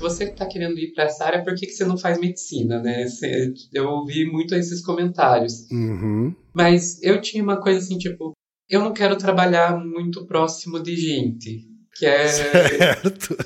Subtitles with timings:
[0.00, 2.80] se você está querendo ir para essa área, por que, que você não faz medicina,
[2.80, 3.06] né?
[3.72, 5.70] Eu ouvi muito esses comentários.
[5.70, 6.34] Uhum.
[6.54, 8.32] Mas eu tinha uma coisa assim, tipo,
[8.68, 11.68] eu não quero trabalhar muito próximo de gente.
[11.94, 12.26] Que é.
[12.32, 13.36] Certo.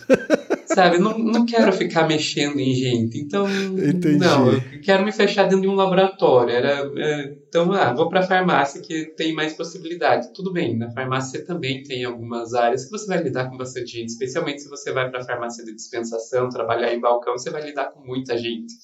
[0.75, 3.19] Sabe, não, não quero ficar mexendo em gente.
[3.19, 4.17] Então, Entendi.
[4.17, 6.53] não, eu quero me fechar dentro de um laboratório.
[6.55, 10.33] Era, é, então, ah, vou para a farmácia que tem mais possibilidade.
[10.35, 14.09] Tudo bem, na farmácia também tem algumas áreas que você vai lidar com bastante gente,
[14.09, 17.87] especialmente se você vai para a farmácia de dispensação, trabalhar em balcão, você vai lidar
[17.93, 18.75] com muita gente.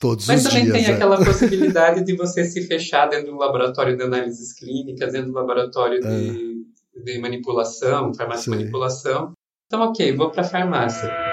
[0.00, 0.76] Todos Mas também dias.
[0.76, 0.92] tem é.
[0.92, 5.32] aquela possibilidade de você se fechar dentro de um laboratório de análises clínicas, dentro de
[5.32, 6.64] um laboratório de,
[7.04, 8.52] de manipulação, farmácia de É.
[8.58, 8.62] Sim.
[8.62, 9.32] manipulação.
[9.66, 11.27] Então, ok, vou para a farmácia.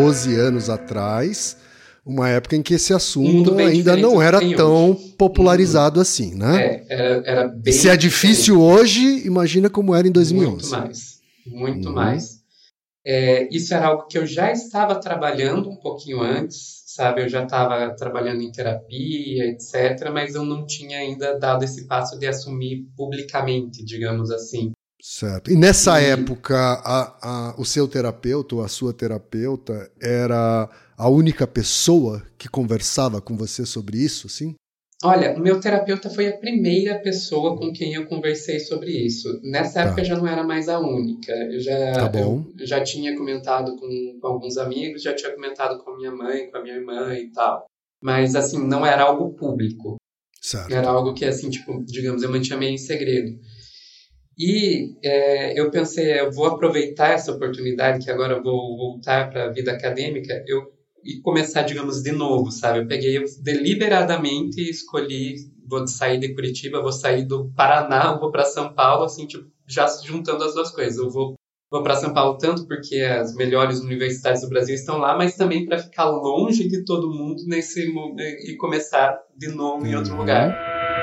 [0.00, 1.56] 12 anos atrás,
[2.04, 5.14] uma época em que esse assunto ainda não era tão hoje.
[5.18, 6.64] popularizado assim, né?
[6.64, 7.72] É, era, era bem.
[7.72, 10.50] Se é difícil hoje, imagina como era em 2011.
[10.50, 11.18] Muito mais.
[11.46, 11.94] Muito Uhum.
[11.94, 12.38] mais.
[13.06, 17.22] É, isso era algo que eu já estava trabalhando um pouquinho antes, sabe?
[17.22, 22.18] Eu já estava trabalhando em terapia, etc., mas eu não tinha ainda dado esse passo
[22.18, 24.72] de assumir publicamente, digamos assim.
[25.00, 25.50] Certo.
[25.50, 31.08] E nessa E- época, a- a- o seu terapeuta ou a sua terapeuta era a
[31.08, 34.54] única pessoa que conversava com você sobre isso, sim?
[35.04, 39.40] Olha, o meu terapeuta foi a primeira pessoa com quem eu conversei sobre isso.
[39.44, 39.80] Nessa Tá.
[39.82, 41.30] época já não era mais a única.
[41.32, 42.44] Eu já, Tá bom.
[42.58, 46.56] já tinha comentado com, com alguns amigos, já tinha comentado com a minha mãe, com
[46.58, 47.66] a minha irmã e tal.
[48.02, 49.96] Mas, assim, não era algo público.
[50.40, 50.72] Certo.
[50.72, 53.38] Era algo que, assim, tipo, digamos, eu mantinha meio em segredo.
[54.38, 59.46] E é, eu pensei, eu vou aproveitar essa oportunidade, que agora eu vou voltar para
[59.46, 60.62] a vida acadêmica, eu
[61.04, 62.80] e começar, digamos, de novo, sabe?
[62.80, 65.36] Eu peguei eu deliberadamente escolhi,
[65.66, 69.86] vou sair de Curitiba, vou sair do Paraná, vou para São Paulo, assim, tipo, já
[70.04, 70.98] juntando as duas coisas.
[70.98, 71.34] Eu vou
[71.70, 75.66] vou para São Paulo tanto porque as melhores universidades do Brasil estão lá, mas também
[75.66, 77.92] para ficar longe de todo mundo nesse
[78.46, 80.20] e começar de novo em outro Uhum.
[80.20, 80.97] lugar.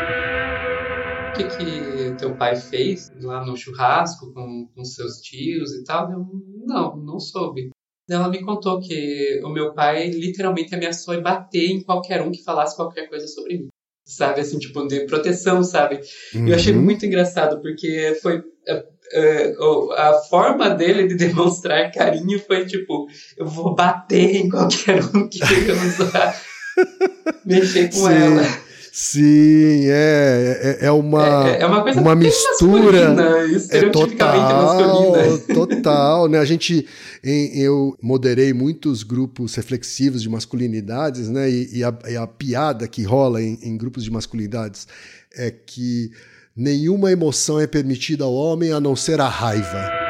[1.36, 6.10] O que que teu pai fez lá no churrasco com, com seus tios e tal?
[6.10, 6.26] Eu,
[6.66, 7.72] não, não soube.
[8.10, 12.42] Ela me contou que o meu pai literalmente ameaçou e bater em qualquer um que
[12.42, 13.68] falasse qualquer coisa sobre mim.
[14.06, 16.00] Sabe, assim, tipo, de proteção, sabe?
[16.34, 16.48] Uhum.
[16.48, 18.42] Eu achei muito engraçado, porque foi.
[18.66, 19.56] é, é,
[19.98, 25.42] a forma dele de demonstrar carinho foi tipo: eu vou bater em qualquer um que
[25.44, 26.42] ousar
[27.46, 28.14] mexer com Sim.
[28.14, 28.65] ela.
[28.98, 33.14] Sim, é, é, é uma, é, é uma coisa uma mistura.
[33.14, 35.38] masculina, É total, masculina.
[35.54, 36.40] total, né?
[36.40, 36.88] A gente,
[37.22, 41.50] em- eu moderei muitos grupos reflexivos de masculinidades, né?
[41.50, 44.88] E, e a, e a piada que rola em, em grupos de masculinidades
[45.36, 46.10] é que
[46.56, 50.05] nenhuma emoção é permitida ao homem a não ser a raiva.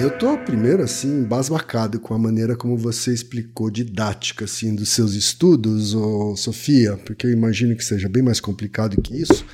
[0.00, 5.12] Eu tô primeiro assim embasbacado com a maneira como você explicou didática assim dos seus
[5.12, 9.44] estudos, ô, Sofia, porque eu imagino que seja bem mais complicado que isso.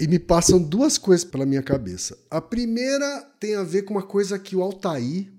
[0.00, 2.16] E me passam duas coisas pela minha cabeça.
[2.30, 5.30] A primeira tem a ver com uma coisa que o Altair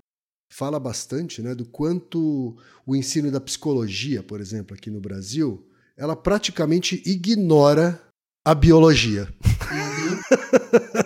[0.48, 2.56] fala bastante, né, do quanto
[2.86, 8.00] o ensino da psicologia, por exemplo, aqui no Brasil, ela praticamente ignora
[8.44, 9.28] a biologia.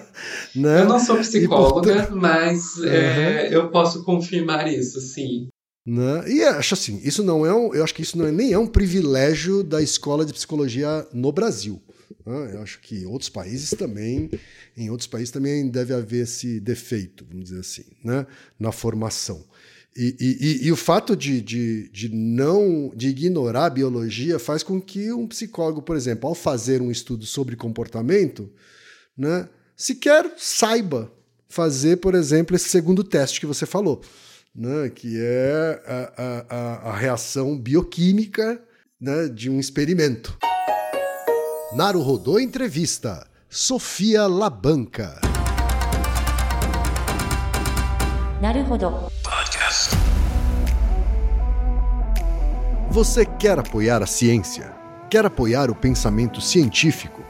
[0.55, 0.83] né?
[0.83, 5.49] Eu não sou psicóloga, portanto- mas é, eu posso confirmar isso, sim.
[5.87, 6.25] Né?
[6.31, 8.59] E acho assim, isso não é um, eu acho que isso não é, nem é
[8.59, 11.81] um privilégio da escola de psicologia no Brasil.
[12.27, 12.50] né?
[12.55, 14.31] Eu acho que em outros países também,
[14.77, 18.27] em outros países também deve haver esse defeito, vamos dizer assim, né?
[18.59, 19.43] na formação.
[19.97, 24.62] E, e- e- e o fato de, de, de não de ignorar a biologia faz
[24.62, 28.49] com que um psicólogo, por exemplo, ao fazer um estudo sobre comportamento,
[29.19, 29.49] né,
[29.81, 31.11] sequer saiba
[31.49, 34.03] fazer, por exemplo, esse segundo teste que você falou,
[34.55, 34.91] né?
[34.91, 38.63] que é a, a, a reação bioquímica
[39.01, 39.27] né?
[39.29, 40.37] de um experimento.
[41.75, 45.19] Naruhodô Entrevista, Sofia Labanca.
[49.25, 49.97] Podcast.
[52.91, 54.75] Você quer apoiar a ciência?
[55.09, 57.30] Quer apoiar o pensamento científico?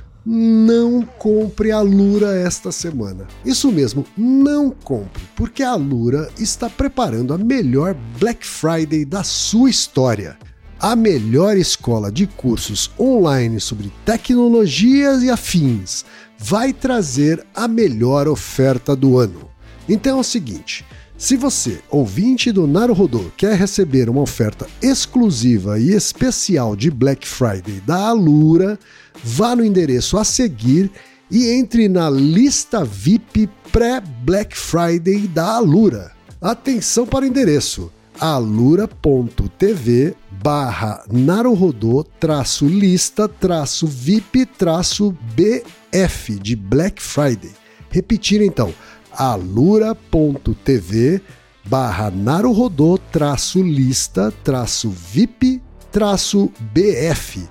[0.25, 3.27] não compre a Lura esta semana.
[3.45, 9.69] Isso mesmo, não compre, porque a Lura está preparando a melhor Black Friday da sua
[9.69, 10.37] história.
[10.79, 16.03] A melhor escola de cursos online sobre tecnologias e afins
[16.37, 19.49] vai trazer a melhor oferta do ano.
[19.87, 20.83] Então é o seguinte:
[21.21, 27.79] se você, ouvinte do Naruhodô, quer receber uma oferta exclusiva e especial de Black Friday
[27.85, 28.79] da Alura,
[29.23, 30.89] vá no endereço a seguir
[31.29, 36.11] e entre na lista VIP pré-Black Friday da Alura.
[36.41, 37.91] Atenção para o endereço
[38.21, 47.51] alura.tv barra naruhodô traço lista traço VIP traço BF de Black Friday.
[47.89, 48.71] Repetir então,
[49.11, 51.19] alura.tv
[51.65, 57.49] barra naruhodô traço lista traço VIP traço BF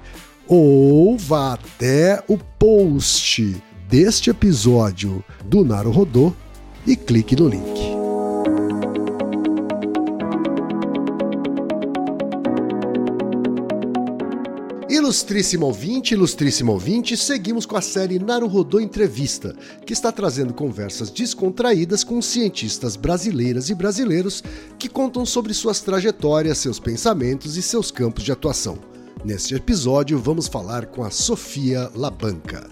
[0.53, 6.33] ou vá até o post deste episódio do Naruhodô
[6.85, 8.01] e clique no link.
[14.89, 19.55] Ilustríssimo ouvinte, ilustríssimo ouvinte, seguimos com a série Naruhodô Entrevista,
[19.87, 24.43] que está trazendo conversas descontraídas com cientistas brasileiras e brasileiros
[24.77, 28.90] que contam sobre suas trajetórias, seus pensamentos e seus campos de atuação.
[29.23, 32.67] Neste episódio, vamos falar com a Sofia Labanca.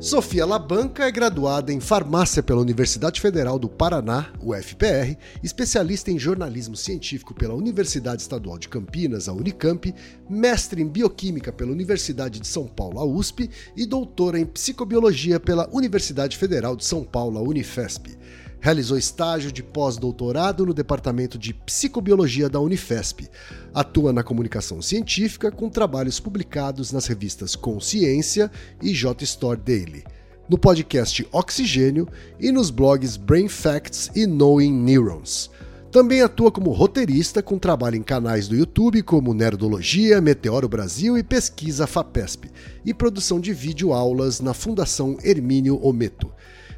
[0.00, 6.74] Sofia Labanca é graduada em farmácia pela Universidade Federal do Paraná, UFPR, especialista em jornalismo
[6.74, 9.94] científico pela Universidade Estadual de Campinas, a Unicamp,
[10.28, 15.70] mestre em bioquímica pela Universidade de São Paulo, a USP, e doutora em psicobiologia pela
[15.72, 18.18] Universidade Federal de São Paulo, a Unifesp.
[18.64, 23.28] Realizou estágio de pós-doutorado no Departamento de Psicobiologia da Unifesp.
[23.74, 28.48] Atua na comunicação científica com trabalhos publicados nas revistas Consciência
[28.80, 30.04] e JSTOR Daily,
[30.48, 32.06] no podcast Oxigênio
[32.38, 35.50] e nos blogs Brain Facts e Knowing Neurons.
[35.90, 41.24] Também atua como roteirista com trabalho em canais do YouTube como Nerdologia, Meteoro Brasil e
[41.24, 42.48] Pesquisa FAPESP,
[42.84, 46.30] e produção de vídeo aulas na Fundação Hermínio Ometo.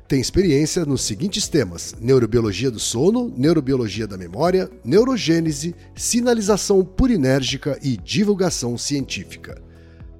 [0.06, 7.96] Tem experiência nos seguintes temas: neurobiologia do sono, neurobiologia da memória, neurogênese, sinalização purinérgica e
[7.96, 9.60] divulgação científica.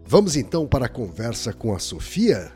[0.07, 2.53] Vamos então para a conversa com a Sofia?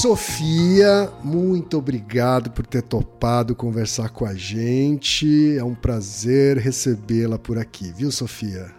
[0.00, 5.58] Sofia, muito obrigado por ter topado conversar com a gente.
[5.58, 8.72] É um prazer recebê-la por aqui, viu, Sofia?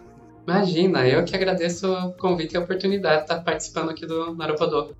[0.44, 4.90] Imagina, eu que agradeço o convite e a oportunidade de estar participando aqui do Naruhodô.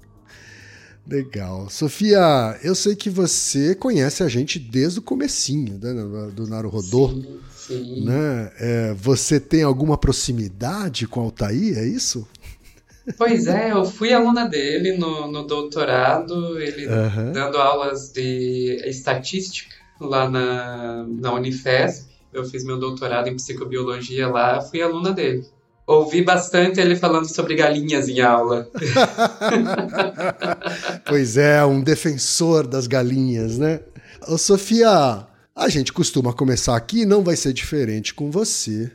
[1.05, 1.69] Legal.
[1.69, 5.93] Sofia, eu sei que você conhece a gente desde o comecinho né,
[6.33, 7.09] do Naruhodô.
[7.09, 8.05] Sim, sim.
[8.05, 8.53] Né?
[8.61, 12.29] É, você tem alguma proximidade com o Altair, é isso?
[13.17, 16.87] Pois é, eu fui aluna dele no, no doutorado, ele
[17.33, 22.11] dando aulas de estatística lá na, na Unifesp.
[22.33, 25.45] Eu fiz meu doutorado em psicobiologia lá, fui aluna dele.
[25.87, 28.69] Ouvi bastante ele falando sobre galinhas em aula.
[31.05, 33.81] pois é, um defensor das galinhas, né?
[34.29, 38.91] Ô, Sofia, a gente costuma começar aqui não vai ser diferente com você.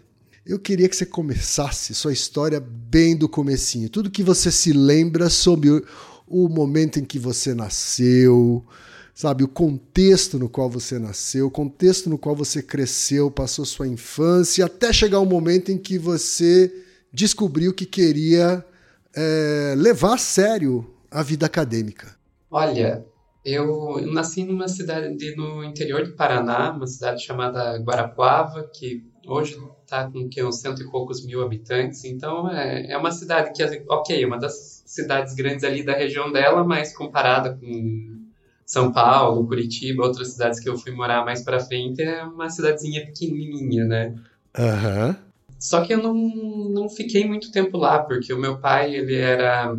[0.47, 3.89] Eu queria que você começasse sua história bem do comecinho.
[3.89, 5.83] Tudo que você se lembra sobre
[6.25, 8.65] o, momento em que você nasceu,
[9.13, 13.89] sabe, o contexto no qual você nasceu, o contexto no qual você cresceu, passou sua
[13.89, 16.73] infância, até chegar o momento em que você
[17.11, 18.65] descobriu que queria
[19.13, 22.15] é, levar a sério a vida acadêmica.
[22.49, 23.05] Olha,
[23.43, 30.09] eu nasci numa cidade no interior do Paraná, uma cidade chamada Guarapuava, que hoje está
[30.09, 32.03] com que, uns cento e poucos mil habitantes.
[32.05, 36.31] Então é, é uma cidade que, ok, é uma das cidades grandes ali da região
[36.31, 38.25] dela, mas comparada com
[38.65, 43.05] São Paulo, Curitiba, outras cidades que eu fui morar mais para frente, é uma cidadezinha
[43.05, 44.15] pequenininha, né?
[44.57, 45.15] Aham.
[45.59, 49.75] Só que eu não, não fiquei muito tempo lá, porque o meu pai, ele era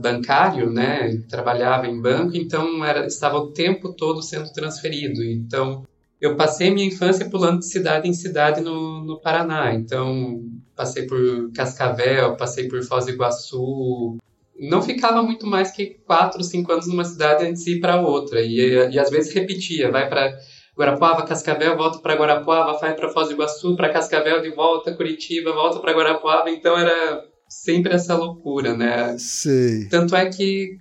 [0.00, 1.08] bancário, né?
[1.08, 5.22] Ele trabalhava em banco, então era, estava o tempo todo sendo transferido.
[5.22, 5.84] Então,
[6.20, 9.72] eu passei minha infância pulando de cidade em cidade no, no Paraná.
[9.72, 10.42] Então,
[10.74, 14.18] passei por Cascavel, passei por Foz do Iguaçu.
[14.58, 18.42] Não ficava muito mais que quatro, cinco anos numa cidade antes de ir para outra.
[18.42, 18.56] E,
[18.90, 20.36] e às vezes repetia, vai para
[20.76, 25.52] Guarapuava, Cascavel, volta para Guarapuava, vai para Foz do Iguaçu, para Cascavel, de volta, Curitiba,
[25.52, 26.50] volta para Guarapuava.
[26.50, 29.16] Então era sempre essa loucura, né?
[29.18, 29.88] Sei.
[29.88, 30.78] Tanto é que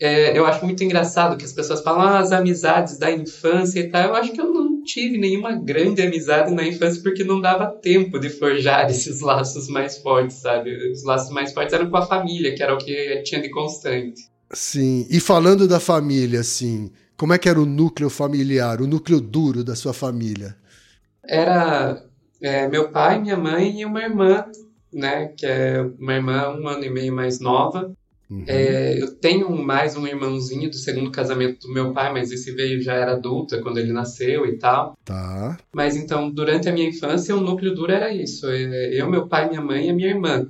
[0.00, 3.88] é, eu acho muito engraçado que as pessoas falam ah, as amizades da infância e
[3.88, 4.08] tal.
[4.08, 8.18] Eu acho que eu não tive nenhuma grande amizade na infância porque não dava tempo
[8.18, 10.92] de forjar esses laços mais fortes, sabe?
[10.92, 14.28] Os laços mais fortes eram com a família, que era o que tinha de constante.
[14.52, 15.06] Sim.
[15.10, 19.64] E falando da família, assim, como é que era o núcleo familiar, o núcleo duro
[19.64, 20.56] da sua família?
[21.26, 22.04] Era
[22.40, 24.44] é, meu pai, minha mãe e uma irmã,
[24.92, 25.28] né?
[25.28, 27.92] Que é uma irmã um ano e meio mais nova.
[28.30, 28.44] Uhum.
[28.46, 32.80] É, eu tenho mais um irmãozinho do segundo casamento do meu pai, mas esse veio
[32.80, 34.96] já era adulta quando ele nasceu e tal.
[35.04, 35.58] Tá.
[35.74, 39.48] Mas então, durante a minha infância, o núcleo duro era isso: é, eu, meu pai,
[39.48, 40.46] minha mãe e a minha irmã.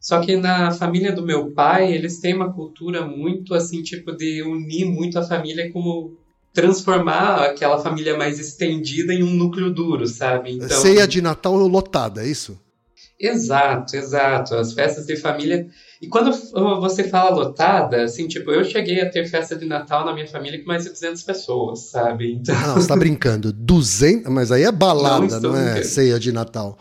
[0.00, 4.42] Só que na família do meu pai, eles têm uma cultura muito assim, tipo, de
[4.42, 6.16] unir muito a família como
[6.54, 10.52] transformar aquela família mais estendida em um núcleo duro, sabe?
[10.52, 12.58] Então, Ceia de Natal lotada, é isso?
[13.18, 14.54] Exato, exato.
[14.54, 15.68] As festas de família.
[16.00, 16.32] E quando
[16.80, 20.58] você fala lotada, assim, tipo, eu cheguei a ter festa de Natal na minha família
[20.58, 22.32] com mais de 200 pessoas, sabe?
[22.32, 22.58] Então...
[22.58, 23.52] Não, você tá brincando.
[23.52, 24.32] 200?
[24.32, 25.86] Mas aí é balada, não, não é brincando.
[25.86, 26.78] ceia de Natal.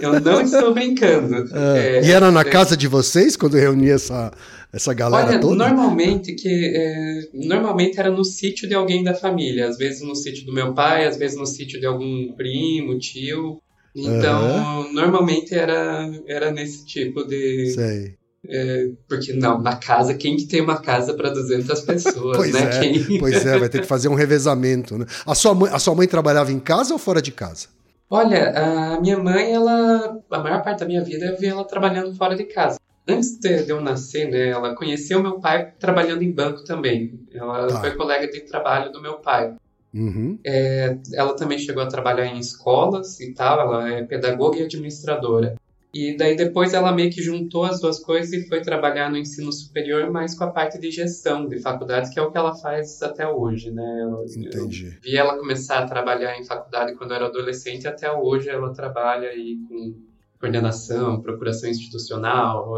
[0.00, 1.54] Eu não estou brincando.
[1.54, 4.32] É, é, e era na casa de vocês quando reunia essa,
[4.72, 5.54] essa galera olha, toda?
[5.54, 9.68] Normalmente, que, é, normalmente era no sítio de alguém da família.
[9.68, 13.60] Às vezes no sítio do meu pai, às vezes no sítio de algum primo, tio.
[13.94, 14.92] Então, uhum.
[14.94, 17.72] normalmente era, era nesse tipo de.
[17.74, 18.21] Sei.
[18.48, 22.62] É, porque não, na casa, quem que tem uma casa para 200 pessoas, pois né?
[22.62, 23.18] É, quem...
[23.20, 25.06] Pois é, vai ter que fazer um revezamento, né?
[25.24, 27.68] A sua, mãe, a sua mãe trabalhava em casa ou fora de casa?
[28.10, 32.14] Olha, a minha mãe, ela, a maior parte da minha vida eu vi ela trabalhando
[32.14, 32.78] fora de casa.
[33.08, 37.18] Antes de eu nascer, né, ela conheceu meu pai trabalhando em banco também.
[37.32, 37.80] Ela tá.
[37.80, 39.54] foi colega de trabalho do meu pai.
[39.94, 40.38] Uhum.
[40.44, 45.54] É, ela também chegou a trabalhar em escolas e tal, ela é pedagoga e administradora.
[45.94, 49.52] E daí depois ela meio que juntou as duas coisas e foi trabalhar no ensino
[49.52, 53.02] superior, mais com a parte de gestão de faculdades, que é o que ela faz
[53.02, 54.00] até hoje, né?
[54.02, 54.86] Eu, Entendi.
[54.86, 59.28] Eu vi ela começar a trabalhar em faculdade quando era adolescente, até hoje ela trabalha
[59.28, 59.94] aí com
[60.40, 62.74] coordenação, procuração institucional,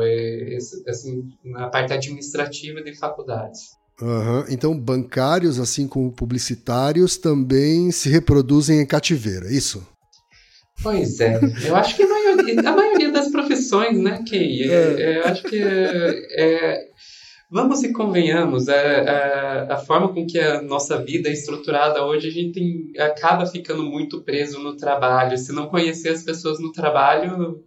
[0.87, 3.61] assim, na parte administrativa de faculdades.
[4.03, 4.45] Uhum.
[4.51, 9.87] Então, bancários, assim como publicitários, também se reproduzem em cativeiro, é isso?
[10.83, 14.71] Pois é, eu acho que a maioria, a maioria das profissões, né, Key?
[14.71, 15.19] É, é.
[15.19, 16.89] Eu acho que é,
[17.51, 22.29] vamos e convenhamos, a, a, a, forma com que a nossa vida é estruturada hoje,
[22.29, 25.39] a gente tem, acaba ficando muito preso no trabalho.
[25.39, 27.65] Se não conhecer as pessoas no trabalho,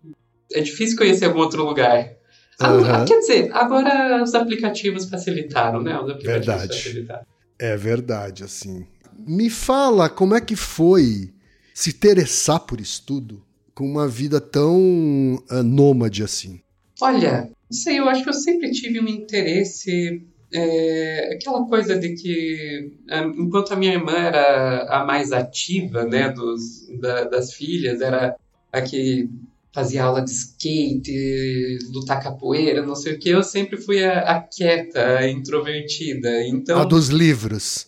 [0.54, 2.18] é difícil conhecer algum outro lugar.
[2.62, 3.06] Uhum.
[3.06, 5.98] Quer dizer, agora os aplicativos facilitaram, né?
[6.00, 6.84] Os aplicativos verdade.
[6.84, 7.26] facilitaram.
[7.60, 8.86] É verdade, assim.
[9.18, 11.34] Me fala como é que foi
[11.74, 13.47] se interessar por estudo
[13.78, 16.60] com uma vida tão uh, nômade assim.
[17.00, 22.16] Olha, não sei, eu acho que eu sempre tive um interesse é, aquela coisa de
[22.16, 28.02] que ah, enquanto a minha irmã era a mais ativa né dos, da, das filhas
[28.02, 28.36] era
[28.72, 29.30] a que
[29.72, 34.42] fazia aula de skate, lutar capoeira, não sei o que, eu sempre fui a, a
[34.42, 36.48] quieta, a introvertida.
[36.48, 37.86] Então, a dos livros.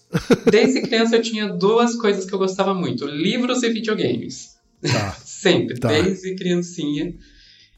[0.52, 4.60] desde criança eu tinha duas coisas que eu gostava muito: livros e videogames.
[4.84, 5.18] Tá.
[5.40, 5.88] Sempre, tá.
[5.88, 7.16] desde criancinha.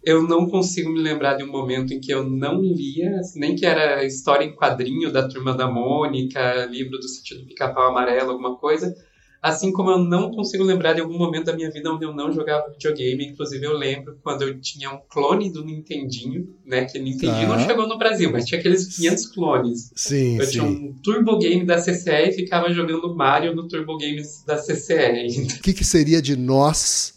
[0.03, 3.65] Eu não consigo me lembrar de um momento em que eu não lia, nem que
[3.65, 8.95] era história em quadrinho da Turma da Mônica, livro do sentido Pica-Pau Amarelo, alguma coisa
[9.41, 12.31] Assim como eu não consigo lembrar de algum momento da minha vida onde eu não
[12.31, 13.25] jogava videogame.
[13.25, 16.85] Inclusive, eu lembro quando eu tinha um clone do Nintendinho, né?
[16.85, 17.57] Que o Nintendinho tá.
[17.57, 19.91] não chegou no Brasil, mas tinha aqueles 500 clones.
[19.95, 20.51] Sim, Eu sim.
[20.51, 25.47] tinha um Turbo Game da CCE e ficava jogando Mario no Turbo Games da CCE.
[25.57, 27.15] O que, que seria de nós,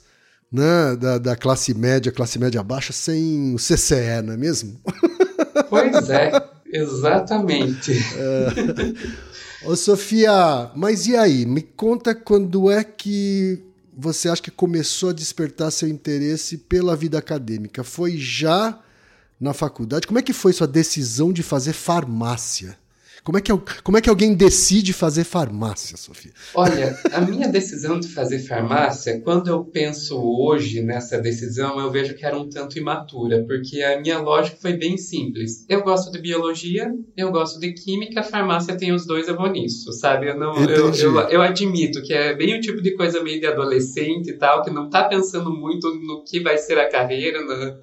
[0.55, 0.95] né?
[0.95, 4.81] Da, da classe média, classe média baixa, sem o CCE, não é mesmo?
[5.69, 6.33] Pois é,
[6.73, 7.93] exatamente.
[7.93, 9.67] É...
[9.67, 11.47] Ô Sofia, mas e aí?
[11.47, 13.63] Me conta quando é que
[13.97, 17.83] você acha que começou a despertar seu interesse pela vida acadêmica?
[17.83, 18.79] Foi já
[19.41, 20.07] na faculdade?
[20.07, 22.77] Como é que foi sua decisão de fazer farmácia?
[23.25, 23.51] Como é que,
[23.83, 26.31] como é que alguém decide fazer farmácia, Sofia?
[26.55, 32.15] Olha, a minha decisão de fazer farmácia, quando eu penso hoje nessa decisão, eu vejo
[32.15, 35.65] que era um tanto imatura, porque a minha lógica foi bem simples.
[35.71, 39.91] Eu gosto de biologia, eu gosto de química, farmácia tem os dois, eu vou nisso,
[39.95, 40.29] sabe?
[40.29, 43.47] Eu, não, eu, eu, eu, admito que é bem o tipo de coisa meio de
[43.47, 47.79] adolescente e tal, que não tá pensando muito no que vai ser a carreira, no,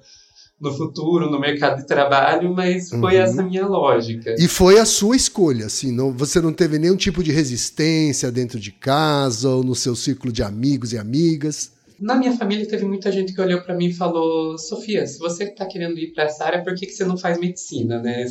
[0.62, 3.22] no futuro, no mercado de trabalho, mas foi uhum.
[3.22, 4.36] essa minha lógica.
[4.38, 8.60] E foi a sua escolha, assim, não, você não teve nenhum tipo de resistência dentro
[8.60, 11.72] de casa ou no seu círculo de amigos e amigas?
[12.00, 15.44] Na minha família teve muita gente que olhou para mim e falou: Sofia, se você
[15.44, 18.26] está querendo ir para essa área, por que, que você não faz medicina, né?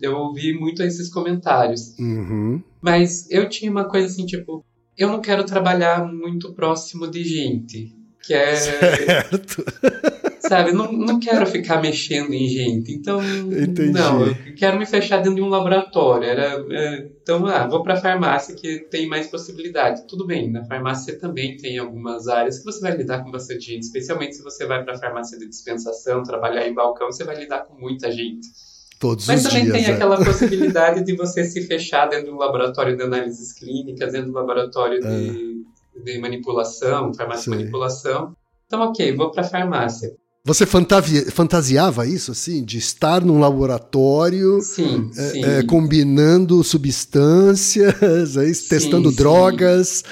[0.00, 1.96] Eu ouvi muito esses comentários.
[1.98, 2.62] Uhum.
[2.80, 4.64] Mas eu tinha uma coisa assim, tipo,
[4.96, 7.92] eu não quero trabalhar muito próximo de gente.
[8.22, 8.54] Que é.
[8.54, 9.64] Certo.
[10.50, 12.90] Sabe, não, não quero ficar mexendo em gente.
[12.92, 13.92] Então, Entendi.
[13.92, 16.28] não, eu quero me fechar dentro de um laboratório.
[16.28, 20.08] Era, é, então, ah, vou para a farmácia que tem mais possibilidade.
[20.08, 23.84] Tudo bem, na farmácia também tem algumas áreas que você vai lidar com bastante gente,
[23.84, 27.60] especialmente se você vai para a farmácia de dispensação, trabalhar em balcão, você vai lidar
[27.60, 28.48] com muita gente.
[28.98, 29.92] Todos Mas também dias, tem é.
[29.92, 34.32] aquela possibilidade de você se fechar dentro de um laboratório de análises clínicas, dentro de
[34.32, 35.62] um laboratório de,
[35.96, 36.02] é.
[36.02, 38.34] de manipulação, farmácia de manipulação.
[38.66, 40.18] Então, ok, vou para a farmácia.
[40.42, 45.44] Você fantasiava isso, assim, de estar num laboratório sim, é, sim.
[45.44, 47.94] É, combinando substâncias,
[48.38, 50.02] é, testando sim, drogas?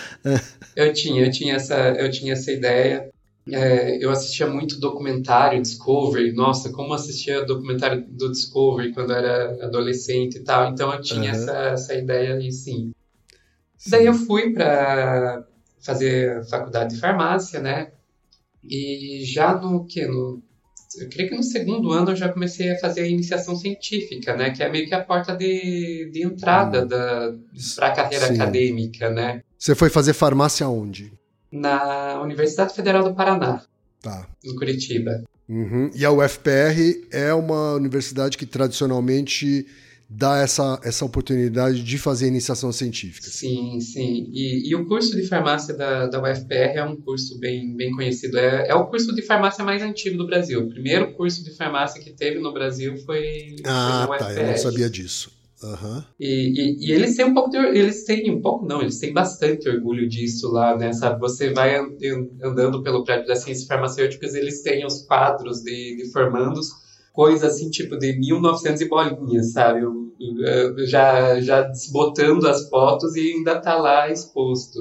[0.77, 3.09] Eu tinha, eu tinha essa, eu tinha essa ideia.
[3.51, 6.33] É, eu assistia muito documentário Discovery.
[6.33, 10.71] Nossa, como assistia documentário do Discovery quando eu era adolescente e tal.
[10.71, 11.39] Então eu tinha uhum.
[11.39, 12.93] essa, essa ideia aí, sim.
[13.79, 13.91] sim.
[13.91, 15.43] Daí eu fui para
[15.81, 17.93] fazer faculdade de farmácia, né?
[18.63, 20.43] E já no que no
[20.97, 24.51] eu creio que no segundo ano eu já comecei a fazer a iniciação científica, né,
[24.51, 26.89] que é meio que a porta de, de entrada hum.
[26.89, 27.35] da
[27.77, 28.35] para a carreira Sim.
[28.35, 29.43] acadêmica, né?
[29.59, 31.13] Você foi fazer farmácia onde?
[31.53, 33.63] Na Universidade Federal do Paraná.
[34.01, 34.27] Tá.
[34.45, 35.25] Em Curitiba.
[35.49, 35.91] Uhum.
[35.95, 39.67] E a UFPR é uma universidade que tradicionalmente
[40.09, 43.29] dá essa, essa oportunidade de fazer iniciação científica.
[43.29, 44.31] Sim, sim.
[44.33, 48.39] E, e o curso de farmácia da, da UFPR é um curso bem, bem conhecido.
[48.39, 50.61] É, é o curso de farmácia mais antigo do Brasil.
[50.61, 54.33] O primeiro curso de farmácia que teve no Brasil foi, ah, foi tá.
[54.33, 55.37] Eu não sabia disso.
[55.63, 56.03] Uhum.
[56.21, 59.13] E, e, e, eles têm um pouco de, eles têm um pouco não, eles têm
[59.13, 60.93] bastante orgulho disso lá, né?
[60.93, 66.13] Sabe, você vai andando pelo prédio das ciências farmacêuticas, eles têm os quadros de, de
[66.13, 66.69] formandos
[67.19, 69.81] coisa assim, tipo de 1900 e bolinhas, sabe?
[70.87, 74.79] Já, já desbotando as fotos e ainda tá lá exposto.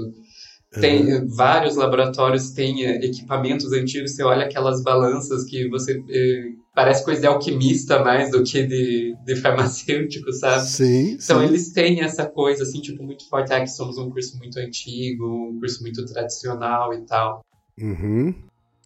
[0.79, 1.27] Tem uhum.
[1.27, 7.21] vários laboratórios, tem eh, equipamentos antigos, você olha aquelas balanças que você eh, parece coisa
[7.21, 10.67] de alquimista mais do que de, de farmacêutico, sabe?
[10.67, 11.17] Sim.
[11.19, 11.45] Então sim.
[11.45, 15.25] eles têm essa coisa assim, tipo, muito forte, ah, que somos um curso muito antigo,
[15.49, 17.41] um curso muito tradicional e tal.
[17.81, 18.35] Uhum.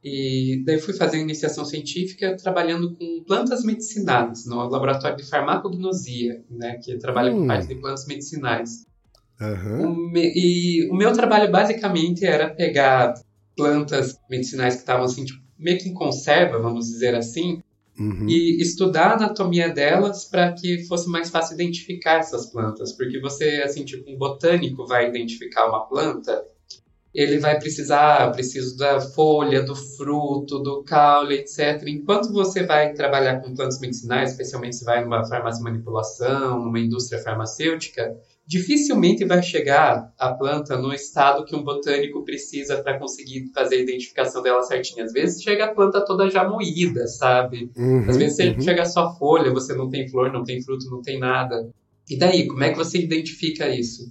[0.03, 6.77] E daí fui fazer iniciação científica trabalhando com plantas medicinais no laboratório de farmacognosia, né,
[6.77, 7.41] que trabalha hum.
[7.41, 8.87] com parte de plantas medicinais.
[9.39, 9.91] Uhum.
[9.91, 13.13] O me, e o meu trabalho basicamente era pegar
[13.55, 17.61] plantas medicinais que estavam assim, tipo, meio que em conserva, vamos dizer assim,
[17.99, 18.27] uhum.
[18.27, 23.61] e estudar a anatomia delas para que fosse mais fácil identificar essas plantas, porque você,
[23.63, 26.43] assim, tipo, um botânico vai identificar uma planta
[27.13, 31.84] ele vai precisar, preciso da folha, do fruto, do caule, etc.
[31.88, 36.80] Enquanto você vai trabalhar com plantas medicinais, especialmente se vai numa farmácia de manipulação, numa
[36.80, 38.15] indústria farmacêutica,
[38.47, 43.82] dificilmente vai chegar a planta no estado que um botânico precisa para conseguir fazer a
[43.82, 45.04] identificação dela certinha.
[45.04, 47.69] Às vezes chega a planta toda já moída, sabe?
[47.76, 48.62] Uhum, Às vezes uhum.
[48.62, 51.69] chega só folha, você não tem flor, não tem fruto, não tem nada.
[52.10, 54.10] E daí, como é que você identifica isso?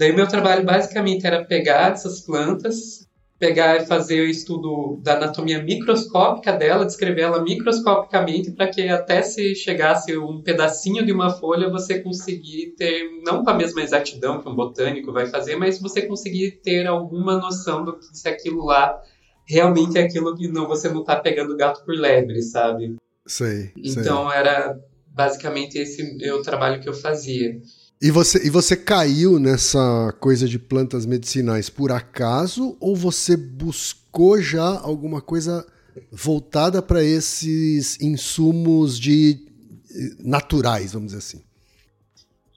[0.00, 3.06] Daí meu trabalho basicamente era pegar essas plantas,
[3.38, 9.20] pegar e fazer o estudo da anatomia microscópica dela, descrever ela microscopicamente para que até
[9.20, 14.40] se chegasse um pedacinho de uma folha você conseguir ter, não com a mesma exatidão
[14.40, 18.64] que um botânico vai fazer, mas você conseguir ter alguma noção do que se aquilo
[18.64, 18.98] lá
[19.46, 22.96] realmente é aquilo que não, você não está pegando gato por lebre, sabe?
[23.26, 23.70] Sei.
[23.76, 24.38] Então sei.
[24.38, 27.60] era basicamente esse o trabalho que eu fazia.
[28.02, 34.40] E você, e você caiu nessa coisa de plantas medicinais por acaso ou você buscou
[34.40, 35.66] já alguma coisa
[36.10, 39.38] voltada para esses insumos de
[39.90, 41.42] eh, naturais, vamos dizer assim?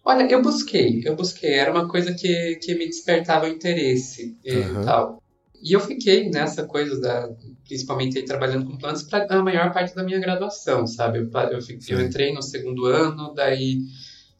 [0.05, 1.53] Olha, eu busquei, eu busquei.
[1.53, 4.85] Era uma coisa que, que me despertava o interesse e uhum.
[4.85, 5.23] tal.
[5.61, 7.29] E eu fiquei nessa coisa da,
[7.65, 11.19] principalmente aí, trabalhando com plantas para a maior parte da minha graduação, sabe?
[11.19, 13.79] Eu, eu, eu entrei no segundo ano, daí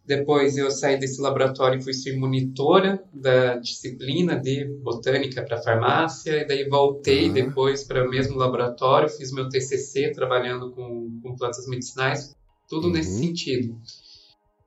[0.06, 6.42] Depois eu saí desse laboratório e fui ser monitora da disciplina de botânica para farmácia,
[6.42, 7.34] e daí voltei Uhum.
[7.34, 12.36] depois para o mesmo laboratório, fiz meu TCC trabalhando com, com plantas medicinais,
[12.68, 12.94] tudo Uhum.
[12.94, 13.78] nesse sentido.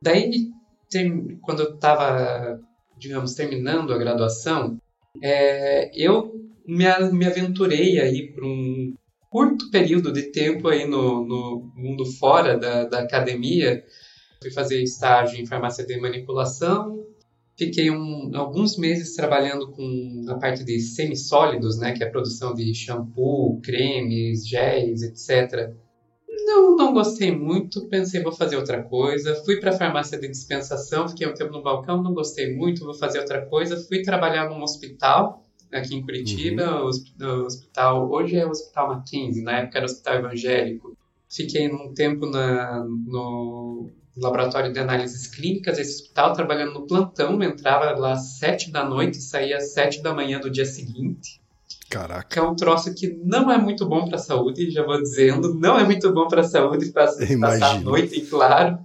[0.00, 0.48] Daí,
[0.90, 2.58] tem- quando eu estava,
[2.98, 4.78] digamos, terminando a graduação,
[5.22, 6.32] é, eu
[6.66, 8.94] me, me aventurei aí por um
[9.30, 13.84] curto período de tempo aí no, no mundo fora da, da academia.
[14.40, 17.04] Fui fazer estágio em farmácia de manipulação.
[17.58, 22.52] Fiquei um- alguns meses trabalhando com a parte de semissólidos, né, que é a produção
[22.54, 25.72] de shampoo, cremes, géis, etc.
[26.44, 29.34] Não, não gostei muito, pensei vou fazer outra coisa.
[29.44, 32.94] Fui para a farmácia de dispensação, fiquei um tempo no balcão, não gostei muito, vou
[32.94, 33.76] fazer outra coisa.
[33.88, 38.88] Fui trabalhar num hospital aqui em Curitiba, o hosp- o hospital, hoje é o Hospital
[38.88, 40.96] Mackenzie, na época era o Hospital Evangélico.
[41.28, 47.98] Fiquei um tempo na, no laboratório de análises clínicas desse hospital, trabalhando no plantão, entrava
[47.98, 51.40] lá às sete da noite e saía às sete da manhã do dia seguinte
[51.90, 52.26] Caraca.
[52.28, 55.54] que é um troço que não é muito bom para a saúde, já vou dizendo,
[55.54, 58.78] não é muito bom para a saúde pass- Eu passar a noite, claro.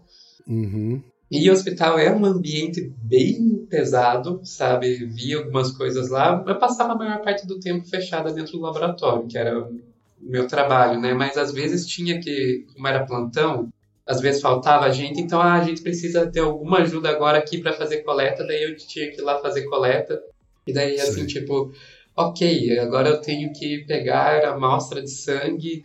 [0.48, 1.02] Uhum.
[1.32, 5.06] E o hospital é um ambiente bem pesado, sabe?
[5.06, 6.44] Vi algumas coisas lá.
[6.46, 9.80] Eu passava a maior parte do tempo fechada dentro do laboratório, que era o
[10.20, 11.14] meu trabalho, né?
[11.14, 13.70] Mas às vezes tinha que, como era plantão,
[14.12, 17.72] às vezes faltava gente, então ah, a gente precisa ter alguma ajuda agora aqui para
[17.72, 20.22] fazer coleta, daí eu tinha que ir lá fazer coleta.
[20.68, 21.28] E daí assim, Sim.
[21.28, 21.72] tipo,
[22.16, 25.84] ok, agora eu tenho que pegar a amostra de sangue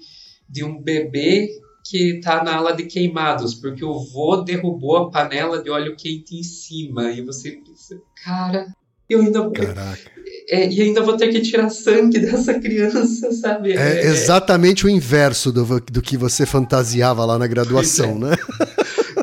[0.49, 1.49] de um bebê
[1.89, 6.37] que tá na ala de queimados, porque o vô derrubou a panela de óleo quente
[6.37, 7.13] em cima.
[7.13, 8.67] E você pensa, cara,
[9.09, 10.11] eu ainda, Caraca.
[10.49, 13.77] É, e ainda vou ter que tirar sangue dessa criança, sabe?
[13.77, 18.35] É exatamente o inverso do, do que você fantasiava lá na graduação, né?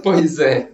[0.03, 0.67] Pois é.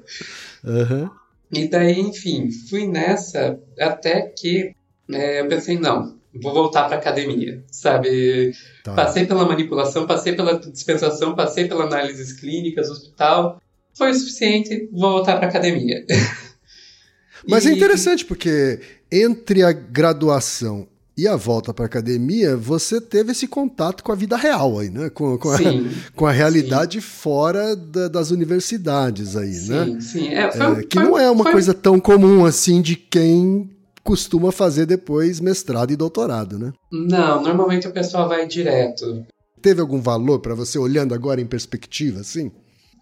[0.65, 1.11] Aham.
[1.51, 4.73] E daí, enfim, fui nessa até que
[5.11, 8.53] é, eu pensei, não, vou voltar para academia, sabe?
[8.83, 8.93] Tá.
[8.93, 13.61] Passei pela manipulação, passei pela dispensação, passei pela análises clínicas, hospital,
[13.93, 16.05] foi o suficiente, vou voltar para academia.
[17.47, 18.79] Mas é interessante porque
[19.11, 24.37] entre a graduação e a volta para academia, você teve esse contato com a vida
[24.37, 25.09] real aí, né?
[25.09, 29.85] Com, com, a, Sim, com a realidade fora da- das universidades aí, né?
[29.85, 30.27] sim, sim.
[30.29, 33.69] É, foi- É, que foi- não é uma foi- coisa tão comum assim de quem
[34.01, 36.71] costuma fazer depois mestrado e doutorado, né?
[36.91, 39.25] Não, normalmente o pessoal vai direto.
[39.61, 42.49] Teve algum valor para você olhando agora em perspectiva, assim?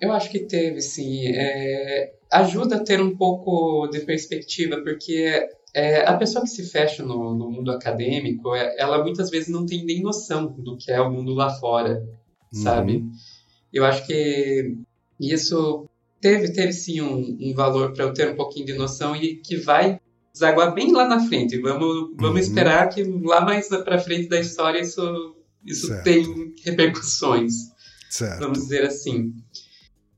[0.01, 1.21] Eu acho que teve, sim.
[1.27, 5.39] É, ajuda a ter um pouco de perspectiva, porque
[5.77, 9.63] é, a pessoa que se fecha no, no mundo acadêmico, é, ela muitas vezes não
[9.63, 12.03] tem nem noção do que é o mundo lá fora,
[12.51, 13.03] sabe?
[13.71, 14.75] Eu acho que
[15.19, 15.87] isso
[16.19, 19.55] teve, teve sim um, um valor para eu ter um pouquinho de noção e que
[19.57, 19.99] vai
[20.33, 21.59] desaguar bem lá na frente.
[21.59, 22.37] Vamos, vamos Uhum.
[22.37, 26.03] esperar que lá mais para frente da história isso, isso Certo.
[26.03, 27.53] tem repercussões
[28.09, 28.39] Certo.
[28.39, 29.33] vamos dizer assim.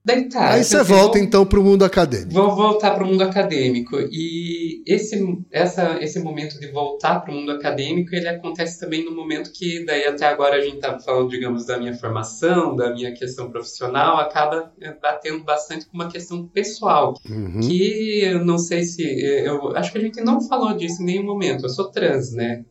[0.03, 0.53] Daí tá.
[0.53, 2.31] Aí você volta vou, então para o mundo acadêmico.
[2.33, 3.97] Vou voltar para o mundo acadêmico.
[4.11, 5.19] E esse,
[5.51, 9.85] essa, esse momento de voltar para o mundo acadêmico, ele acontece também no momento que,
[9.85, 14.17] daí até agora a gente está falando, digamos, da minha formação, da minha questão profissional,
[14.17, 17.13] acaba é, batendo bastante com uma questão pessoal.
[17.29, 17.59] Uhum.
[17.59, 19.03] Que eu não sei se.
[19.03, 21.65] Eu acho que a gente não falou disso em nenhum momento.
[21.65, 22.63] Eu sou trans, né?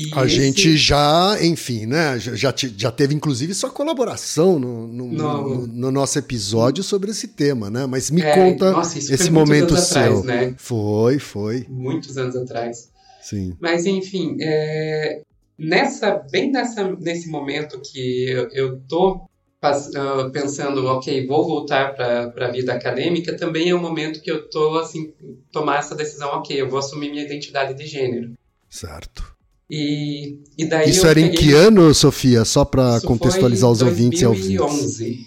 [0.00, 2.20] E A esse- gente já, enfim, né?
[2.20, 6.84] Já, já, te- já teve inclusive sua colaboração no, no, No- no- no nosso episódio
[6.84, 7.84] sobre esse tema, né?
[7.84, 10.00] Mas me É, conta nossa, esse momento seu.
[10.00, 10.54] atrás, né?
[10.56, 11.66] Foi, foi.
[11.68, 12.90] Muitos anos atrás.
[13.20, 13.56] Sim.
[13.60, 15.22] Mas enfim, é,
[15.58, 19.22] nessa, bem nessa, nesse momento que eu, eu tô
[19.60, 24.48] ah, pensando, ok, vou voltar para a vida acadêmica, também é o momento que eu
[24.48, 25.12] tô assim
[25.50, 28.34] tomar essa decisão, ok, eu vou assumir minha identidade de gênero.
[28.70, 29.36] Certo.
[29.70, 32.44] E, e daí Isso era em peguei- que ano, Sofia?
[32.44, 34.56] Só para contextualizar os foi ouvintes e ouvintes.
[34.56, 35.26] 2011.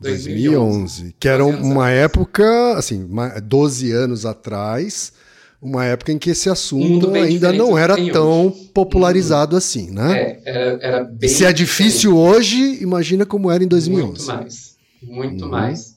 [0.00, 1.14] 2011.
[1.18, 5.12] Que era 12 anos uma época, assim, ma- 12 anos atrás,
[5.60, 8.70] uma época em que esse assunto ainda diferente não era tão hoje.
[8.74, 10.18] popularizado assim, né?
[10.20, 14.06] É, era, era bem Se é difícil hoje, imagina como era em 2011.
[14.06, 14.72] Muito mais.
[15.02, 15.50] Muito Uhum.
[15.50, 15.91] mais.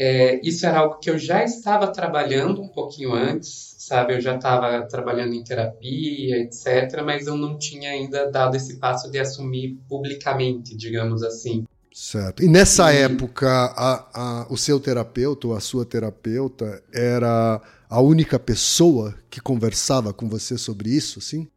[0.00, 4.14] É, isso era algo que eu já estava trabalhando um pouquinho antes, sabe?
[4.14, 7.02] Eu já estava trabalhando em terapia, etc.
[7.04, 11.64] Mas eu não tinha ainda dado esse passo de assumir publicamente, digamos assim.
[11.92, 12.44] Certo.
[12.44, 18.00] E nessa E- época, a- a- o seu terapeuta ou a sua terapeuta era a
[18.00, 21.48] única pessoa que conversava com você sobre isso, sim?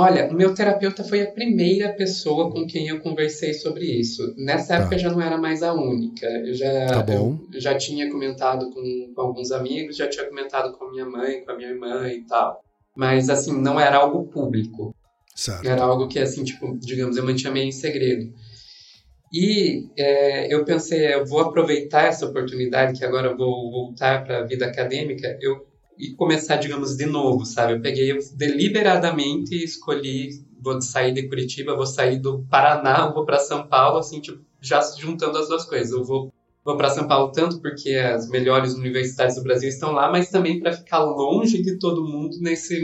[0.00, 4.34] Olha, o meu terapeuta foi a primeira pessoa com quem eu conversei sobre isso.
[4.38, 4.76] Nessa Tá.
[4.80, 6.26] época já não era mais a única.
[6.26, 7.38] Eu já, Tá bom.
[7.52, 11.44] eu já tinha comentado com, com alguns amigos, já tinha comentado com a minha mãe,
[11.44, 12.60] com a minha irmã e tal.
[12.96, 14.94] Mas, assim, não era algo público.
[15.34, 15.66] Certo.
[15.66, 18.32] Era algo que, assim, tipo, digamos, eu mantinha meio em segredo.
[19.32, 24.38] E é, eu pensei, eu vou aproveitar essa oportunidade que agora eu vou voltar para
[24.38, 25.66] a vida acadêmica eu,
[26.00, 27.74] e começar, digamos, de novo, sabe?
[27.74, 33.38] Eu peguei eu deliberadamente escolhi, vou sair de Curitiba, vou sair do Paraná, vou para
[33.38, 35.90] São Paulo, assim, tipo, já juntando as duas coisas.
[35.92, 36.32] Eu vou,
[36.64, 40.58] vou para São Paulo tanto porque as melhores universidades do Brasil estão lá, mas também
[40.60, 42.82] para ficar longe de todo mundo nesse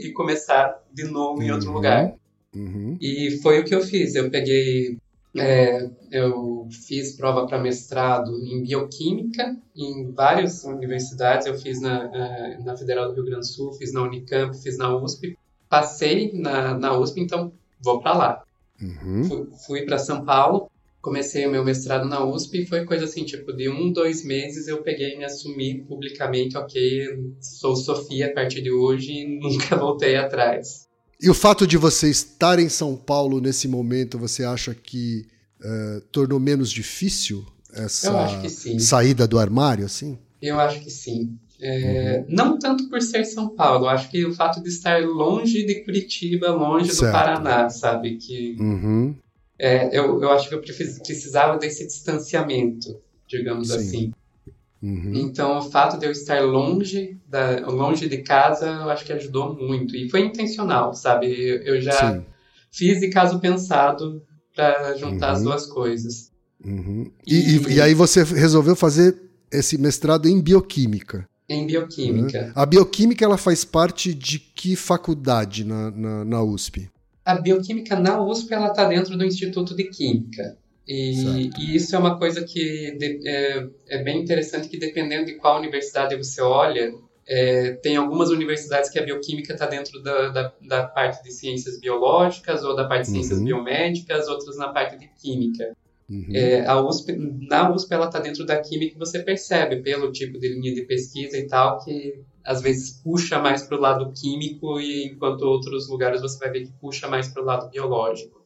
[0.00, 1.74] e começar de novo em outro Uhum.
[1.74, 2.14] lugar.
[2.54, 2.96] Uhum.
[3.00, 4.14] E foi o que eu fiz.
[4.14, 4.98] Eu peguei,
[5.34, 11.46] é, eu fiz prova para mestrado em bioquímica em várias universidades.
[11.46, 14.76] Eu fiz na, eh, na Federal do Rio Grande do Sul, fiz na Unicamp, fiz
[14.76, 15.38] na USP.
[15.68, 18.44] Passei na, na USP, então vou para lá.
[18.80, 19.24] Uhum.
[19.24, 23.24] Fui, fui para São Paulo, comecei o meu mestrado na USP e foi coisa assim,
[23.24, 28.34] tipo, de um, dois meses eu peguei e me assumi publicamente, ok, sou Sofia a
[28.34, 30.91] partir de hoje e nunca voltei atrás.
[31.22, 35.24] E o fato de você estar em São Paulo nesse momento, você acha que
[35.62, 38.42] eh, tornou menos difícil essa
[38.80, 40.18] saída do armário, assim?
[40.40, 41.38] Eu acho que sim.
[41.60, 45.76] É, Não tanto por ser São Paulo, acho que o fato de estar longe de
[45.84, 47.06] Curitiba, longe Certo.
[47.06, 48.16] do Paraná, sabe?
[48.16, 49.14] Que Uhum.
[49.56, 52.96] é, eu, eu acho que eu precis- precisava desse distanciamento,
[53.28, 53.74] digamos Sim.
[53.76, 54.12] assim.
[54.82, 55.12] Uhum.
[55.14, 59.54] Então, o fato de eu estar longe, da, longe de casa, eu acho que ajudou
[59.54, 59.94] muito.
[59.94, 61.26] E foi intencional, sabe?
[61.64, 62.24] Eu, já Sim.
[62.72, 64.20] fiz de caso pensado
[64.54, 65.44] para juntar as Uhum.
[65.44, 66.32] duas coisas.
[66.64, 67.10] Uhum.
[67.26, 69.16] E, e- e aí você resolveu fazer
[69.52, 71.26] esse mestrado em bioquímica.
[71.48, 72.50] Em bioquímica.
[72.54, 76.88] A bioquímica ela faz parte de que faculdade na, na, na USP?
[77.24, 80.56] A bioquímica na USP ela está dentro do Instituto de Química.
[80.86, 85.36] E, e isso é uma coisa que de- é, é bem interessante que dependendo de
[85.36, 86.92] qual universidade você olha,
[87.26, 91.78] é, tem algumas universidades que a bioquímica está dentro da, da, da parte de ciências
[91.78, 93.44] biológicas ou da parte de ciências Uhum.
[93.44, 95.72] biomédicas, outras na parte de química.
[96.10, 96.26] Uhum.
[96.34, 97.12] É, a USP,
[97.48, 100.82] na USP ela está dentro da química e você percebe pelo tipo de linha de
[100.82, 102.12] pesquisa e tal que
[102.44, 106.64] às vezes puxa mais para o lado químico e enquanto outros lugares você vai ver
[106.66, 108.42] que puxa mais para o lado biológico.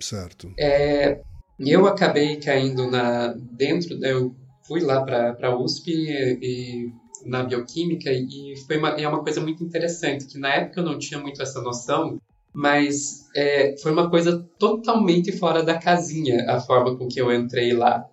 [0.00, 0.50] Certo.
[0.58, 1.20] É,
[1.58, 4.34] eu acabei caindo na dentro, eu
[4.66, 6.92] fui lá para a USP e, e
[7.24, 10.98] na bioquímica e foi uma, é uma coisa muito interessante que na época eu não
[10.98, 12.20] tinha muito essa noção,
[12.52, 17.72] mas é, foi uma coisa totalmente fora da casinha a forma com que eu entrei
[17.72, 18.06] lá,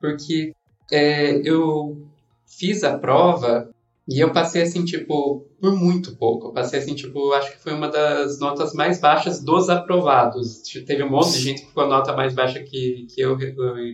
[0.00, 0.52] porque
[0.90, 2.06] é, eu
[2.46, 3.70] fiz a prova
[4.08, 6.48] e eu passei assim, tipo, por muito pouco.
[6.48, 10.62] Eu passei assim, tipo, acho que foi uma das notas mais baixas dos aprovados.
[10.86, 13.36] Teve um monte de gente que ficou a nota mais baixa que, que eu,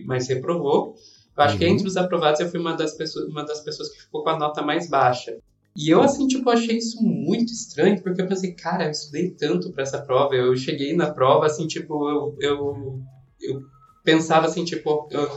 [0.05, 0.95] mas reprovou.
[1.37, 1.71] Eu acho que Uhum.
[1.71, 4.39] entre os aprovados eu fui uma das, pessoas, uma das pessoas que ficou com a
[4.39, 5.37] nota mais baixa.
[5.75, 9.73] E eu, assim, tipo, achei isso muito estranho, porque eu pensei, cara, eu estudei tanto
[9.73, 10.33] para essa prova.
[10.33, 13.01] Eu cheguei na prova, assim, tipo, eu, eu,
[13.41, 13.61] eu
[14.01, 15.29] pensava assim, tipo, eu,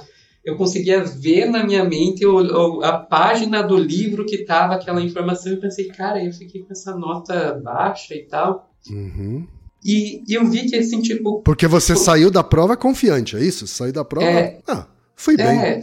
[0.45, 2.37] eu conseguia ver na minha mente o,
[2.79, 5.53] o- a página do livro que tava aquela informação.
[5.53, 8.71] Eu pensei, cara, eu fiquei com essa nota baixa e tal.
[8.91, 9.47] Uhum.
[9.85, 13.67] E, e eu vi que, assim, tipo, Porque você saiu da prova confiante, é isso?
[13.67, 14.27] Saiu da prova.
[14.27, 14.59] É.
[14.67, 15.47] Ah, fui bem.
[15.47, 15.81] É.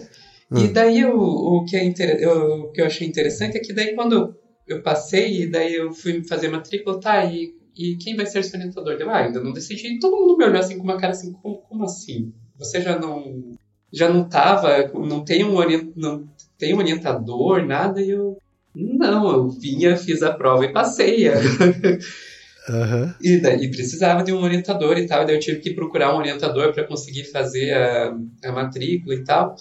[0.52, 0.72] E Ah.
[0.74, 2.18] daí o, o, que é inter...
[2.20, 4.34] eu- o que eu achei interessante é que daí quando eu,
[4.78, 8.56] eu passei e daí eu fui fazer matrícula, tá, e, e quem vai ser esse
[8.56, 8.94] orientador?
[9.00, 9.88] Eu, ah, ainda não decidi.
[9.96, 12.34] E todo mundo me olhou assim com uma cara assim, como, como assim?
[12.58, 13.54] Você já não
[13.96, 16.28] já não tava, não tem um orient, não
[16.58, 18.38] tem um orientador, nada, e eu
[18.76, 21.28] não, eu vinha, fiz a prova e passei.
[22.68, 23.14] Aham.
[23.22, 26.18] E, daí, precisava de um orientador e tal, e daí eu tive que procurar um
[26.18, 29.56] orientador para conseguir fazer a, a matrícula e tal.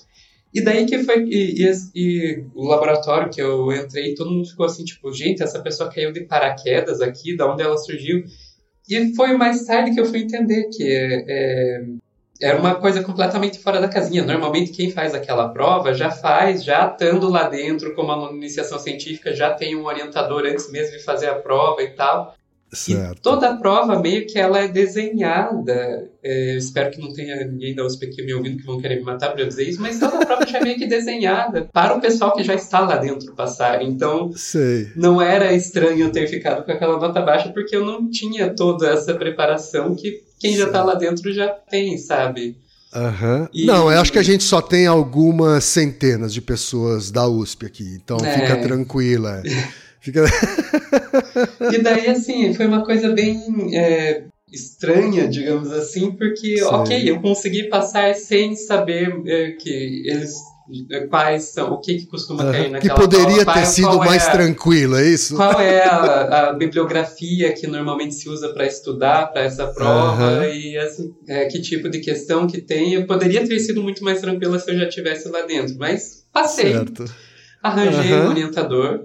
[0.52, 1.24] E daí que foi.
[1.24, 5.60] E, e- e o laboratório que eu entrei, todo mundo ficou assim, tipo, gente, essa
[5.60, 8.24] pessoa caiu de paraquedas aqui, da onde ela surgiu.
[8.88, 11.82] E foi mais tarde que eu fui entender que é,
[12.44, 14.22] era uma coisa completamente fora da casinha.
[14.22, 19.34] Normalmente quem faz aquela prova já faz, já estando lá dentro, como uma iniciação científica,
[19.34, 22.34] já tem um orientador antes mesmo de fazer a prova e tal.
[22.70, 23.22] E Certo.
[23.22, 26.10] toda a prova meio que ela é desenhada.
[26.22, 29.04] É, espero que não tenha ninguém da USP aqui me ouvindo que vão querer me
[29.04, 31.96] matar para eu dizer isso, mas toda a prova já é meio que desenhada para
[31.96, 33.80] o pessoal que já está lá dentro passar.
[33.82, 34.88] Então Sei.
[34.96, 38.90] não era estranho eu ter ficado com aquela nota baixa porque eu não tinha toda
[38.90, 42.58] essa preparação que quem já está lá dentro já tem, sabe?
[42.94, 43.48] Aham.
[43.52, 47.64] E- Não, eu acho que a gente só tem algumas centenas de pessoas da USP
[47.66, 48.30] aqui, então É.
[48.30, 49.42] fica tranquila.
[50.00, 50.22] Fica...
[51.72, 53.40] e daí, assim, foi uma coisa bem
[53.74, 56.64] é, estranha, digamos assim, porque, Sim.
[56.64, 60.34] ok, eu consegui passar sem saber é, que eles
[61.10, 63.96] quais são, o que, que costuma cair que naquela poderia prova, ter qual- sido é
[64.06, 65.36] mais a- tranquilo, é isso?
[65.36, 70.46] Qual é a, a bibliografia que normalmente se usa para estudar para essa prova Aham.
[70.46, 72.94] e assim, é, que tipo de questão que tem?
[72.94, 76.72] Eu poderia ter sido muito mais tranquila se eu já estivesse lá dentro, mas passei,
[76.72, 77.04] Certo.
[77.62, 78.24] arranjei Aham.
[78.26, 79.00] um orientador,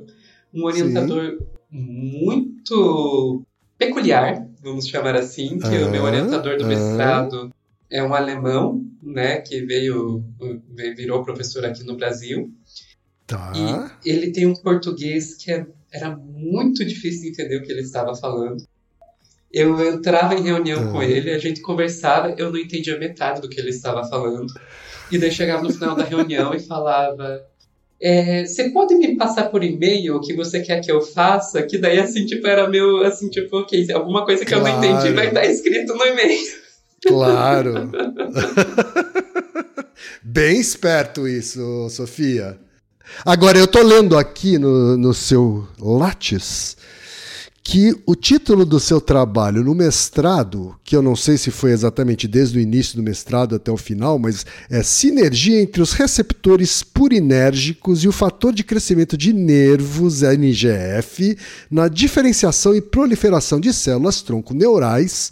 [0.54, 1.38] um orientador
[1.72, 3.44] muito
[3.78, 7.50] peculiar, vamos chamar assim, que o meu orientador do mestrado
[7.92, 10.24] é um alemão, né, que veio
[10.96, 12.52] virou professor aqui no Brasil.
[13.26, 13.52] Tá.
[14.04, 17.82] E ele tem um português que é- era muito difícil de entender o que ele
[17.82, 18.64] estava falando.
[19.52, 23.60] Eu entrava em reunião com ele, a gente conversava, eu não entendia metade do que
[23.60, 24.54] ele estava falando.
[25.12, 27.44] E daí chegava no final da reunião e falava:
[28.00, 31.64] é, Você pode me passar por e-mail o que você quer que eu faça?
[31.64, 34.86] Que daí, assim, tipo, era meu, assim, tipo, ok, alguma coisa que eu não Claro.
[34.86, 36.59] entendi vai estar escrito no e-mail.
[37.08, 37.92] Claro.
[40.24, 42.60] Bem esperto isso, Sofia.
[43.26, 46.78] Agora, eu tô lendo aqui no, no seu Lattes
[47.72, 52.28] que o título do seu trabalho no mestrado, que eu não sei se foi exatamente
[52.28, 58.04] desde o início do mestrado até o final, mas é Sinergia entre os receptores purinérgicos
[58.04, 61.38] e o fator de crescimento de nervos, NGF,
[61.70, 65.32] na diferenciação e proliferação de células tronco neurais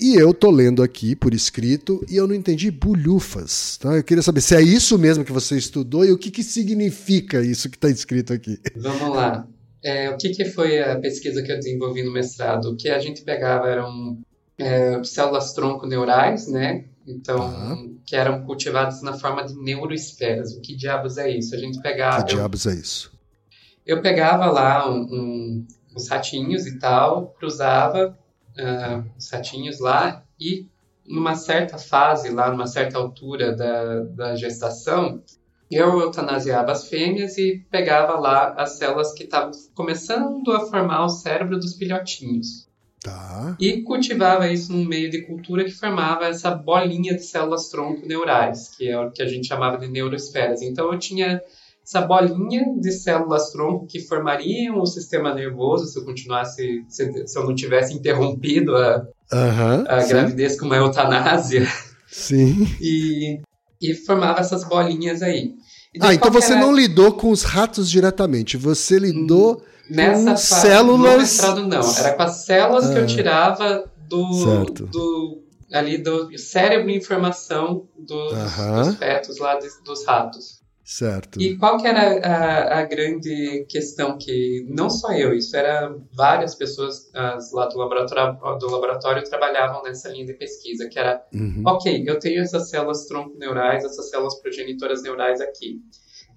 [0.00, 3.76] e eu tô lendo aqui por escrito e eu não entendi bulhufas.
[3.78, 3.96] Tá?
[3.96, 7.42] Eu queria saber se é isso mesmo que você estudou e o que, que significa
[7.42, 8.58] isso que está escrito aqui.
[8.76, 9.46] Vamos lá.
[9.82, 12.66] É, o que, que foi a pesquisa que eu desenvolvi no mestrado?
[12.70, 14.18] O que a gente pegava eram
[14.58, 16.84] é, células tronco neurais, né?
[17.06, 17.78] Então, Tá.
[18.06, 20.52] que eram cultivadas na forma de neuroesferas.
[20.52, 21.54] O que diabos é isso?
[21.54, 22.22] A gente pegava.
[22.24, 23.10] que eu, diabos é isso?
[23.86, 28.16] eu pegava lá um, um, uns ratinhos e tal, cruzava
[28.60, 30.66] ah, os ratinhos lá e
[31.06, 35.22] numa certa fase, lá numa certa altura da, da gestação,
[35.70, 41.08] eu eutanasiava as fêmeas e pegava lá as células que estavam começando a formar o
[41.08, 42.68] cérebro dos filhotinhos.
[43.02, 43.56] Tá.
[43.58, 48.74] E cultivava isso num meio de cultura que formava essa bolinha de células tronco neurais,
[48.76, 50.60] que é o que a gente chamava de neuroesferas.
[50.60, 51.40] Então eu tinha
[51.84, 57.38] essa bolinha de células tronco que formariam o sistema nervoso se eu continuasse, se, se
[57.38, 59.84] eu não tivesse interrompido a, Aham.
[59.88, 61.66] a gravidez com uma eutanásia
[62.06, 62.66] Sim.
[62.80, 63.40] e,
[63.80, 65.54] e formava essas bolinhas aí.
[66.00, 69.62] Ah, então você era- não lidou com os ratos diretamente, você lidou.
[69.88, 73.06] Nessa com fase, células- mestrado não, era com as células que eu Ah.
[73.06, 74.86] tirava do, Certo.
[74.86, 80.59] do ali do cérebro em formação dos, dos fetos lá de- dos ratos.
[80.90, 81.40] Certo.
[81.40, 86.56] E qual que era a, a grande questão que não só eu, isso era várias
[86.56, 91.62] pessoas as, lá do laboratório, do laboratório trabalhavam nessa linha de pesquisa, que era Uhum.
[91.64, 95.80] Ok, eu tenho essas células tronco-neurais, essas células progenitoras neurais aqui.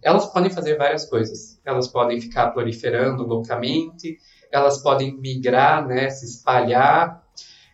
[0.03, 1.59] Elas podem fazer várias coisas.
[1.65, 4.19] Elas podem ficar proliferando loucamente,
[4.51, 7.22] elas podem migrar, né, se espalhar,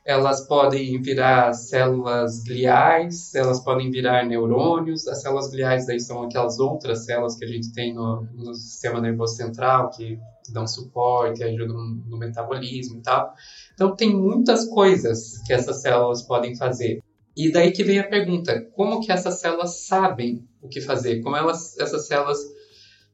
[0.10, 5.08] elas podem virar células gliais, elas podem virar neurônios.
[5.08, 9.00] As células gliais daí são aquelas outras células que a gente tem no, no sistema
[9.00, 10.18] nervoso central, que
[10.52, 13.32] dão suporte, ajudam no metabolismo e tal.
[13.76, 17.04] Então tem muitas coisas que essas células podem fazer.
[17.38, 21.22] E daí que vem a pergunta: como que essas células sabem o que fazer?
[21.22, 22.40] Como elas, essas células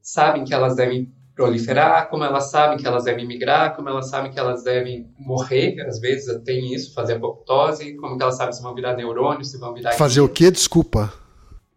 [0.00, 2.08] sabem que elas devem proliferar?
[2.08, 3.76] Como elas sabem que elas devem migrar?
[3.76, 5.78] Como elas sabem que elas devem morrer?
[5.86, 7.94] Às vezes tem isso, fazer apoptose.
[7.96, 10.50] Como que elas sabem se vão virar neurônios, se vão virar Fazer o quê?
[10.50, 11.12] Desculpa.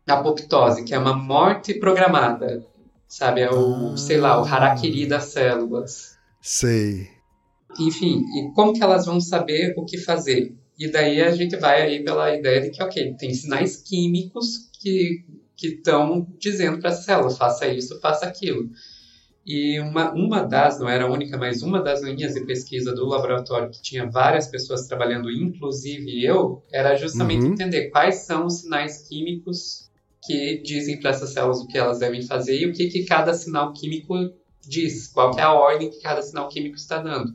[0.08, 2.66] apoptose, que é uma morte programada,
[3.08, 3.42] sabe?
[3.42, 3.98] É o, Ah.
[3.98, 6.18] sei lá, o harakiri das células.
[6.42, 7.08] Sei.
[7.80, 10.56] Enfim, e como que elas vão saber o que fazer?
[10.80, 15.26] E daí a gente vai aí pela ideia de que, ok, tem sinais químicos que
[15.56, 18.70] que estão dizendo para a célula, faça isso, faça aquilo.
[19.46, 23.06] E uma, uma das, não era a única, mas uma das linhas de pesquisa do
[23.06, 27.54] laboratório que tinha várias pessoas trabalhando, inclusive eu, era justamente Uhum.
[27.54, 29.90] entender quais são os sinais químicos
[30.22, 33.34] que dizem para essas células o que elas devem fazer e o que, que cada
[33.34, 34.14] sinal químico
[34.62, 37.34] diz, qual é a ordem que cada sinal químico está dando.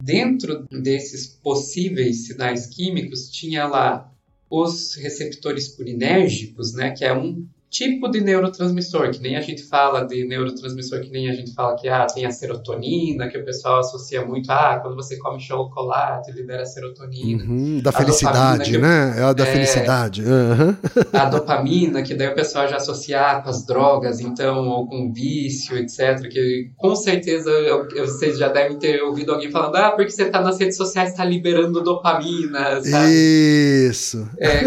[0.00, 4.12] Dentro desses possíveis sinais químicos, tinha lá
[4.48, 10.02] os receptores purinérgicos, né, que é um tipo de neurotransmissor, que nem a gente fala
[10.02, 13.80] de neurotransmissor, que nem a gente fala que ah, tem a serotonina, que o pessoal
[13.80, 17.44] associa muito, ah, quando você come chocolate, libera serotonina.
[17.44, 19.14] Uhum, da felicidade, que, né?
[19.18, 20.22] É a da é, felicidade.
[20.22, 20.76] Uhum.
[21.12, 25.76] A dopamina, que daí o pessoal já associa com as drogas, então, ou com vício,
[25.76, 26.28] etc.
[26.30, 27.50] Que com certeza
[27.98, 31.24] vocês já devem ter ouvido alguém falando, ah, porque você está nas redes sociais, está
[31.24, 33.10] liberando dopamina, sabe?
[33.10, 34.28] Isso.
[34.38, 34.60] É,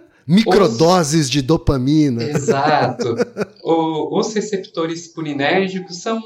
[0.26, 1.30] Microdoses Os...
[1.30, 2.24] de dopamina.
[2.24, 3.14] Exato.
[3.62, 6.20] o, os receptores pulinérgicos são,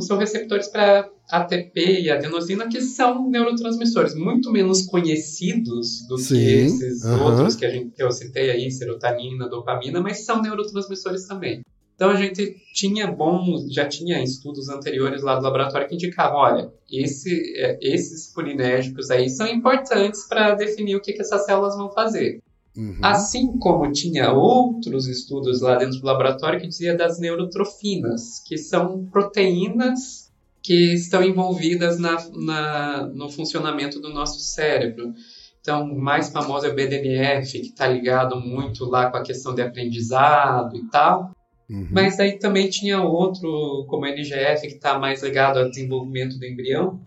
[0.00, 6.42] são receptores para ATP e adenosina, que são neurotransmissores muito menos conhecidos do Sim, que
[6.42, 7.22] esses uh -huh.
[7.22, 11.62] outros que, a gente, que eu citei aí, serotonina, dopamina, mas são neurotransmissores também.
[11.96, 16.70] Então a gente tinha bons, já tinha estudos anteriores lá do laboratório que indicavam, olha,
[16.92, 21.90] esse, é, esses pulinérgicos aí são importantes para definir o que, que essas células vão
[21.90, 22.42] fazer.
[22.76, 22.98] Uhum.
[23.02, 29.06] Assim como tinha outros estudos lá dentro do laboratório que dizia das neurotrofinas, que são
[29.06, 30.30] proteínas
[30.62, 35.14] que estão envolvidas na, na, no funcionamento do nosso cérebro.
[35.60, 39.54] Então, o mais famoso é o BDNF, que está ligado muito lá com a questão
[39.54, 41.30] de aprendizado e tal.
[41.68, 41.88] Uhum.
[41.90, 46.44] Mas aí também tinha outro, como o NGF, que está mais ligado ao desenvolvimento do
[46.44, 47.00] embrião.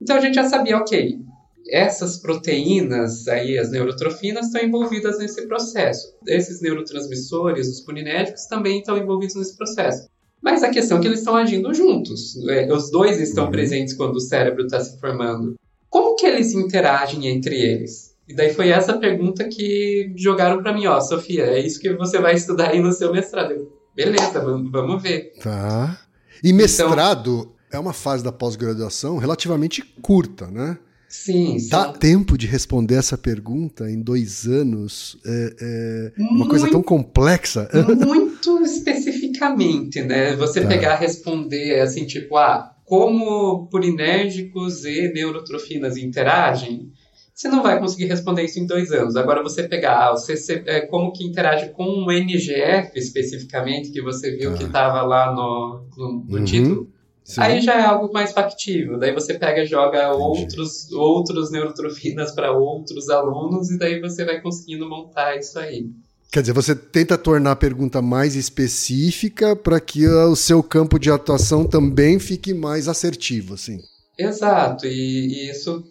[0.00, 1.20] Então a gente já sabia, ok,
[1.68, 6.14] essas proteínas, aí, as neurotrofinas, estão envolvidas nesse processo.
[6.26, 10.08] Esses neurotransmissores, os pulinérgicos, também estão envolvidos nesse processo.
[10.42, 12.36] Mas a questão é que eles estão agindo juntos.
[12.48, 13.50] É, os dois estão uhum.
[13.50, 15.54] presentes quando o cérebro está se formando.
[15.88, 18.12] Como que eles interagem entre eles?
[18.28, 22.18] E daí foi essa pergunta que jogaram para mim, ó, Sofia, é isso que você
[22.18, 23.70] vai estudar aí no seu mestrado.
[23.94, 25.32] Beleza, vamos, vamos ver.
[25.40, 26.00] Tá.
[26.42, 30.78] E mestrado então, é uma fase da pós-graduação relativamente curta, né?
[31.12, 35.18] Sim, Dá tempo de responder essa pergunta em dois anos?
[35.26, 37.68] É, é uma muito, coisa tão complexa.
[38.06, 40.34] Muito especificamente, né?
[40.36, 40.68] Você tá.
[40.68, 46.90] pegar responder assim, tipo, ah, como purinérgicos e neurotrofinas interagem?
[47.34, 49.14] Você não vai conseguir responder isso em dois anos.
[49.14, 54.34] Agora, você pegar ah, você, é, como que interage com o NGF especificamente, que você
[54.34, 54.56] viu tá.
[54.56, 56.44] que estava lá no, no, no uhum.
[56.44, 56.90] título,
[57.24, 57.40] Sim.
[57.40, 58.98] Aí já é algo mais factível.
[58.98, 64.40] Daí você pega e joga outros, outros neurotrofinas para outros alunos e daí você vai
[64.40, 65.88] conseguindo montar isso aí.
[66.32, 71.10] Quer dizer, você tenta tornar a pergunta mais específica para que o seu campo de
[71.10, 73.78] atuação também fique mais assertivo, assim.
[74.18, 75.84] Exato, e, e isso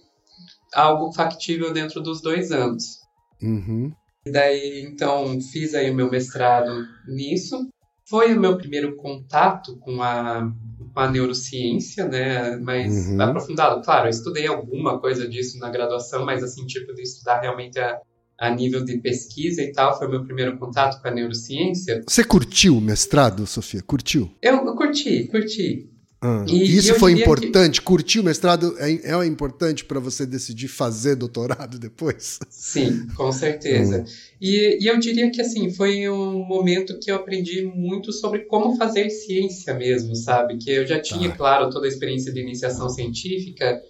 [0.74, 3.02] algo factível dentro dos dois anos.
[3.42, 3.92] Uhum.
[4.26, 7.68] E daí, então, fiz aí o meu mestrado nisso.
[8.12, 10.52] Foi o meu primeiro contato com a
[10.94, 12.58] com a neurociência, né?
[12.58, 13.22] Mais uhum.
[13.22, 13.82] aprofundado.
[13.82, 17.98] Claro, eu estudei alguma coisa disso na graduação, mas assim, tipo, de estudar realmente a,
[18.38, 22.04] a nível de pesquisa e tal, foi meu primeiro contato com a neurociência.
[22.06, 23.82] Você curtiu o mestrado, Sofia?
[23.82, 24.30] Curtiu?
[24.42, 25.90] Eu, eu curti, curti.
[26.24, 27.80] Ah, e, isso e foi importante?
[27.80, 27.86] Que...
[27.86, 32.40] Curtir o mestrado é, é importante para você decidir fazer doutorado depois?
[32.48, 34.02] Sim, com certeza.
[34.02, 34.06] Hum.
[34.40, 38.78] E, e, eu diria que assim foi um momento que eu aprendi muito sobre como
[38.78, 40.58] fazer ciência mesmo, sabe?
[40.58, 41.36] Que eu já tinha, tá.
[41.36, 43.82] claro, toda a experiência de iniciação científica,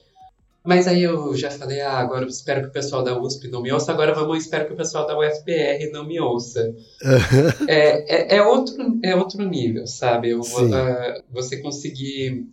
[0.63, 3.61] mas aí eu já falei, ah, agora eu espero que o pessoal da USP não
[3.61, 6.73] me ouça, agora vamos espero que o pessoal da UFPR não me ouça.
[7.67, 10.29] é, é, é, outro, é outro nível, sabe?
[10.29, 12.47] Eu, uh, você conseguir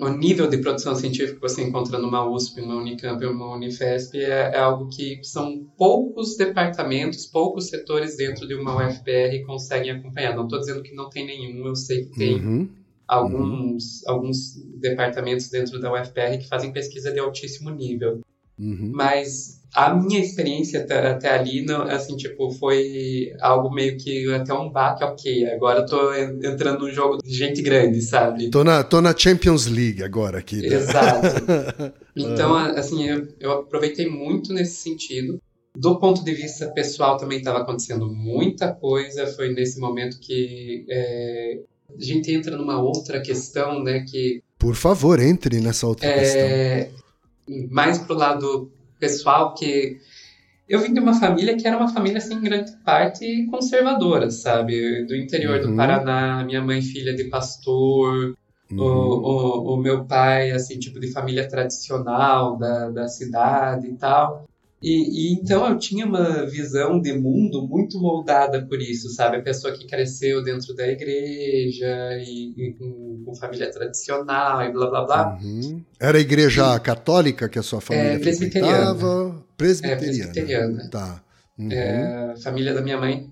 [0.00, 4.50] o nível de produção científica que você encontra numa USP, numa Unicamp, numa Unifesp é,
[4.52, 10.36] é, algo que são poucos departamentos, poucos setores dentro de uma UFPR conseguem acompanhar.
[10.36, 12.34] Não estou dizendo que não tem nenhum, eu sei que tem.
[12.34, 14.14] Uhum alguns, uhum.
[14.14, 18.20] alguns departamentos dentro da UFPR que fazem pesquisa de altíssimo nível.
[18.58, 18.92] Uhum.
[18.94, 24.54] Mas a minha experiência até, até, ali, não, assim, tipo, foi algo meio que até
[24.54, 28.50] um baque, ok, agora eu tô entrando num jogo de gente grande, sabe?
[28.50, 30.60] Tô na, tô na Champions League agora aqui.
[30.60, 30.68] Né?
[30.68, 31.94] Exato.
[32.16, 35.42] Então, assim, eu, eu aproveitei muito nesse sentido.
[35.76, 39.26] Do ponto de vista pessoal, também estava acontecendo muita coisa.
[39.26, 41.58] Foi nesse momento que é,
[41.98, 44.42] a gente entra numa outra questão, né, que...
[44.58, 47.68] Por favor, entre nessa outra é, questão.
[47.70, 49.98] Mais pro lado pessoal, que
[50.68, 55.04] eu vim de uma família que era uma família, assim, em grande parte conservadora, sabe?
[55.04, 55.70] Do interior uhum.
[55.70, 58.34] do Paraná, minha mãe filha de pastor,
[58.70, 58.78] uhum.
[58.78, 64.46] o, o, o, meu pai, assim, tipo de família tradicional da, da cidade e tal.
[64.84, 69.38] E, e, então eu tinha uma visão de mundo muito moldada por isso, sabe?
[69.38, 74.90] A pessoa que cresceu dentro da igreja e, e com, com, família tradicional e blá
[74.90, 75.38] blá blá.
[75.42, 75.82] Uhum.
[75.98, 78.94] Era a igreja e, católica que a sua família é, presbiteriana.
[79.56, 79.94] Presbiteriana.
[79.94, 80.90] É, presbiteriana.
[80.90, 81.24] Tá.
[81.58, 81.72] Uhum.
[81.72, 83.30] É, família da minha mãe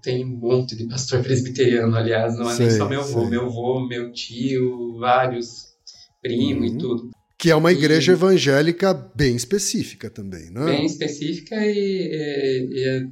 [0.00, 3.46] tem um monte de pastor presbiteriano, aliás, não é Sei, nem só meu avô, meu
[3.46, 5.74] avô, meu tio, vários
[6.22, 6.76] primos Uhum.
[6.76, 7.13] e tudo.
[7.44, 10.64] Que é uma E- igreja evangélica bem específica também, né?
[10.64, 13.02] Bem específica e, e- e é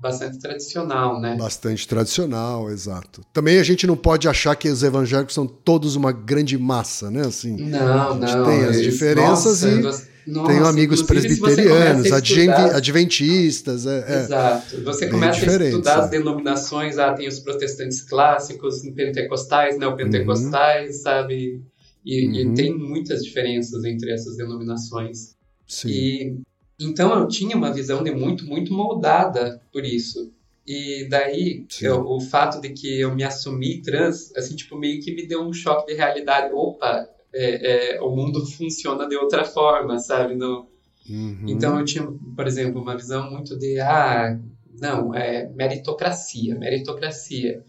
[0.00, 1.36] bastante tradicional, né?
[1.38, 3.20] Bastante tradicional, exato.
[3.34, 7.20] Também a gente não pode achar que os evangélicos são todos uma grande massa, né?
[7.26, 8.46] Assim, Não, gente não.
[8.46, 14.04] tem as eles- diferenças nossa, e você- nossa, Tenho amigos presbiterianos, a estudar- adventistas, é,
[14.08, 14.18] é.
[14.24, 14.82] Exato.
[14.84, 16.10] Você começa a estudar as é.
[16.10, 21.60] denominações, ah, tem os protestantes clássicos, pentecostais, neopentecostais, sabe?
[22.04, 22.54] E, e Uhum.
[22.54, 25.36] tem muitas diferenças entre essas denominações.
[25.66, 25.88] Sim.
[25.88, 26.36] E
[26.80, 30.32] então eu tinha uma visão de muito, muito moldada por isso.
[30.66, 35.14] E daí eu- o fato de que eu me assumi trans, assim, tipo, meio que
[35.14, 36.52] me deu um choque de realidade.
[36.52, 40.34] Opa, é, é, o mundo funciona de outra forma, sabe?
[40.34, 40.66] Não,
[41.08, 41.44] Uhum.
[41.48, 44.38] então eu tinha, por exemplo, uma visão muito de ah,
[44.80, 47.62] não, é meritocracia, meritocracia.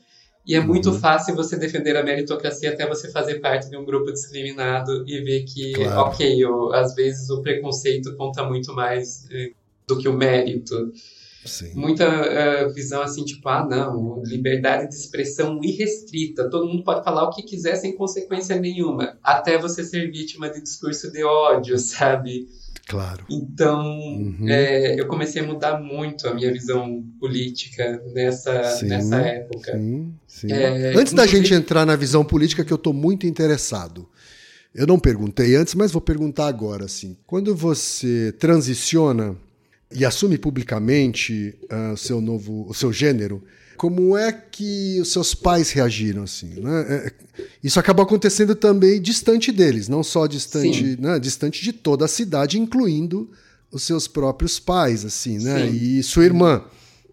[0.46, 1.00] E é muito Uhum.
[1.00, 5.44] fácil você defender a meritocracia até você fazer parte de um grupo discriminado e ver
[5.46, 6.02] que, Claro.
[6.10, 9.52] ok, o- às vezes o preconceito conta muito mais eh,
[9.88, 10.92] do que o mérito.
[11.46, 11.72] Sim.
[11.76, 17.24] Muita eh, visão assim, tipo, ah, não, liberdade de expressão irrestrita, todo mundo pode falar
[17.24, 22.48] o que quiser sem consequência nenhuma, até você ser vítima de discurso de ódio, sabe?
[22.88, 23.26] Claro.
[23.30, 24.48] Então, Uhum.
[24.50, 29.78] é, eu comecei a mudar muito a minha visão política nessa, Sim, nessa época.
[29.78, 30.52] Sim, sim.
[30.52, 34.08] É, Antes da gente entrar na visão política, que eu estou muito interessado.
[34.76, 36.86] Eu não perguntei antes, mas vou perguntar agora.
[36.86, 37.16] Assim.
[37.26, 39.36] Quando você transiciona
[39.92, 41.56] e assume publicamente
[41.94, 43.44] o seu novo, o seu gênero,
[43.78, 46.60] como é que os seus pais reagiram assim?
[46.60, 46.86] Né?
[46.90, 47.12] É,
[47.64, 51.20] Isso acabou acontecendo também distante deles, não só distante, né?
[51.20, 53.30] distante de toda a cidade, incluindo
[53.72, 55.68] os seus próprios pais, assim, né?
[55.68, 55.76] Sim.
[55.76, 56.64] E sua irmã.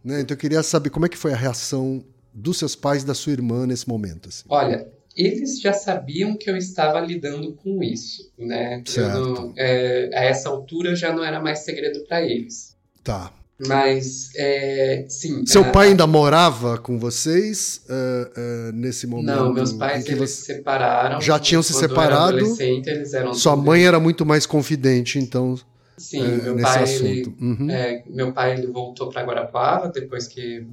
[0.05, 0.21] Né?
[0.21, 3.15] Então eu queria saber como é que foi a reação dos seus pais e da
[3.15, 4.29] sua irmã nesse momento.
[4.29, 4.45] Assim.
[4.49, 4.87] Olha,
[5.17, 8.83] eles já sabiam que eu estava lidando com isso, né?
[8.97, 12.77] Não- é, a essa altura já não era mais segredo para eles.
[13.03, 13.33] Tá.
[13.67, 15.45] Mas, é, sim.
[15.47, 19.27] Seu a- pai ainda morava com vocês ah, ah, nesse momento?
[19.27, 21.21] Não, meus pais que eles se separaram.
[21.21, 22.37] Já tinham se Quando eu era separado?
[22.39, 25.57] adolescente, eles eram Sua mãe era muito mais confidente, então,
[25.99, 27.05] Sim, eh, meu nesse pai, assunto.
[27.05, 27.71] ele, Uhum.
[27.71, 30.67] é, meu pai ele voltou para Guarapuava depois que,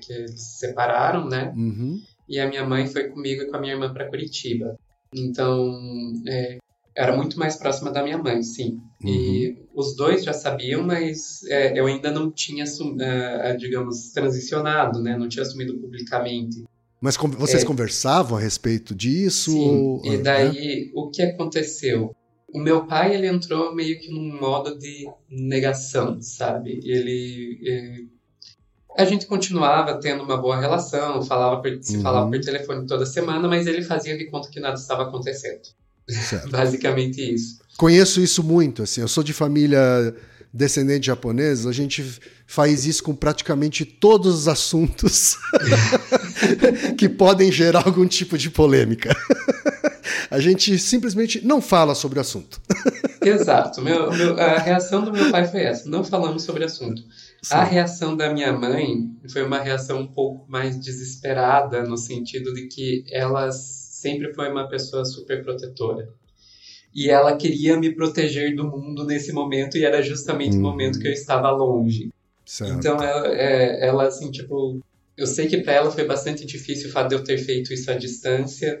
[0.00, 1.52] que eles se separaram, né?
[1.54, 2.00] Uhum.
[2.26, 4.78] e a minha mãe foi comigo e com a minha irmã para Curitiba.
[5.14, 5.74] Então,
[6.26, 6.56] é,
[7.02, 8.78] era muito mais próxima da minha mãe, sim.
[9.04, 15.16] E os dois já sabiam, mas é, eu ainda não tinha, ah, digamos, transicionado, né?
[15.16, 16.64] Não tinha assumido publicamente.
[17.00, 17.66] Mas con- vocês É.
[17.66, 19.52] conversavam a respeito disso?
[19.52, 19.68] Sim.
[19.70, 20.22] ou- E né?
[20.22, 22.14] daí, o que aconteceu?
[22.52, 26.80] O meu pai, ele entrou meio que num modo de negação, sabe?
[26.84, 27.58] Ele...
[27.66, 28.20] eh,
[28.98, 32.02] a gente continuava tendo uma boa relação, falava por- se Uhum.
[32.02, 35.62] falava por telefone toda semana, mas ele fazia de conta que nada estava acontecendo.
[36.12, 36.50] Certo.
[36.50, 37.58] Basicamente isso.
[37.76, 40.14] Conheço isso muito, assim, eu sou de família
[40.52, 42.04] descendente japonesa, a gente
[42.46, 45.36] faz isso com praticamente todos os assuntos
[46.98, 49.14] que podem gerar algum tipo de polêmica.
[50.30, 52.60] A gente simplesmente não fala sobre o assunto.
[53.20, 53.80] Exato.
[53.82, 55.88] Meu- meu- a reação do meu pai foi essa.
[55.88, 57.02] Não falamos sobre o assunto.
[57.50, 62.66] A reação da minha mãe foi uma reação um pouco mais desesperada, no sentido de
[62.68, 63.50] que ela
[64.00, 66.08] sempre foi uma pessoa super protetora.
[66.94, 70.60] E ela queria me proteger do mundo nesse momento, e era justamente Uhum.
[70.60, 72.10] o momento que eu estava longe.
[72.44, 72.78] Certo.
[72.78, 74.80] Então, ela, é, ela, assim, tipo.
[75.16, 77.90] Eu sei que para ela foi bastante difícil o fato de eu ter feito isso
[77.90, 78.80] à distância,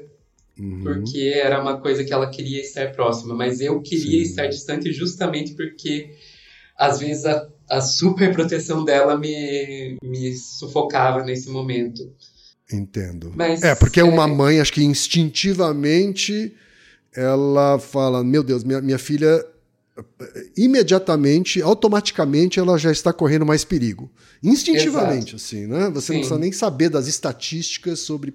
[0.58, 0.80] Uhum.
[0.82, 4.30] porque era uma coisa que ela queria estar próxima, mas eu queria Sim.
[4.30, 6.10] estar distante justamente porque
[6.76, 12.12] às vezes a, a super proteção dela me, me sufocava nesse momento.
[12.72, 13.32] Entendo.
[13.36, 16.54] Mas, É, porque uma é, mãe, acho que instintivamente,
[17.14, 19.44] ela fala: Meu Deus, minha, minha filha,
[20.56, 24.10] imediatamente, automaticamente, ela já está correndo mais perigo.
[24.42, 25.90] Instintivamente, assim, né?
[25.90, 26.14] Você não Sim.
[26.20, 28.32] precisa nem saber das estatísticas sobre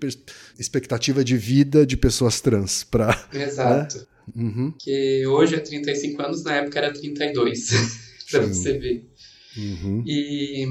[0.59, 2.83] expectativa de vida de pessoas trans.
[2.83, 3.27] Pra...
[3.33, 4.05] Exato.
[4.35, 7.69] Uhum, Que hoje é 35 anos, na época era 32.
[8.31, 8.53] pra Sim.
[8.53, 9.09] você ver.
[9.57, 10.67] uhum, E,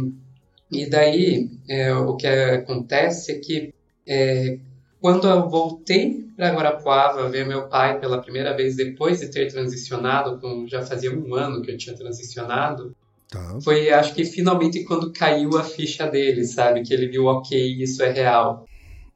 [0.71, 3.75] e daí, é, o que acontece é que
[4.07, 4.59] é,
[5.01, 10.41] quando eu voltei para Guarapuava ver meu pai pela primeira vez depois de ter transicionado,
[10.41, 12.97] com, já fazia um ano que eu tinha transicionado,
[13.31, 13.59] tá.
[13.62, 16.83] foi acho que finalmente quando caiu a ficha dele, sabe?
[16.83, 18.67] Que ele viu, ok, isso é real.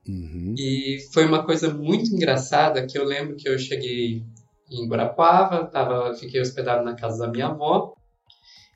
[0.07, 4.23] Uhum, E foi uma coisa muito engraçada que eu lembro que eu cheguei
[4.71, 7.95] em Guarapuava, tava, fiquei hospedado na casa da minha avó,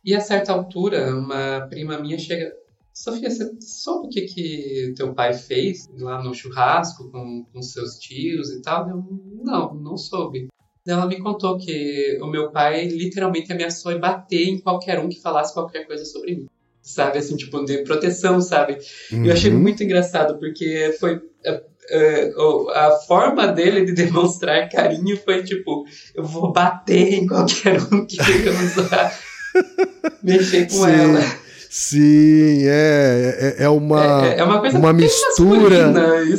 [0.04, 2.52] e a certa altura uma prima minha chega,
[2.94, 7.94] Sofia, você soube o que, que teu pai fez lá no churrasco com, com seus
[7.98, 8.88] tios e tal?
[8.88, 9.04] Eu,
[9.42, 10.48] não, não soube.
[10.86, 15.54] Ela me contou que o meu pai literalmente ameaçou bater em qualquer um que falasse
[15.54, 16.46] qualquer coisa sobre mim.
[16.82, 18.76] Sabe, assim, tipo, de proteção, sabe?
[19.12, 19.24] Uhum.
[19.24, 19.60] Eu achei uhum.
[19.60, 21.16] muito engraçado, porque foi.
[21.16, 25.84] Uh, a forma dele de demonstrar carinho foi tipo:
[26.14, 29.16] eu vou bater em qualquer um que usar
[30.22, 30.90] mexer com Sim.
[30.90, 31.42] ela.
[31.74, 35.90] Sim, é, é, é uma, é, é uma, coisa uma mistura.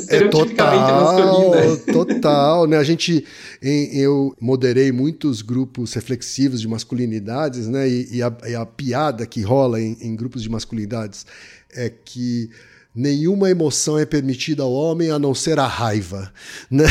[0.07, 1.77] É total, masculina.
[1.91, 2.77] total, né?
[2.77, 3.25] A gente,
[3.59, 7.89] em, eu moderei muitos grupos reflexivos de masculinidades, né?
[7.89, 11.25] E, e, a, e a, piada que rola em, em grupos de masculinidades
[11.73, 12.51] é que
[12.95, 16.31] nenhuma emoção é permitida ao homem a não ser a raiva.
[16.69, 16.85] Né?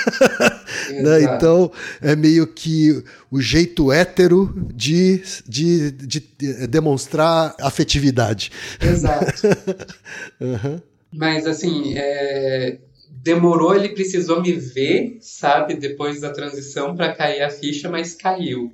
[1.02, 1.22] né?
[1.22, 1.70] Então,
[2.00, 6.20] é meio que o jeito hétero de, de, de
[6.66, 8.50] demonstrar afetividade.
[8.80, 9.42] Exato.
[10.40, 10.80] uhum.
[11.12, 12.78] Mas, assim, é...
[13.08, 18.72] demorou, ele precisou me ver, sabe, depois da transição para cair a ficha, mas caiu.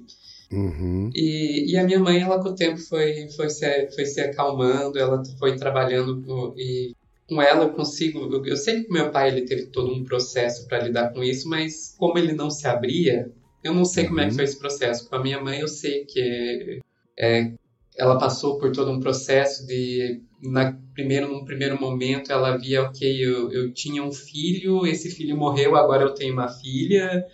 [0.52, 1.10] Uhum.
[1.14, 4.98] E, e a minha mãe, ela com o tempo foi, foi, se, foi se acalmando,
[4.98, 6.94] ela foi trabalhando e
[7.28, 8.20] com ela eu consigo.
[8.32, 11.48] Eu, eu sei que meu pai ele teve todo um processo para lidar com isso,
[11.48, 13.30] mas como ele não se abria,
[13.62, 14.10] eu não sei uhum.
[14.10, 14.36] como é que uhum.
[14.36, 15.08] foi esse processo.
[15.08, 16.80] Com a minha mãe, eu sei que
[17.18, 17.52] é,
[17.96, 20.20] ela passou por todo um processo de.
[20.42, 25.36] Na, primeiro, num primeiro momento, ela via, ok, eu, eu tinha um filho, esse filho
[25.36, 27.24] morreu, agora eu tenho uma filha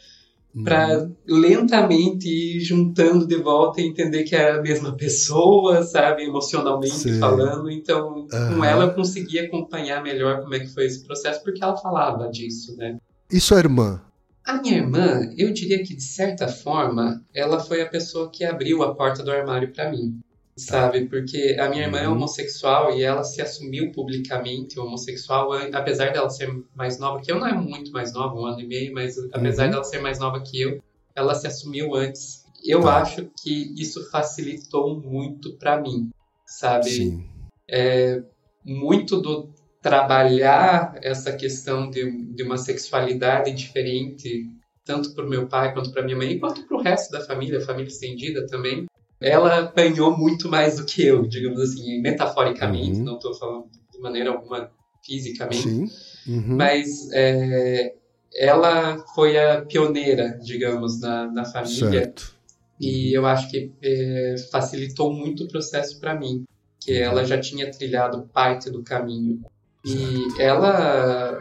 [0.65, 6.95] para lentamente ir juntando de volta e entender que é a mesma pessoa, sabe, emocionalmente
[6.95, 7.19] Sim.
[7.19, 7.71] falando.
[7.71, 8.57] Então, uhum.
[8.57, 12.29] com ela eu consegui acompanhar melhor como é que foi esse processo, porque ela falava
[12.29, 12.99] disso, né?
[13.31, 14.03] E sua irmã?
[14.45, 18.83] A minha irmã, eu diria que de certa forma, ela foi a pessoa que abriu
[18.83, 20.21] a porta do armário para mim
[20.57, 21.07] sabe?
[21.07, 22.15] Porque a minha irmã é uhum.
[22.15, 27.47] homossexual e ela se assumiu publicamente homossexual, apesar dela ser mais nova que eu, não
[27.47, 29.71] é muito mais nova, um ano e meio, mas apesar uhum.
[29.71, 30.83] dela ser mais nova que eu,
[31.15, 32.45] ela se assumiu antes.
[32.65, 32.99] Eu tá.
[32.99, 36.11] acho que isso facilitou muito para mim,
[36.47, 36.91] sabe?
[36.91, 37.25] Sim.
[37.69, 38.23] É,
[38.65, 39.51] muito do
[39.81, 44.49] trabalhar essa questão de, de uma sexualidade diferente,
[44.85, 47.59] tanto para o meu pai quanto para minha mãe, quanto para o resto da família,
[47.59, 48.87] a família estendida também,
[49.23, 53.05] ela apanhou muito mais do que eu, digamos assim, metaforicamente, uhum.
[53.05, 54.71] não estou falando de maneira alguma
[55.05, 55.91] fisicamente, Sim.
[56.27, 56.57] Uhum.
[56.57, 57.95] mas é,
[58.35, 61.91] ela foi a pioneira, digamos, na, na família.
[61.91, 62.35] Certo.
[62.81, 66.45] E eu acho que é, facilitou muito o processo para mim,
[66.81, 67.05] que uhum.
[67.05, 69.41] ela já tinha trilhado parte do caminho.
[69.85, 71.41] E ela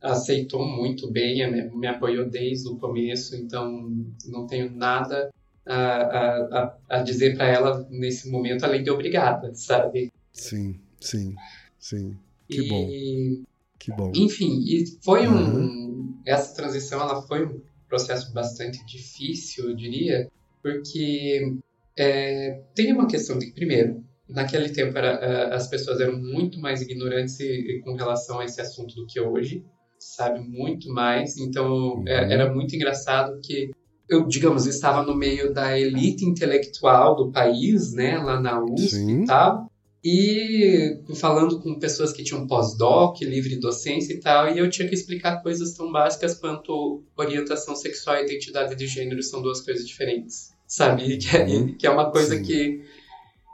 [0.00, 3.90] aceitou muito bem, me apoiou desde o começo, então
[4.26, 5.30] não tenho nada
[5.68, 10.12] a, a, a dizer para ela nesse momento, além de obrigada, sabe?
[10.32, 11.34] Sim, sim,
[11.78, 12.16] sim.
[12.48, 13.44] Que e, bom.
[13.78, 14.12] Que bom.
[14.14, 15.58] Enfim, e foi uhum.
[15.58, 16.22] um.
[16.26, 20.30] Essa transição ela foi um processo bastante difícil, eu diria,
[20.62, 21.54] porque
[21.96, 27.38] é, tem uma questão de, primeiro, naquele tempo era, as pessoas eram muito mais ignorantes
[27.82, 29.64] com relação a esse assunto do que hoje,
[29.98, 30.40] sabe?
[30.40, 31.36] Muito mais.
[31.38, 32.08] Então, uhum.
[32.08, 33.70] É, era muito engraçado que
[34.08, 39.22] eu, digamos, estava no meio da elite intelectual do país, né, lá na USP Sim.
[39.22, 39.70] e tal,
[40.02, 44.94] e falando com pessoas que tinham pós-doc, livre docência e tal, e eu tinha que
[44.94, 50.54] explicar coisas tão básicas quanto orientação sexual e identidade de gênero são duas coisas diferentes,
[50.66, 51.18] sabe?
[51.18, 52.42] Que é, que é uma coisa Sim.
[52.42, 52.84] que,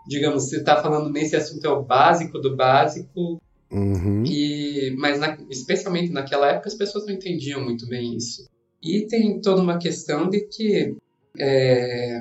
[0.06, 3.40] digamos, você está falando nesse assunto é o básico do básico,
[3.72, 4.22] uhum.
[4.26, 8.46] e, mas na, especialmente naquela época as pessoas não entendiam muito bem isso.
[8.84, 10.94] E tem toda uma questão de que
[11.38, 12.20] é,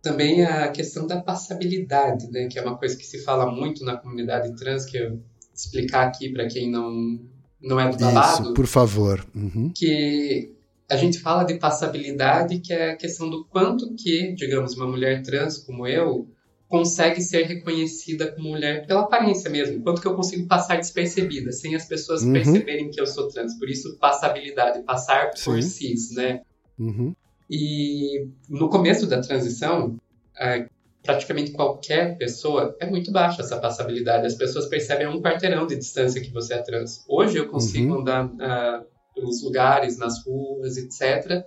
[0.00, 3.96] também a questão da passabilidade, né, que é uma coisa que se fala muito na
[3.96, 5.20] comunidade trans, que eu
[5.54, 7.20] explicar aqui para quem não,
[7.60, 8.42] não é do babado.
[8.42, 9.26] Isso, por favor.
[9.34, 9.70] Uhum.
[9.74, 10.54] Que
[10.90, 15.22] a gente fala de passabilidade, que é a questão do quanto que, digamos, uma mulher
[15.22, 16.28] trans como eu
[16.68, 19.82] consegue ser reconhecida como mulher pela aparência mesmo.
[19.82, 22.32] Quanto que eu consigo passar despercebida, sem as pessoas uhum.
[22.32, 23.58] perceberem que eu sou trans.
[23.58, 25.50] Por isso, passabilidade, passar Sim.
[25.50, 26.42] por cis, né?
[26.78, 27.14] Uhum.
[27.50, 29.96] E no começo da transição,
[30.38, 30.68] é,
[31.02, 34.26] praticamente qualquer pessoa, é muito baixa essa passabilidade.
[34.26, 37.02] As pessoas percebem a um quarteirão de distância que você é trans.
[37.08, 38.00] Hoje eu consigo uhum.
[38.00, 41.46] andar uh, pelos lugares, nas ruas, etc.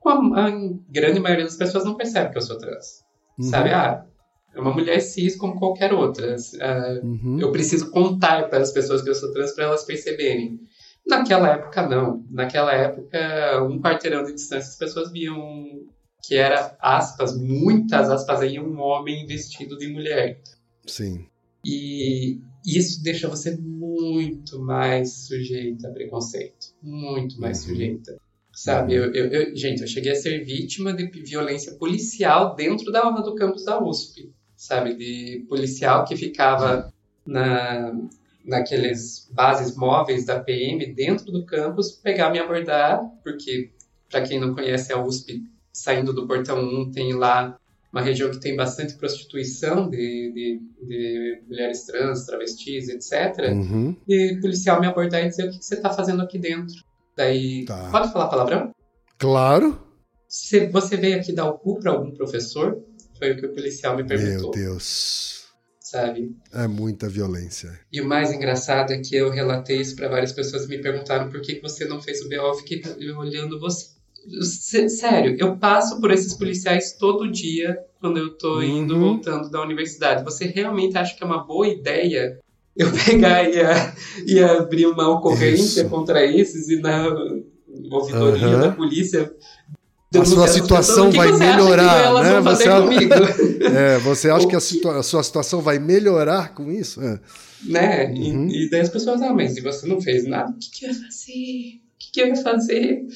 [0.00, 0.50] Com a, a,
[0.88, 3.04] grande maioria das pessoas não percebe que eu sou trans.
[3.38, 3.44] Uhum.
[3.50, 3.70] Sabe?
[3.70, 4.06] Ah,
[4.54, 6.36] é uma mulher cis como qualquer outra.
[6.36, 7.40] Uh, uhum.
[7.40, 10.60] Eu preciso contar para as pessoas que eu sou trans para elas perceberem.
[11.06, 12.24] Naquela época, não.
[12.30, 13.18] Naquela época,
[13.64, 15.64] um quarteirão de distância, as pessoas viam
[16.24, 20.40] que era, aspas, muitas aspas aí, um homem vestido de mulher.
[20.86, 21.26] Sim.
[21.66, 26.68] E isso deixa você muito mais sujeita a preconceito.
[26.80, 27.70] Muito mais Uhum.
[27.70, 28.16] sujeita.
[28.54, 33.10] Sabe, eu, eu- eu- gente, eu cheguei a ser vítima de violência policial dentro da
[33.10, 34.30] do campus da USP.
[34.62, 36.92] Sabe, de policial que ficava
[37.26, 37.92] na,
[38.44, 43.72] naqueles bases móveis da PM dentro do campus, pegar me abordar, porque,
[44.08, 45.42] para quem não conhece a USP,
[45.72, 47.58] saindo do portão 1, tem lá
[47.92, 53.50] uma região que tem bastante prostituição de, de, de mulheres trans, travestis, etc.
[53.50, 53.96] Uhum.
[54.06, 56.76] E o policial me abordar e dizer o que que você está fazendo aqui dentro.
[57.16, 57.88] Daí, Tá.
[57.90, 58.70] pode falar palavrão?
[59.18, 59.76] Claro.
[60.28, 62.80] Se você veio aqui dar o cu para algum professor,
[63.22, 65.44] foi o que o policial me Meu perguntou, Deus.
[65.78, 66.34] sabe?
[66.52, 67.78] É muita violência.
[67.92, 71.40] E o mais engraçado é que eu relatei isso para várias pessoas me perguntaram por
[71.40, 72.82] que que você não fez o BO, eu fiquei
[73.16, 73.90] olhando você.
[74.42, 79.00] Sé- Sério, eu passo por esses policiais todo dia quando eu tô indo Uhum.
[79.14, 80.24] voltando da universidade.
[80.24, 82.40] Você realmente acha que é uma boa ideia
[82.76, 83.94] eu pegar e, a-
[84.26, 85.90] e abrir uma ocorrência Isso.
[85.90, 87.06] contra esses e na
[87.90, 88.60] ouvidoria Aham.
[88.60, 89.32] da polícia?
[90.20, 91.30] A sua situação pessoas?
[91.30, 92.40] O que vai melhorar, né?
[92.40, 92.68] Você?
[93.64, 97.00] É, você acha que a, situa- a sua situação vai melhorar com isso?
[97.00, 97.20] É.
[97.64, 98.06] né?
[98.06, 98.48] Uhum.
[98.48, 100.84] E, e daí as pessoas, ah, mas se você não fez nada, o que, que
[100.84, 101.32] eu ia fazer?
[101.32, 103.06] O que, que eu ia fazer?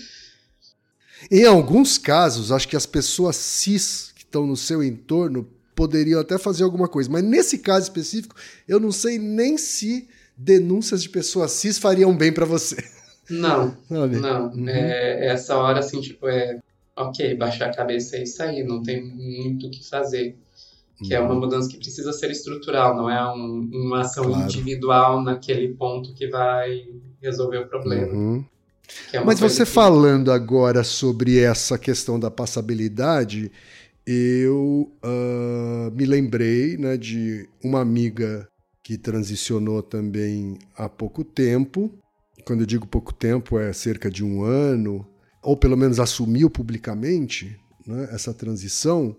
[1.30, 6.38] Em alguns casos, acho que as pessoas cis que estão no seu entorno poderiam até
[6.38, 8.34] fazer alguma coisa, mas nesse caso específico,
[8.68, 12.76] eu não sei nem se denúncias de pessoas cis fariam bem pra você.
[13.28, 14.52] Não, não.
[14.52, 14.68] Uhum.
[14.68, 16.58] É, essa hora, assim, tipo, é
[16.96, 20.36] ok, baixar a cabeça e sair, não tem muito o que fazer.
[21.04, 24.44] Que é uma mudança que precisa ser estrutural, não é um- uma ação Claro.
[24.44, 26.86] individual naquele ponto que vai
[27.20, 28.12] resolver o problema.
[28.14, 28.44] Uhum.
[29.12, 33.52] é Mas você que- falando agora sobre essa questão da passabilidade,
[34.06, 38.48] eu ah, me lembrei né, de uma amiga
[38.82, 41.92] que transicionou também há pouco tempo.
[42.46, 45.04] Quando eu digo pouco tempo, é cerca de um ano,
[45.46, 49.16] ou pelo menos assumiu publicamente né, essa transição.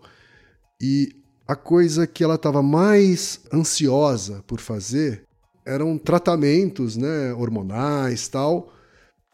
[0.82, 1.16] E
[1.48, 5.24] a coisa que ela estava mais ansiosa por fazer
[5.66, 8.74] eram tratamentos né, hormonais tal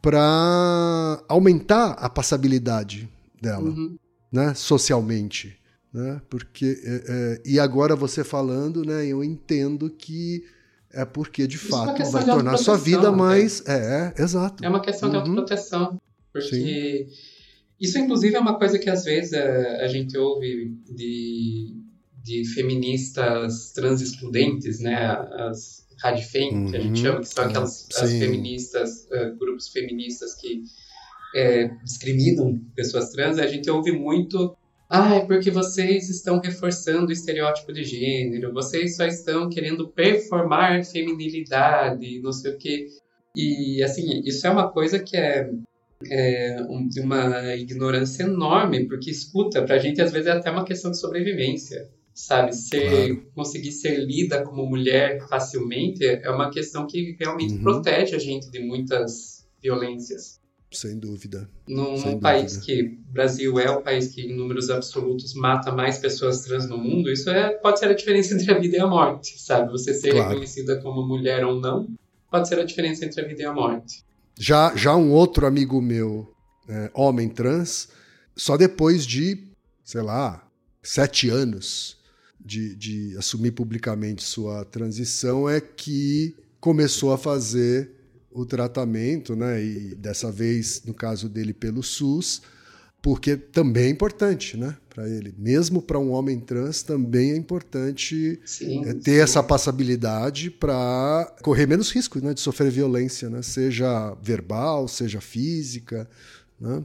[0.02, 3.10] para aumentar a passabilidade
[3.42, 3.96] dela, Uhum.
[4.32, 5.58] né, socialmente,
[5.94, 6.22] né?
[6.30, 10.44] Porque é, é, e agora você falando, né, eu entendo que
[10.92, 13.18] é porque de Isso é fato questão vai de tornar sua vida né?
[13.18, 14.64] mais é, é, exato.
[14.64, 15.22] É uma questão de Uhum.
[15.22, 16.00] autoproteção.
[16.34, 17.08] Porque
[17.80, 21.76] isso, inclusive, é uma coisa que às vezes a, a gente ouve de,
[22.24, 24.96] de feministas trans excludentes, né?
[25.50, 27.06] As radfem, que a gente Uhum.
[27.06, 28.20] chama, que são aquelas as Sim.
[28.20, 30.64] feministas, eh, grupos feministas que
[31.36, 33.38] eh, discriminam pessoas trans.
[33.38, 34.56] A gente ouve muito.
[34.90, 40.84] Ah, é porque vocês estão reforçando o estereótipo de gênero, vocês só estão querendo performar
[40.86, 42.88] feminilidade, não sei o quê.
[43.36, 45.50] E, assim, isso é uma coisa que é,
[46.10, 50.66] é um- de uma ignorância enorme, porque escuta, pra gente às vezes é até uma
[50.66, 52.54] questão de sobrevivência, sabe?
[52.56, 53.24] Ser, Claro.
[53.36, 57.62] Conseguir ser lida como mulher facilmente é uma questão que realmente Uhum.
[57.64, 60.42] protege a gente de muitas violências.
[60.72, 61.48] Sem dúvida.
[61.68, 62.66] Num, Sem país dúvida.
[62.66, 66.78] que o Brasil é o país que em números absolutos mata mais pessoas trans no
[66.80, 69.72] mundo, isso é, pode ser a diferença entre a vida e a morte, sabe?
[69.72, 70.30] Você ser Claro.
[70.30, 71.88] reconhecida como mulher ou não,
[72.32, 74.04] pode ser a diferença entre a vida e a morte.
[74.38, 76.34] Já, já um outro amigo meu,
[76.68, 77.90] é, homem trans,
[78.36, 79.48] só depois de,
[79.84, 80.48] sei lá,
[80.82, 81.98] sete anos
[82.40, 87.92] de, de assumir publicamente sua transição, é que começou a fazer
[88.32, 89.64] o tratamento, né?
[89.64, 92.42] E dessa vez, no caso dele, pelo SUS,
[93.04, 94.78] porque também é importante, né?
[94.90, 95.36] Para ele.
[95.38, 99.20] Mesmo para um homem trans, também é importante Sim, é ter sim.
[99.20, 106.10] essa passabilidade para correr menos risco né, de sofrer violência, né, seja verbal, seja física.
[106.58, 106.82] Né?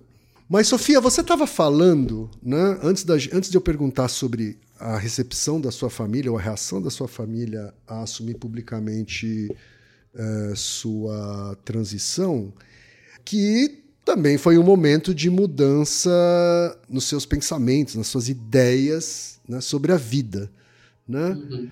[0.48, 5.60] Mas, Sofia, você estava falando, né, antes, da, antes de eu perguntar sobre a recepção
[5.60, 9.48] da sua família, ou a reação da sua família a assumir publicamente
[10.14, 12.52] eh, sua transição,
[13.24, 16.09] que também foi um momento de mudança
[16.88, 20.50] nos seus pensamentos, nas suas ideias né, sobre a vida.
[21.06, 21.28] Né?
[21.28, 21.70] Uhum.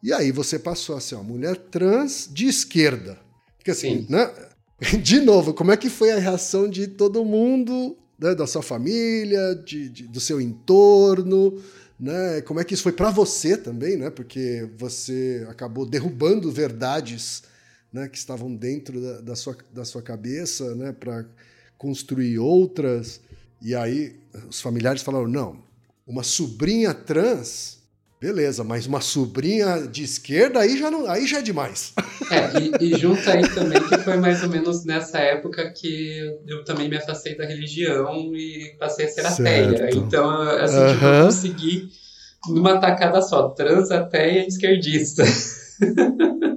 [0.00, 3.18] E aí você passou a ser uma mulher trans de esquerda.
[3.58, 4.06] Porque assim, Sim.
[4.08, 4.30] né?
[5.02, 8.32] De novo, como é que foi a reação de todo mundo, né?
[8.32, 11.60] da sua família, de, de- do seu entorno,
[11.98, 12.42] né?
[12.42, 14.08] Como é que isso foi para você também, né?
[14.08, 17.42] Porque você acabou derrubando verdades,
[17.92, 18.08] né?
[18.08, 20.92] Que estavam dentro da, da sua, da sua cabeça, né?
[20.92, 21.24] Para
[21.82, 23.20] construir outras.
[23.60, 24.16] E aí
[24.48, 25.58] os familiares falaram: não,
[26.06, 27.82] uma sobrinha trans
[28.22, 31.92] Beleza, mas uma sobrinha de esquerda aí já, não, aí já é demais.
[32.30, 36.62] É, e, e junta aí também que foi mais ou menos nessa época que eu
[36.62, 39.74] também me afastei da religião e passei a ser Certo.
[39.74, 39.90] ateia.
[39.96, 41.88] Então, assim, tipo, eu consegui
[42.46, 45.24] numa tacada só, trans, ateia e esquerdista.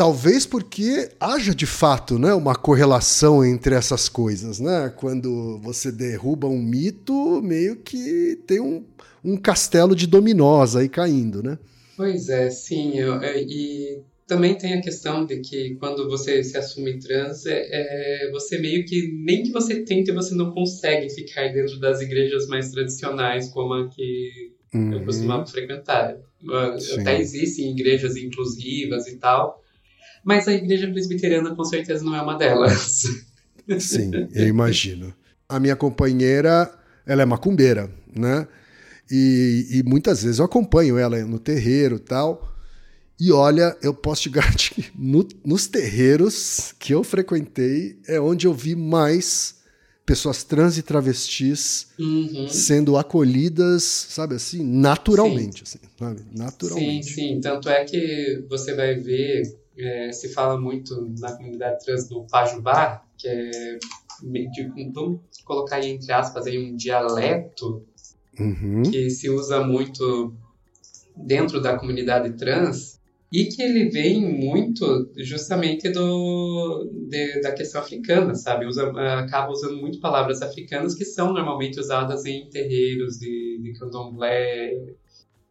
[0.00, 4.58] Talvez porque haja de fato né, uma correlação entre essas coisas.
[4.58, 4.90] Né?
[4.96, 8.82] Quando você derruba um mito, meio que tem um,
[9.22, 11.42] um castelo de dominós aí caindo.
[11.42, 11.58] Né?
[11.98, 12.98] Pois é, sim.
[12.98, 17.58] eu- é, e também tem a questão de que quando você se assume trans, é,
[17.70, 22.46] é, você meio que, nem que você tente, você não consegue ficar dentro das igrejas
[22.46, 25.04] mais tradicionais, como a que eu Uhum.
[25.04, 26.16] costumava frequentar.
[26.42, 27.00] Uh, Sim.
[27.02, 29.59] Até existem igrejas inclusivas e tal,
[30.24, 33.02] mas a igreja presbiteriana com certeza não é uma delas.
[33.78, 35.14] Sim, eu imagino.
[35.48, 36.72] A minha companheira,
[37.06, 38.46] ela é macumbeira, né?
[39.10, 42.48] E, e muitas vezes eu acompanho ela no terreiro e tal.
[43.18, 48.46] E olha, eu posso te garantir que no- nos terreiros que eu frequentei é onde
[48.46, 49.56] eu vi mais
[50.06, 52.48] pessoas trans e travestis Uhum.
[52.48, 56.20] sendo acolhidas, sabe assim, naturalmente, assim, sabe?
[56.20, 57.12] Sim, Naturalmente.
[57.12, 57.40] sim.
[57.42, 59.42] Tanto é que você vai ver,
[59.84, 63.78] é, se fala muito na comunidade trans do Pajubá, que é,
[64.22, 67.84] meio de- vamos colocar aí entre aspas, aí um dialeto
[68.38, 68.82] Uhum.
[68.82, 70.32] que se usa muito
[71.16, 72.98] dentro da comunidade trans
[73.32, 78.66] e que ele vem muito justamente do de- da questão africana, sabe?
[78.66, 84.72] Usa, acaba usando muito palavras africanas que são normalmente usadas em terreiros de, de candomblé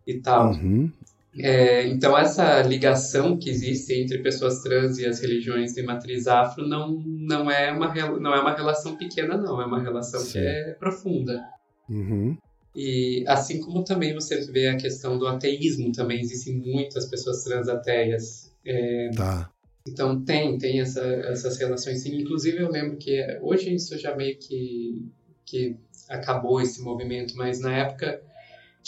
[0.07, 0.51] e tal.
[0.53, 0.91] Uhum.
[1.37, 6.67] É, então essa ligação que existe entre pessoas trans e as religiões de matriz afro
[6.67, 9.61] não, não, é, uma, não é uma relação pequena, não.
[9.61, 10.31] É uma relação Sim.
[10.31, 11.43] que é profunda.
[11.87, 12.35] Uhum.
[12.75, 17.67] E assim como também você vê a questão do ateísmo, também existem muitas pessoas trans
[17.67, 18.51] ateias.
[18.65, 19.49] É, Tá.
[19.87, 22.19] então tem, tem essa, essas relações sim.
[22.21, 25.05] Inclusive eu lembro que hoje isso já meio que,
[25.45, 25.75] que
[26.09, 28.21] acabou esse movimento, mas na época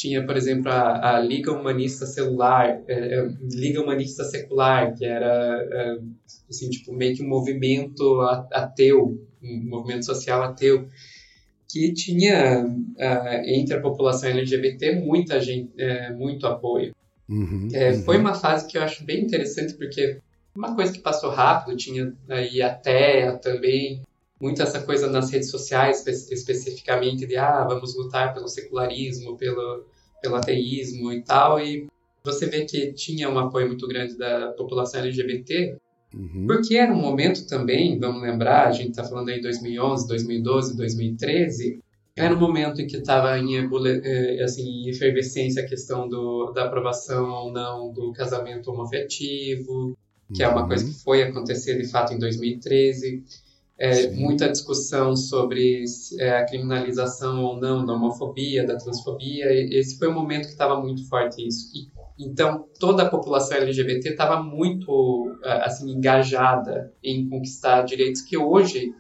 [0.02, 5.64] tinha, por exemplo, a, a Liga Humanista Celular, é, é, Liga Humanista Secular, que era
[5.72, 5.98] é,
[6.50, 8.20] assim, tipo, meio que um movimento
[8.52, 10.88] ateu, um movimento social ateu,
[11.70, 12.66] que tinha
[13.00, 16.94] ah, entre a população LGBT muita gente, é, muito apoio.
[17.30, 17.68] Uhum.
[17.72, 18.04] É, Uhum.
[18.04, 20.18] Foi uma fase que eu acho bem interessante, porque
[20.56, 24.02] uma coisa que passou rápido, tinha aí a TEA também,
[24.42, 29.86] muito essa coisa nas redes sociais, espe- especificamente de, ah, vamos lutar pelo secularismo, pelo,
[30.22, 31.88] pelo ateísmo e tal, e
[32.24, 35.76] você vê que tinha um apoio muito grande da população LGBT,
[36.14, 36.46] Uhum.
[36.46, 41.80] porque era um momento também, vamos lembrar, a gente está falando aí 2011, 2012, 2013,
[42.18, 46.66] era um momento em que estava em, eh, assim, em efervescência a questão do, da
[46.66, 49.98] aprovação ou não do casamento homoafetivo,
[50.34, 50.68] que é uma Uhum.
[50.68, 53.24] coisa que foi acontecer de fato em 2013.
[53.84, 55.84] É, muita discussão sobre
[56.20, 59.48] é, a criminalização ou não da homofobia, da transfobia.
[59.76, 61.72] Esse foi um momento que estava muito forte isso.
[61.76, 61.90] E,
[62.24, 68.94] então, toda a população LGBT estava muito ah, assim engajada em conquistar direitos que hoje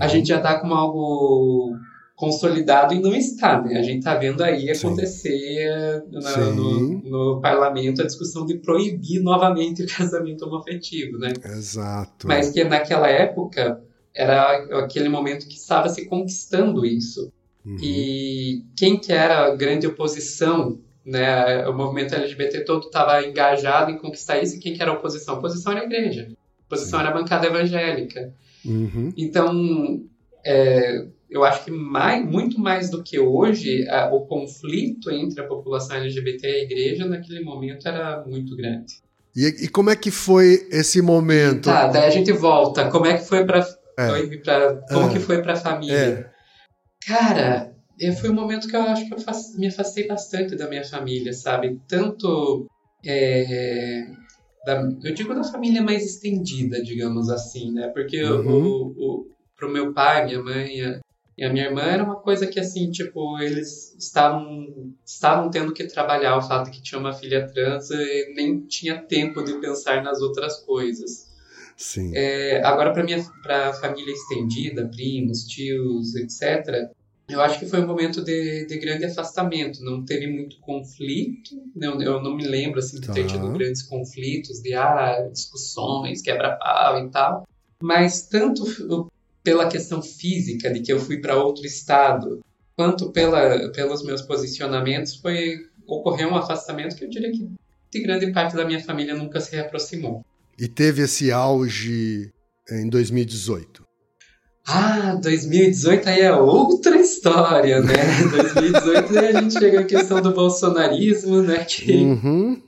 [0.00, 0.10] a Uhum.
[0.10, 1.74] gente já está como algo
[2.16, 3.78] consolidado e não está, né?
[3.78, 9.82] A gente está vendo aí acontecer na- no, no parlamento a discussão de proibir novamente
[9.82, 11.32] o casamento homoafetivo, né?
[11.44, 12.26] Exato.
[12.26, 13.82] Mas que naquela época
[14.14, 17.32] era aquele momento que estava se conquistando isso.
[17.64, 17.76] Uhum.
[17.82, 21.66] E quem que era a grande oposição, né?
[21.66, 25.34] O movimento LGBT todo estava engajado em conquistar isso, e quem que era a oposição?
[25.34, 26.28] A oposição era a igreja.
[26.30, 27.06] A oposição Sim.
[27.06, 28.32] era a bancada evangélica.
[28.64, 29.12] Uhum.
[29.16, 30.02] Então,
[30.44, 35.46] é, eu acho que mais, muito mais do que hoje, a- o conflito entre a
[35.46, 39.02] população LGBT e a igreja naquele momento era muito grande.
[39.36, 41.64] E, e como é que foi esse momento?
[41.64, 42.88] Tá, daí a gente volta.
[42.88, 43.66] Como é que foi para
[43.98, 44.06] É.
[44.92, 45.12] como É.
[45.12, 46.30] que foi para família?
[47.06, 49.18] Cara, é, foi um momento que eu acho que eu
[49.58, 51.78] me afastei bastante da minha família, sabe?
[51.86, 52.66] Tanto
[53.04, 54.04] é,
[54.64, 57.88] da- eu digo da família mais estendida, digamos assim, né?
[57.88, 58.62] Porque Uhum.
[58.66, 59.26] o, o,
[59.56, 61.00] pro meu pai, minha mãe a-
[61.36, 64.66] e a minha irmã era uma coisa que assim, tipo, eles estavam
[65.04, 69.02] estavam tendo que trabalhar o fato de que tinha uma filha trans e nem tinha
[69.02, 71.33] tempo de pensar nas outras coisas.
[71.76, 72.12] Sim.
[72.14, 76.90] É, agora, para minha pra família estendida, primos, tios, etc.,
[77.28, 79.82] eu acho que foi um momento de, de grande afastamento.
[79.82, 81.50] Não teve muito conflito.
[81.74, 83.32] Não, eu não me lembro assim, de ter Tá.
[83.32, 87.48] tido grandes conflitos, de ah, discussões, quebra-pau e tal.
[87.82, 88.64] Mas tanto
[89.42, 92.40] pela questão física, de que eu fui para outro estado,
[92.76, 97.48] quanto pela, pelos meus posicionamentos, foi, ocorreu um afastamento que eu diria que
[97.90, 100.24] de grande parte da minha família nunca se reaproximou.
[100.58, 102.30] E teve esse auge
[102.70, 103.84] em 2018.
[104.66, 107.92] Ah, 2018 aí é outra história, né?
[108.52, 111.64] 2018 a gente chega à questão do bolsonarismo, né?
[111.64, 112.62] Que Uhum.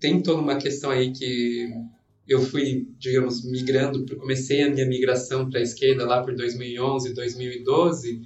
[0.00, 1.68] tem toda uma questão aí que
[2.28, 8.20] eu fui, digamos, migrando, comecei a minha migração para a esquerda lá por 2011, 2012,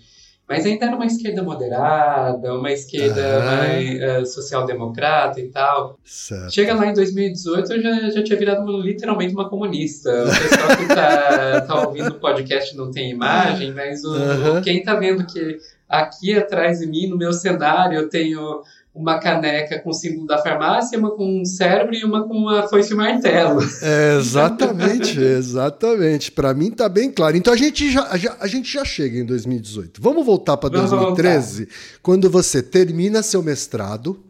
[0.52, 3.56] mas ainda era uma esquerda moderada, uma esquerda Ah.
[3.56, 5.98] mais eh, social-democrata e tal.
[6.04, 6.52] Certo.
[6.52, 10.10] Chega lá em 2018, eu já, já tinha virado uma- literalmente uma comunista.
[10.24, 14.60] O pessoal que tá, tá ouvindo o podcast não tem imagem, mas o, Aham.
[14.62, 18.62] quem tá vendo que aqui atrás de mim, no meu cenário, eu tenho
[18.94, 22.68] uma caneca com o símbolo da farmácia, uma com um cérebro e uma com uma
[22.68, 23.60] foice e martelo.
[23.80, 26.30] É, exatamente, exatamente.
[26.30, 27.36] Para mim tá bem claro.
[27.36, 30.00] Então a gente já, já- a gente já chega em 2018.
[30.02, 31.68] Vamos voltar para Vamos 2013,
[32.02, 34.22] quando você termina seu mestrado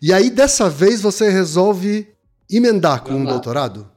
[0.00, 2.06] e aí dessa vez você resolve
[2.48, 3.32] emendar com Vamos um lá.
[3.32, 3.88] doutorado.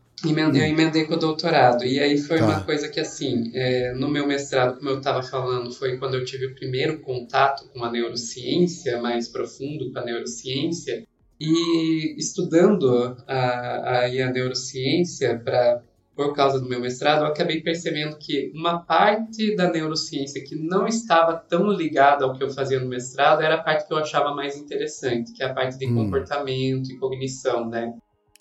[0.59, 1.83] Eu emendei com o doutorado.
[1.83, 2.45] E aí foi Tá.
[2.45, 6.23] uma coisa que, assim, é, no meu mestrado, como eu estava falando, foi quando eu
[6.25, 11.03] tive o primeiro contato com a neurociência, mais profundo com a neurociência.
[11.39, 15.81] E estudando a, aí a neurociência, pra,
[16.15, 20.85] por causa do meu mestrado, eu acabei percebendo que uma parte da neurociência que não
[20.87, 24.35] estava tão ligada ao que eu fazia no mestrado era a parte que eu achava
[24.35, 25.95] mais interessante, que é a parte de Hum.
[25.95, 27.91] comportamento e cognição, né?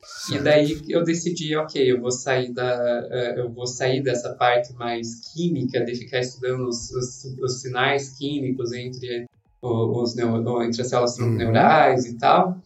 [0.02, 0.44] E Certo.
[0.44, 5.32] daí eu decidi, ok, eu vou sair da, eh, eu vou sair dessa parte mais
[5.32, 9.26] química de ficar estudando os, os, os sinais químicos entre
[9.62, 11.36] os entre as células Uhum.
[11.36, 12.56] neurais e tal,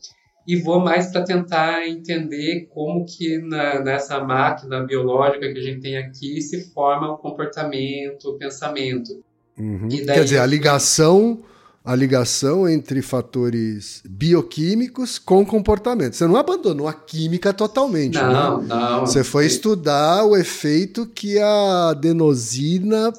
[0.46, 5.80] e vou mais para tentar entender como que na, nessa máquina biológica que a gente
[5.80, 9.24] tem aqui se forma o comportamento, o pensamento.
[9.58, 9.88] Uhum.
[9.90, 11.42] E daí Quer dizer, a ligação,
[11.84, 16.14] a ligação entre fatores bioquímicos com comportamento.
[16.16, 18.22] Você não abandonou a química totalmente, né?
[18.32, 19.00] Não, não.
[19.06, 23.12] Você foi estudar o efeito que a adenosina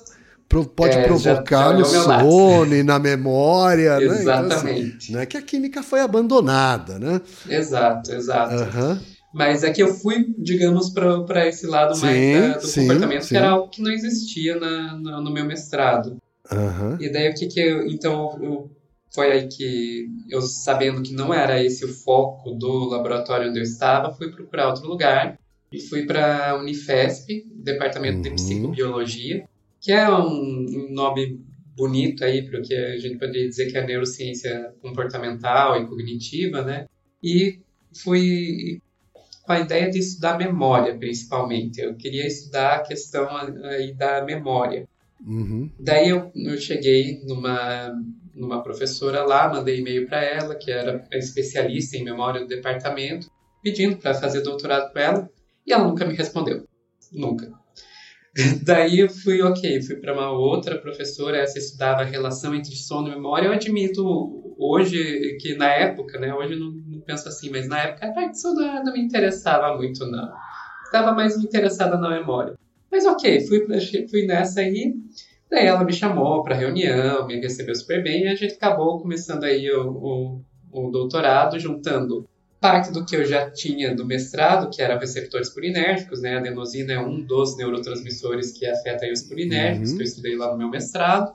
[0.76, 4.06] pode É, provocar no sono e na memória, né?
[4.06, 5.12] Então, assim, Exatamente.
[5.12, 7.22] não é que a química foi abandonada, né?
[7.48, 8.54] Exato, exato.
[8.56, 9.00] Aham.
[9.34, 13.24] Mas é que eu fui, digamos, para esse lado mais Sim, da- do sim, comportamento,
[13.24, 13.28] sim.
[13.30, 16.16] que era algo que não existia na, na- no meu mestrado.
[16.52, 16.98] Aham.
[17.00, 17.86] E daí o que que eu.
[17.88, 18.72] Então, eu-
[19.14, 23.64] foi aí que eu, sabendo que não era esse o foco do laboratório onde eu
[23.64, 25.40] estava, fui procurar outro lugar.
[25.72, 28.36] E fui para a Unifesp, Departamento de Uhum.
[28.36, 29.46] Psicobiologia,
[29.82, 31.40] que é um, um nome
[31.76, 36.62] bonito aí para o que a gente poderia dizer que é neurociência comportamental e cognitiva,
[36.62, 36.86] né?
[37.22, 37.60] E
[38.04, 38.80] fui
[39.44, 41.82] com a ideia de estudar memória, principalmente.
[41.82, 43.28] Eu queria estudar a questão
[43.66, 44.88] aí da memória.
[45.26, 45.72] Uhum.
[45.80, 47.92] Daí eu, eu cheguei numa,
[48.34, 53.28] numa professora lá, mandei e-mail para ela, que era especialista em memória do departamento,
[53.64, 55.30] pedindo para fazer doutorado com ela,
[55.66, 56.64] e ela nunca me respondeu.
[57.12, 57.52] Nunca.
[58.64, 63.08] Daí eu fui, ok, fui para uma outra professora, essa estudava a relação entre sono
[63.08, 63.48] e memória.
[63.48, 67.80] Eu admito hoje que na época, né, hoje eu não, não penso assim, mas na
[67.80, 70.32] época a parte de sono não me interessava muito, não.
[70.84, 72.56] Estava mais interessada na memória.
[72.96, 73.68] Mas ok, fui,
[74.10, 74.94] fui nessa aí.
[75.52, 79.44] Daí ela me chamou para reunião, me recebeu super bem e a gente acabou começando
[79.44, 80.42] aí o,
[80.72, 82.26] o, o doutorado, juntando
[82.58, 86.36] parte do que eu já tinha do mestrado, que era receptores purinérgicos, né?
[86.36, 89.98] A adenosina é um dos neurotransmissores que afeta os purinérgicos, Uhum.
[89.98, 91.34] que eu estudei lá no meu mestrado.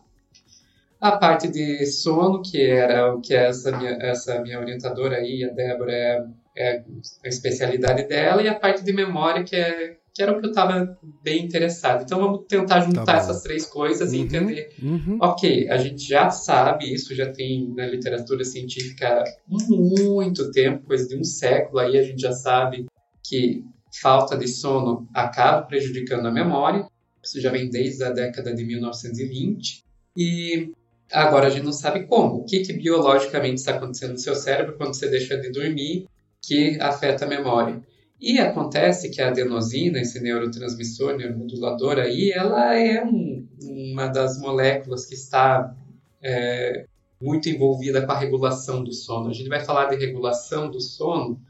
[0.98, 5.48] A parte de sono, que era o que essa minha, essa minha orientadora aí, a
[5.52, 6.24] Débora, é,
[6.56, 6.82] é
[7.24, 10.50] a especialidade dela, e a parte de memória, que, é, que era o que eu
[10.50, 12.02] estava bem interessado.
[12.02, 13.12] Então vamos tentar juntar bom.
[13.12, 14.22] essas três coisas e Uhum.
[14.24, 15.18] entender Uhum.
[15.18, 21.16] Ok, a gente já sabe, isso já tem na literatura científica muito tempo, coisa de
[21.16, 22.84] um século aí, a gente já sabe
[23.24, 23.64] que
[24.02, 26.86] falta de sono acaba prejudicando a memória.
[27.24, 29.82] Isso já vem desde a década de 1920.
[30.16, 30.70] E
[31.10, 32.36] agora a gente não sabe como.
[32.36, 36.06] O que, que biologicamente está acontecendo no seu cérebro quando você deixa de dormir
[36.42, 37.80] que afeta a memória.
[38.20, 45.06] E acontece que a adenosina, esse neurotransmissor, neuromodulador aí, ela é um- uma das moléculas
[45.06, 45.74] que está
[46.22, 46.84] é,
[47.18, 49.30] muito envolvida com a regulação do sono.
[49.30, 51.40] A gente vai falar de regulação do sono.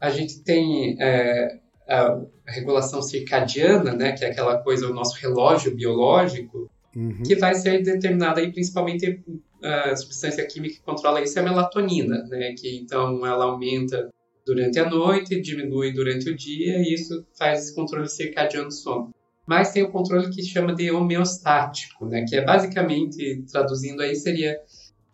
[0.00, 5.74] A gente tem é, a regulação circadiana, né, que é aquela coisa, o nosso relógio
[5.74, 7.22] biológico, Uhum.
[7.22, 9.20] que vai ser determinada aí principalmente
[9.62, 12.54] a substância química que controla isso é a melatonina, né?
[12.58, 14.08] Que então ela aumenta
[14.48, 19.14] durante a noite, diminui durante o dia e isso faz esse controle circadiano do sono.
[19.46, 22.24] Mas tem o controle que chama de homeostático, né?
[22.26, 24.58] Que é basicamente traduzindo aí seria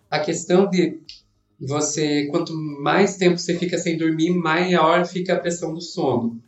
[0.09, 1.01] a questão de
[1.61, 6.41] você quanto mais tempo você fica sem dormir, maior fica a pressão do sono.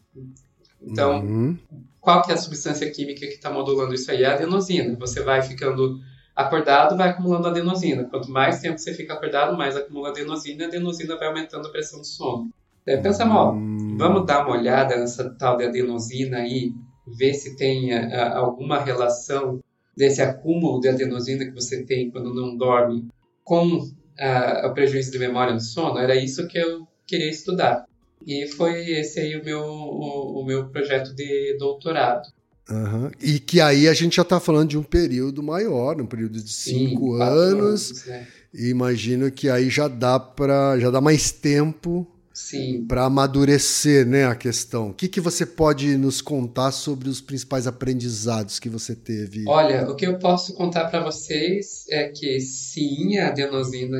[0.81, 1.59] Então, Uhum.
[2.01, 4.23] qual que é a substância química que está modulando isso aí?
[4.23, 4.97] É a adenosina.
[5.01, 5.99] Você vai ficando
[6.37, 8.05] acordado, vai acumulando adenosina.
[8.05, 11.71] Quanto mais tempo você fica acordado, mais acumula adenosina, e a adenosina vai aumentando a
[11.71, 12.51] pressão do sono.
[12.87, 13.97] Daí pensamos, ó, Hum.
[13.99, 16.73] vamos dar uma olhada nessa tal de adenosina aí,
[17.19, 19.61] ver se tem ah, alguma relação
[19.97, 23.07] desse acúmulo de adenosina que você tem quando não dorme
[23.43, 25.99] com ah, o prejuízo de memória no sono.
[25.99, 27.85] Era isso que eu queria estudar.
[28.27, 32.29] E foi esse aí o meu, o, o meu projeto de doutorado.
[32.69, 33.11] Aham.
[33.23, 36.51] E que aí a gente já está falando de um período maior, um período de
[36.53, 38.05] Sim, cinco quatro anos.
[38.07, 38.27] né?
[38.53, 42.05] E imagino que aí já dá para já dá mais tempo
[42.39, 42.85] Sim.
[42.87, 44.91] para amadurecer, né, a questão.
[44.91, 49.45] O que, que você pode nos contar sobre os principais aprendizados que você teve?
[49.49, 53.97] Olha, o que eu posso contar para vocês é que sim, a adenosina,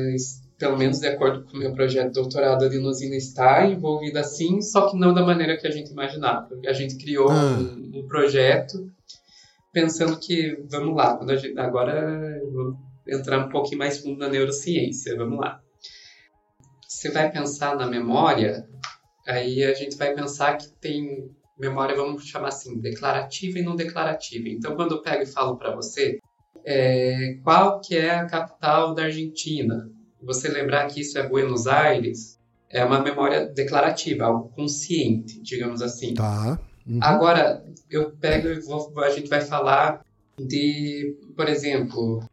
[0.55, 4.61] pelo menos de acordo com o meu projeto de doutorado, a adenosina está envolvida sim,
[4.61, 6.49] só que não da maneira que a gente imaginava.
[6.67, 7.57] A gente criou Ah.
[7.59, 8.87] um, um projeto
[9.73, 12.75] pensando que, vamos lá, quando a gente, agora vou
[13.07, 15.59] entrar um pouquinho mais fundo na neurociência, vamos lá.
[16.87, 18.67] Você vai pensar na memória,
[19.27, 21.29] aí a gente vai pensar que tem
[21.59, 24.47] memória, vamos chamar assim, declarativa e não declarativa.
[24.47, 26.19] Então, quando eu pego e falo para você,
[26.63, 29.89] é, qual que é a capital da Argentina?
[30.21, 36.13] Você lembrar que isso é Buenos Aires, é uma memória declarativa, algo consciente, digamos assim.
[36.13, 36.59] Tá.
[36.85, 36.99] Uhum.
[37.01, 40.05] Agora, eu pego e vou, a gente vai falar
[40.39, 42.23] de, por exemplo,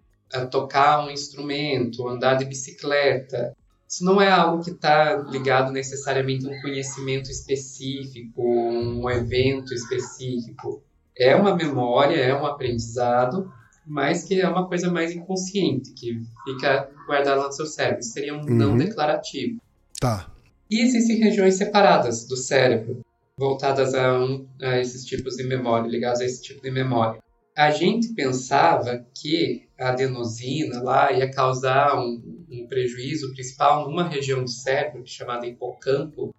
[0.51, 3.57] tocar um instrumento, andar de bicicleta.
[3.89, 10.83] Isso não é algo que está ligado necessariamente a um conhecimento específico, um evento específico.
[11.17, 13.53] É uma memória, é um aprendizado,
[13.87, 18.01] mas que é uma coisa mais inconsciente, que fica guardada no seu cérebro.
[18.01, 18.79] Isso seria um não Uhum.
[18.79, 19.61] declarativo.
[20.01, 20.29] Tá.
[20.71, 23.01] E existem regiões separadas do cérebro,
[23.39, 27.21] voltadas a, um- a esses tipos de memória, ligadas a esse tipo de memória.
[27.57, 34.51] A gente pensava que adenosina lá ia causar um, um prejuízo principal numa região do
[34.51, 36.35] cérebro chamada hipocampo,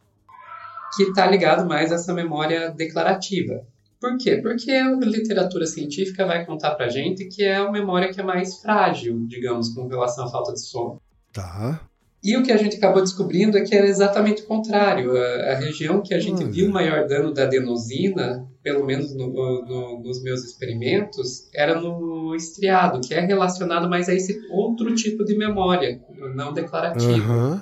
[0.95, 3.65] que está ligado mais a essa memória declarativa.
[3.99, 4.37] Por quê?
[4.37, 8.61] Porque a literatura científica vai contar pra gente que é a memória que é mais
[8.61, 11.01] frágil, digamos, com relação à falta de sono.
[11.33, 11.81] Tá.
[12.25, 15.15] E o que a gente acabou descobrindo é que era exatamente o contrário.
[15.15, 19.27] A, a região que a gente viu maior dano da adenosina, pelo menos no-
[19.63, 25.23] no- nos meus experimentos, era no estriado, que é relacionado mais a esse outro tipo
[25.23, 26.01] de memória,
[26.33, 27.31] não declarativa.
[27.31, 27.61] Aham.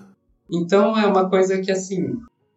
[0.49, 2.13] Então é uma coisa que assim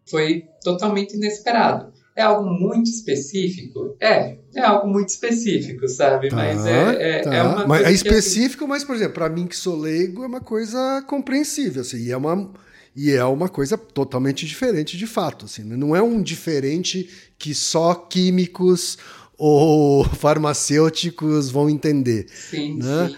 [0.09, 1.93] foi totalmente inesperado.
[2.17, 3.95] É algo muito específico?
[4.01, 6.31] É, é algo muito específico, sabe?
[6.31, 7.35] Tá, mas é, é, tá.
[7.35, 9.79] é uma mas coisa é que, assim, específico, mas, por exemplo, para mim que sou
[9.79, 12.51] leigo, é uma coisa compreensível, assim, e é uma,
[12.97, 15.77] e é uma coisa totalmente diferente de fato, assim, né?
[15.77, 18.97] não é um diferente que só químicos
[19.37, 22.27] ou farmacêuticos vão entender.
[22.31, 23.09] sim, né?
[23.11, 23.17] sim.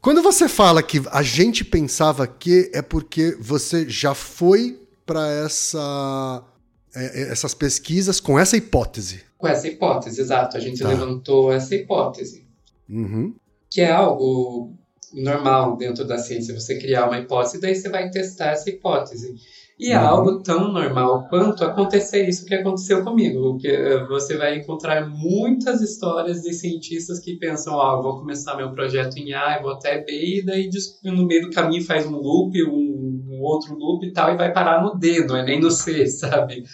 [0.00, 6.42] Quando você fala que a gente pensava que é porque você já foi para essa
[6.46, 6.49] é, é,
[6.94, 9.22] essas pesquisas com essa hipótese.
[9.38, 10.56] Com essa hipótese, exato.
[10.56, 10.88] A gente Tá.
[10.88, 12.46] levantou essa hipótese.
[12.88, 13.34] Uhum.
[13.72, 14.72] que é algo
[15.14, 19.34] normal dentro da ciência, você criar uma hipótese, daí você vai testar essa hipótese.
[19.78, 20.06] E é Uhum.
[20.06, 25.80] algo tão normal quanto acontecer isso que aconteceu comigo, que eh, você vai encontrar muitas
[25.80, 30.04] histórias de cientistas que pensam, eu vou começar meu projeto em A, eu vou até
[30.04, 30.68] B, e daí
[31.04, 33.09] no meio do caminho faz um loop, um,
[33.40, 36.06] um outro loop e tal, e vai parar no D, não é nem no C,
[36.08, 36.64] sabe?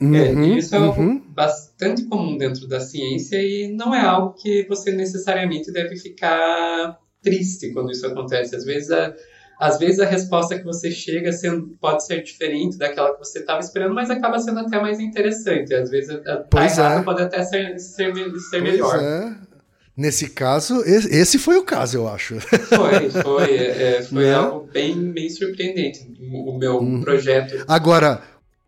[0.00, 1.22] É, Uhum, e isso é algo uhum.
[1.28, 7.72] bastante comum dentro da ciência e não é algo que você necessariamente deve ficar triste
[7.72, 8.56] quando isso acontece.
[8.56, 9.14] Às vezes a,
[9.58, 13.60] às vezes a resposta que você chega sendo, pode ser diferente daquela que você estava
[13.60, 15.72] esperando, mas acaba sendo até mais interessante.
[15.72, 17.04] Às vezes a, a Pois errada é.
[17.04, 18.12] pode até ser, ser,
[18.50, 18.98] ser melhor.
[19.00, 19.53] é.
[19.96, 22.40] Nesse caso, esse foi o caso, eu acho.
[22.40, 24.34] Foi, foi, é, foi Né?
[24.34, 26.12] algo bem, bem surpreendente.
[26.32, 27.00] O, meu Uhum.
[27.00, 28.20] projeto Agora,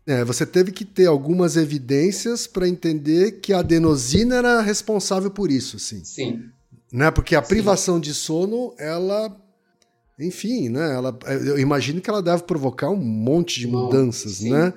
[0.07, 5.51] é, você teve que ter algumas evidências para entender que a adenosina era responsável por
[5.51, 6.05] isso, sim.
[6.05, 6.45] Sim,
[6.92, 7.11] Né?
[7.11, 7.49] Porque a Sim.
[7.49, 9.34] privação de sono, ela.
[10.18, 10.95] Enfim, né?
[10.95, 14.51] Ela, eu imagino que ela deve provocar um monte de mudanças, sim.
[14.51, 14.72] né?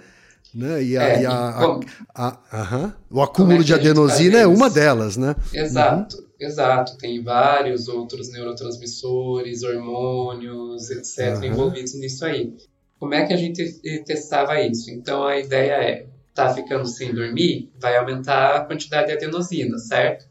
[0.53, 0.83] né?
[0.83, 1.79] E, a, É, e a- como-
[2.15, 2.93] a- aham.
[3.11, 5.35] o acúmulo é de a adenosina é uma delas, né?
[5.53, 6.97] Exato, exato.
[6.97, 11.45] Tem vários outros neurotransmissores, hormônios, etc., Aham.
[11.45, 12.53] envolvidos nisso aí.
[12.99, 14.91] Como é que a gente eh, testava isso?
[14.91, 20.25] Então a ideia é, tá ficando sem dormir, vai aumentar a quantidade de adenosina, certo?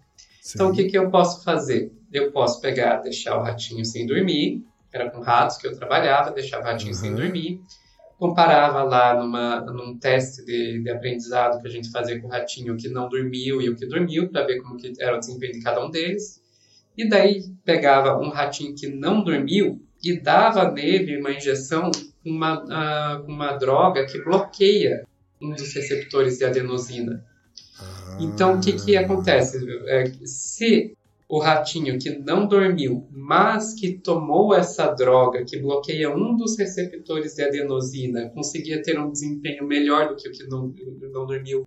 [0.54, 0.82] Então o Sim.
[0.82, 1.92] que, que eu posso fazer?
[2.12, 4.62] Eu posso pegar, deixar o ratinho sem dormir,
[4.92, 7.16] era com ratos que eu trabalhava, deixava ratinho sem Uhum.
[7.16, 7.60] dormir,
[8.18, 12.76] comparava lá numa, num teste de, de aprendizado que a gente fazia com o ratinho
[12.76, 15.62] que não dormiu e o que dormiu, para ver como que era o desempenho de
[15.62, 16.42] cada um deles.
[16.96, 21.92] E daí pegava um ratinho que não dormiu e dava nele uma injeção
[22.24, 25.06] com uma, ah, com uma droga que bloqueia
[25.40, 27.24] um dos receptores de adenosina.
[28.18, 29.58] Então, o que, que acontece?
[29.86, 30.97] É, se
[31.28, 37.34] o ratinho que não dormiu, mas que tomou essa droga que bloqueia um dos receptores
[37.34, 40.72] de adenosina, conseguia ter um desempenho melhor do que o que não,
[41.12, 41.66] não dormiu,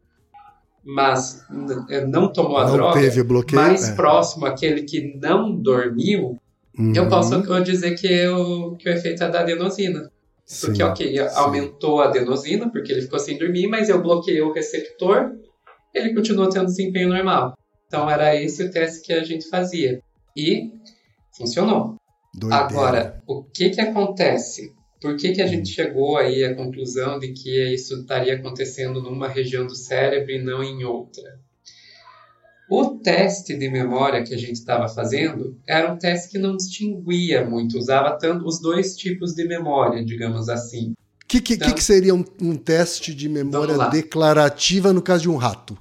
[0.83, 1.45] mas
[1.89, 3.61] é, não tomou a Não droga, teve bloqueio.
[3.61, 3.95] mais é.
[3.95, 6.39] próximo àquele que não dormiu,
[6.79, 6.93] Uhum.
[6.95, 10.09] eu posso dizer que o, que o efeito é da adenosina.
[10.61, 11.35] Porque, Sim, ok, sim.
[11.35, 15.33] aumentou a adenosina, porque ele ficou sem dormir, mas eu bloqueei o receptor,
[15.93, 17.57] ele continuou tendo desempenho normal.
[17.91, 20.01] Então, era esse o teste que a gente fazia.
[20.33, 20.71] E
[21.37, 21.95] funcionou.
[22.33, 22.63] Doideira.
[22.63, 24.73] Agora, o que que acontece?
[25.01, 29.27] Por que que a gente chegou aí à conclusão de que isso estaria acontecendo numa
[29.27, 31.37] região do cérebro e não em outra?
[32.69, 37.43] O teste de memória que a gente estava fazendo era um teste que não distinguia
[37.43, 40.91] muito, usava tanto os dois tipos de memória, digamos assim.
[40.91, 45.29] O que, que, Então- que seria um, um teste de memória declarativa no caso de
[45.29, 45.77] um rato?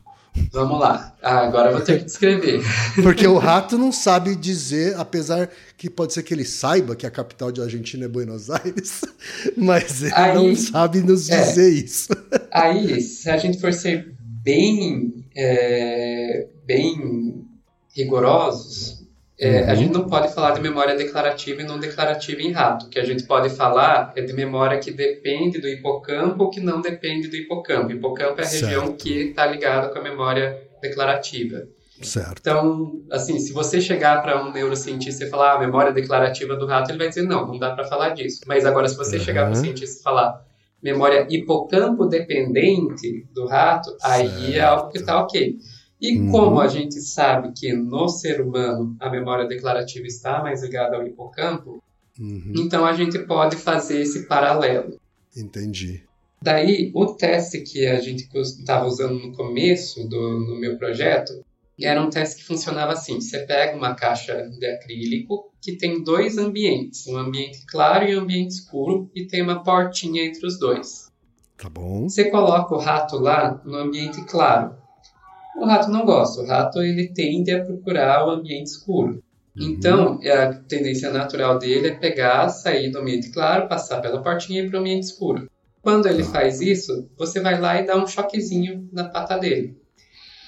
[0.53, 1.15] Vamos lá.
[1.23, 2.61] Ah, agora eu vou ter que descrever.
[3.03, 7.11] Porque o rato não sabe dizer, apesar que pode ser que ele saiba que a
[7.11, 9.01] capital de Argentina é Buenos Aires,
[9.57, 11.41] mas ele Aí- não sabe nos é.
[11.43, 12.09] dizer isso.
[12.53, 17.45] Aí, se a gente for ser bem, é, bem
[17.95, 19.00] rigorosos,
[19.41, 19.71] é, Uhum.
[19.71, 22.87] a gente não pode falar de memória declarativa e não declarativa em rato.
[22.87, 26.61] O que a gente pode falar é de memória que depende do hipocampo ou que
[26.61, 27.89] não depende do hipocampo.
[27.89, 28.65] O hipocampo é a Certo.
[28.65, 31.63] região que está ligada com a memória declarativa.
[32.03, 32.39] Certo.
[32.41, 36.91] Então, assim, se você chegar para um neurocientista e falar a memória declarativa do rato,
[36.91, 38.41] ele vai dizer não, não dá para falar disso.
[38.47, 39.23] Mas agora, se você Uhum.
[39.23, 40.41] chegar para o cientista e falar
[40.83, 45.57] memória hipocampo dependente do rato, aí é algo que está ok.
[46.01, 46.31] E Uhum.
[46.31, 51.07] como a gente sabe que no ser humano a memória declarativa está mais ligada ao
[51.07, 51.83] hipocampo,
[52.19, 54.99] Uhum, então a gente pode fazer esse paralelo.
[55.37, 56.03] entendi.
[56.43, 61.45] Daí, o teste que a gente estava usando no começo do no meu projeto
[61.83, 66.39] era um teste que funcionava assim: você pega uma caixa de acrílico que tem dois
[66.39, 71.11] ambientes, um ambiente claro e um ambiente escuro, e tem uma portinha entre os dois.
[71.59, 72.09] Tá bom.
[72.09, 74.75] Você coloca o rato lá no ambiente claro.
[75.57, 79.23] O rato não gosta, o rato ele tende a procurar o ambiente escuro.
[79.59, 84.67] Então, a tendência natural dele é pegar, sair do ambiente claro, passar pela portinha e
[84.67, 85.51] ir para o ambiente escuro.
[85.83, 86.31] Quando ele Tá.
[86.31, 89.77] faz isso, você vai lá e dá um choquezinho na pata dele.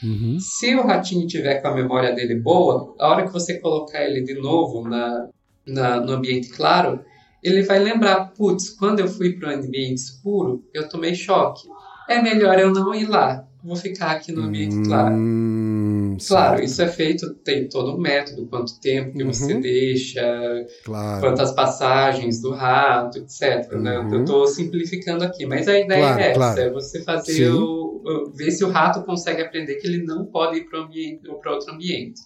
[0.02, 0.38] Uhum.
[0.38, 4.22] Se o ratinho tiver com a memória dele boa, a hora que você colocar ele
[4.22, 5.28] de novo na,
[5.66, 7.04] na- no ambiente claro,
[7.42, 11.68] ele vai lembrar, putz, quando eu fui para o ambiente escuro, eu tomei choque.
[12.08, 15.14] É melhor eu não ir lá, vou ficar aqui no ambiente claro.
[15.14, 19.60] Hum, Claro, certo, isso é feito, tem todo um método, quanto tempo que você Uhum.
[19.60, 21.20] deixa, claro.
[21.20, 23.72] quantas passagens do rato, etc.
[23.72, 23.98] né?
[23.98, 24.14] Uhum.
[24.14, 27.48] Eu estou simplificando aqui, mas a ideia Claro, é essa, é você fazer Sim.
[27.52, 31.36] o, ver se o rato consegue aprender que ele não pode ir para ambiente ou
[31.38, 32.20] para outro ambiente.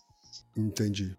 [0.56, 1.14] Entendi.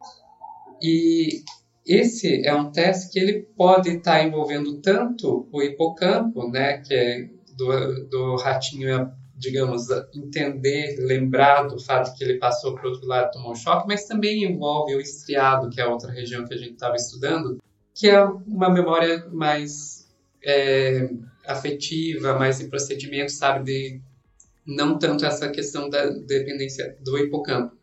[0.81, 1.41] E
[1.85, 7.29] esse é um teste que ele pode estar envolvendo tanto o hipocampo, né, que é
[7.57, 13.31] do, do ratinho, digamos, entender, lembrar do fato que ele passou para o outro lado,
[13.31, 16.57] tomou um choque, mas também envolve o estriado, que é a outra região que a
[16.57, 17.61] gente estava estudando,
[17.93, 20.07] que é uma memória mais
[20.43, 21.09] é,
[21.45, 24.01] afetiva, mais de procedimento, sabe, de
[24.65, 27.75] não tanto essa questão da dependência do hipocampo.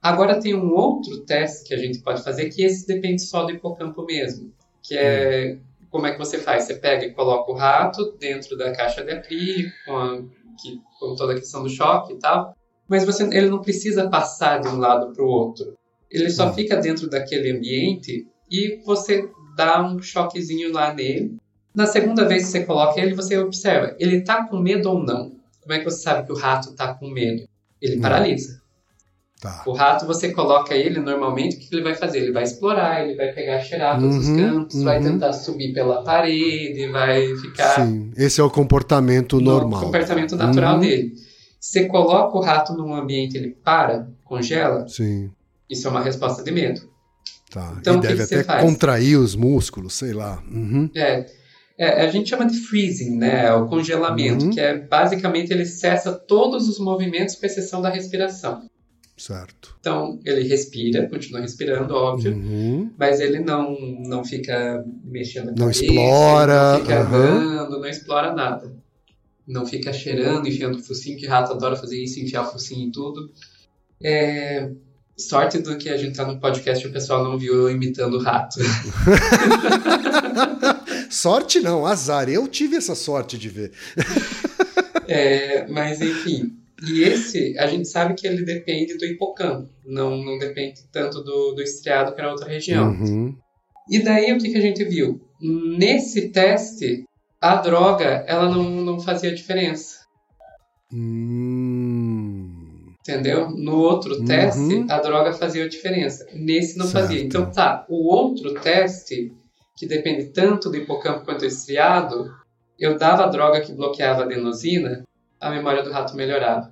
[0.00, 3.52] Agora tem um outro teste que a gente pode fazer que esse depende só do
[3.52, 4.52] hipocampo mesmo,
[4.82, 5.58] que é
[5.92, 6.64] como é que você faz?
[6.64, 10.22] Você pega e coloca o rato dentro da caixa de acrílico com, a,
[10.60, 12.54] que, com toda a questão do choque e tal,
[12.88, 15.74] mas você, ele não precisa passar de um lado para o outro.
[16.10, 16.52] Ele só Hum.
[16.54, 21.36] fica dentro daquele ambiente e você dá um choquezinho lá nele.
[21.74, 25.32] Na segunda vez que você coloca ele, você observa, ele está com medo ou não?
[25.62, 27.48] Como é que você sabe que o rato está com medo?
[27.80, 28.00] Ele Hum.
[28.02, 28.61] paralisa.
[29.42, 29.64] Tá.
[29.66, 32.18] O rato, você coloca ele, normalmente, o que ele vai fazer?
[32.20, 35.04] Ele vai explorar, ele vai pegar, cheirar todos os Uhum, cantos, vai uhum.
[35.14, 39.80] tentar subir pela parede, vai ficar Sim, esse é o comportamento no normal.
[39.80, 40.80] comportamento natural Uhum.
[40.82, 41.14] dele.
[41.60, 45.28] Você coloca o rato num ambiente, ele para, congela, Sim,
[45.68, 46.80] isso é uma resposta de medo.
[47.50, 47.74] tá.
[47.80, 50.40] Então, e o que deve que até contrair os músculos, sei lá.
[50.48, 50.88] Uhum.
[50.94, 51.26] É,
[51.76, 53.46] é, a gente chama de freezing, né?
[53.46, 54.50] é O congelamento, Uhum.
[54.52, 58.62] que é basicamente ele cessa todos os movimentos com exceção da respiração.
[59.22, 59.76] Certo.
[59.78, 62.90] Então, ele respira, continua respirando, óbvio, Uhum.
[62.98, 68.34] mas ele não, não fica mexendo a Não cabeça, explora, não fica andando, não explora
[68.34, 68.72] nada.
[69.46, 72.90] Não fica cheirando, enfiando o focinho, que rato adora fazer isso, enfiar o focinho em
[72.90, 73.30] tudo.
[74.02, 74.72] É,
[75.16, 78.14] Sorte do que a gente tá no podcast e o pessoal não viu eu imitando
[78.14, 78.58] o rato.
[81.08, 82.28] sorte não, azar.
[82.28, 83.70] Eu tive essa sorte de ver.
[85.06, 86.56] É, mas enfim.
[86.88, 91.52] E esse, a gente sabe que ele depende do hipocampo, não, não depende tanto do,
[91.52, 92.90] do estriado para outra região.
[92.90, 93.36] Uhum.
[93.90, 95.20] E daí o que, que a gente viu?
[95.40, 97.04] Nesse teste,
[97.40, 100.00] a droga ela não, não fazia diferença.
[100.92, 102.92] Hum.
[103.00, 103.50] Entendeu?
[103.50, 104.24] No outro Uhum.
[104.24, 106.26] teste, a droga fazia diferença.
[106.32, 107.06] Nesse não Certo.
[107.06, 107.22] fazia.
[107.22, 109.32] Então tá, o outro teste,
[109.76, 112.30] que depende tanto do hipocampo quanto do estriado,
[112.78, 115.02] eu dava a droga que bloqueava a adenosina,
[115.40, 116.71] a memória do rato melhorava.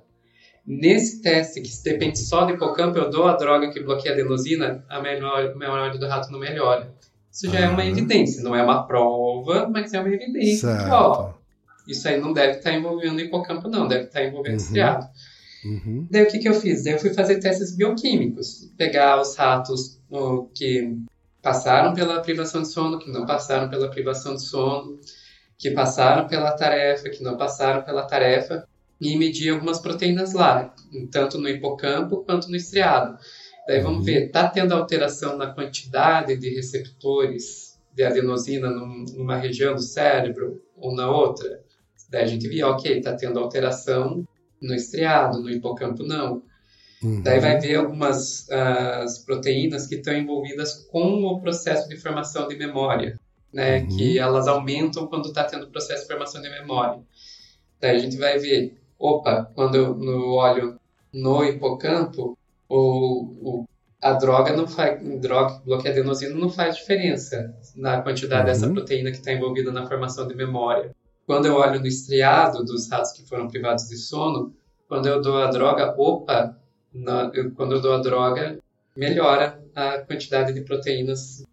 [0.65, 4.85] Nesse teste, que depende só do hipocampo, eu dou a droga que bloqueia a adenosina,
[4.87, 6.93] a a memória do rato não melhora.
[7.31, 7.87] Isso já é uma Ah.
[7.87, 10.69] evidência, não é uma prova, mas é uma evidência.
[10.69, 10.91] Certo.
[10.91, 11.33] Ó,
[11.87, 14.63] isso aí não deve estar envolvendo o hipocampo, não, deve estar envolvendo o Uhum.
[14.65, 15.07] estriado.
[15.65, 16.07] Uhum.
[16.09, 16.83] Daí o que, que eu fiz?
[16.83, 18.71] Daí eu fui fazer testes bioquímicos.
[18.77, 20.95] Pegar os ratos ó, que
[21.41, 24.99] passaram pela privação de sono, que não passaram pela privação de sono,
[25.57, 28.67] que passaram pela tarefa, que não passaram pela tarefa,
[29.01, 30.73] e medir algumas proteínas lá,
[31.11, 33.17] tanto no hipocampo quanto no estriado.
[33.67, 34.03] Daí vamos Uhum.
[34.05, 40.61] ver, tá tendo alteração na quantidade de receptores de adenosina num- numa região do cérebro
[40.77, 41.61] ou na outra?
[42.09, 44.25] Daí a gente via, ok, tá tendo alteração
[44.61, 46.43] no estriado, no hipocampo não.
[47.03, 47.21] Uhum.
[47.23, 52.55] Daí vai ver algumas as proteínas que estão envolvidas com o processo de formação de
[52.55, 53.19] memória,
[53.51, 53.79] né?
[53.79, 53.87] Uhum.
[53.97, 57.01] Que elas aumentam quando está tendo o processo de formação de memória.
[57.79, 60.79] Daí a gente vai ver, opa, quando eu no olho
[61.13, 62.37] no hipocampo,
[62.69, 63.65] o, o-
[64.01, 68.73] a droga não faz, droga que bloqueia adenosina não faz diferença na quantidade dessa Uhum.
[68.73, 70.91] proteína que está envolvida na formação de memória.
[71.27, 74.53] Quando eu olho no estriado dos ratos que foram privados de sono,
[74.87, 76.57] quando eu dou a droga, opa,
[76.93, 78.57] na- eu- quando eu dou a droga,
[78.97, 81.43] melhora a quantidade de proteínas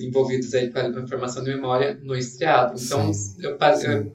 [0.00, 2.74] envolvidas aí com a formação de memória no estriado.
[2.80, 4.12] Então, Sim, eu, sim.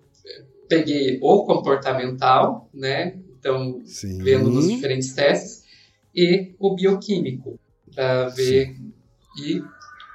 [0.68, 3.18] Peguei o comportamental, né?
[3.40, 4.18] Então, Sim.
[4.20, 5.64] vendo nos diferentes testes,
[6.16, 7.60] e o bioquímico,
[7.94, 8.76] para ver
[9.38, 9.62] e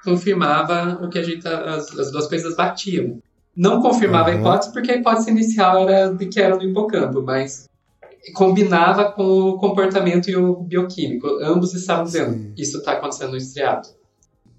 [0.02, 3.20] confirmava o que a gente, as, as duas coisas batiam.
[3.54, 4.40] Não confirmava a Aham.
[4.40, 7.68] hipótese, porque a hipótese inicial era de que era no hipocampo, mas
[8.34, 11.26] combinava com o comportamento e o bioquímico.
[11.42, 12.52] Ambos estavam dizendo, Sim.
[12.56, 13.88] isso está acontecendo no estriado.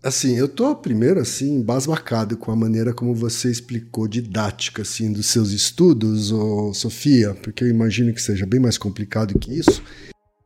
[0.03, 5.28] Assim, eu tô primeiro assim embasbacado com a maneira como você explicou didática assim dos
[5.28, 9.84] seus estudos, ô, Sofia, porque eu imagino que seja bem mais complicado que isso.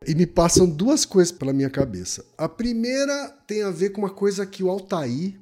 [0.06, 2.26] E me passam duas coisas pela minha cabeça.
[2.38, 5.40] A primeira tem a ver com uma coisa que o Altair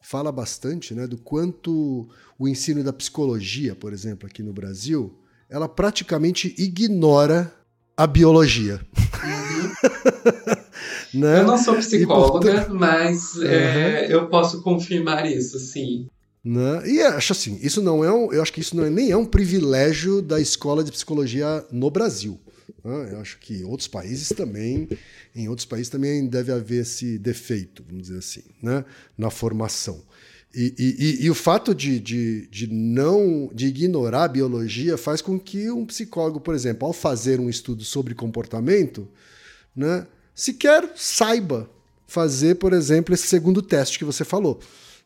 [0.00, 5.16] fala bastante, né, do quanto o ensino da psicologia, por exemplo, aqui no Brasil,
[5.48, 7.54] ela praticamente ignora
[7.96, 8.80] a biologia,
[11.14, 11.40] né?
[11.40, 16.08] Eu não sou psicóloga, mas é, eu posso confirmar isso, sim.
[16.44, 16.82] Né?
[16.90, 19.16] E acho assim, isso não é um, eu acho que isso não é, nem é
[19.16, 22.40] um privilégio da escola de psicologia no Brasil.
[22.84, 23.10] né?
[23.12, 24.88] Eu acho que outros países também,
[25.36, 28.84] em outros países também deve haver esse defeito, vamos dizer assim, né?
[29.16, 30.02] na formação.
[30.54, 35.22] E, e- e- e o fato de, de, de não de ignorar a biologia faz
[35.22, 39.08] com que um psicólogo, por exemplo, ao fazer um estudo sobre comportamento,
[39.74, 41.68] né, sequer saiba
[42.06, 44.60] fazer, por exemplo, esse segundo teste que você falou,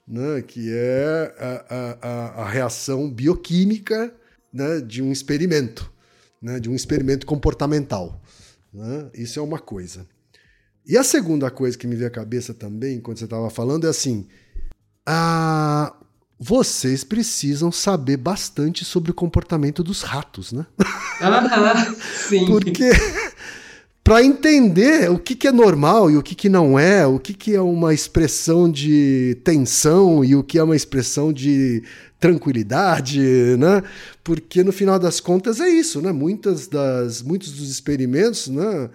[0.06, 4.12] né, que é a, a- a- a reação bioquímica
[4.52, 5.90] né, de um experimento,
[6.40, 8.20] né, de um experimento comportamental.
[8.72, 9.10] né?
[9.14, 10.06] Isso é uma coisa.
[10.86, 13.90] E a segunda coisa que me veio à cabeça também, quando você estava falando, é
[13.90, 14.26] assim:
[15.04, 15.94] ah,
[16.38, 20.66] vocês precisam saber bastante sobre o comportamento dos ratos, né?
[21.20, 21.96] Aham,
[22.28, 22.46] sim.
[22.46, 22.90] Porque
[24.06, 27.34] para entender o que, que é normal e o que, que não é, o que,
[27.34, 31.82] que é uma expressão de tensão e o que é uma expressão de
[32.20, 33.20] tranquilidade,
[33.58, 33.82] né?
[34.22, 36.12] Porque no final das contas é isso, né?
[36.12, 38.88] Muitas das, muitos dos experimentos, né?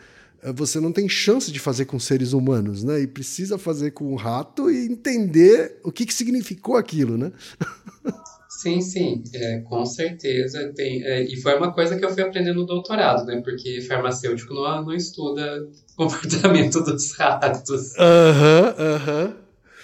[0.55, 3.01] Você não tem chance de fazer com seres humanos, né?
[3.01, 7.33] E precisa fazer com o rato e entender o que, que significou aquilo, né?
[8.61, 11.03] Sim, sim, é, com certeza tem.
[11.03, 13.41] é, e foi uma coisa que eu fui aprendendo no doutorado, né?
[13.43, 15.67] Porque farmacêutico não, não estuda
[15.97, 17.97] comportamento dos ratos.
[17.97, 19.37] Aham, aham.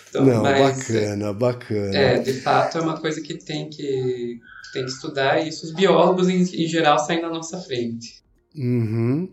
[0.10, 1.98] Então, Não, mas, bacana, bacana.
[1.98, 4.40] É, de fato é uma coisa que tem que,
[4.72, 8.22] tem que estudar e isso os biólogos em, em geral saem na nossa frente.
[8.56, 9.28] Uhum.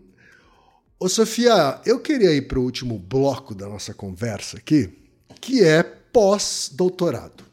[0.99, 4.91] Ô Sofia, eu queria ir para o último bloco da nossa conversa aqui,
[5.39, 7.45] que é pós-doutorado.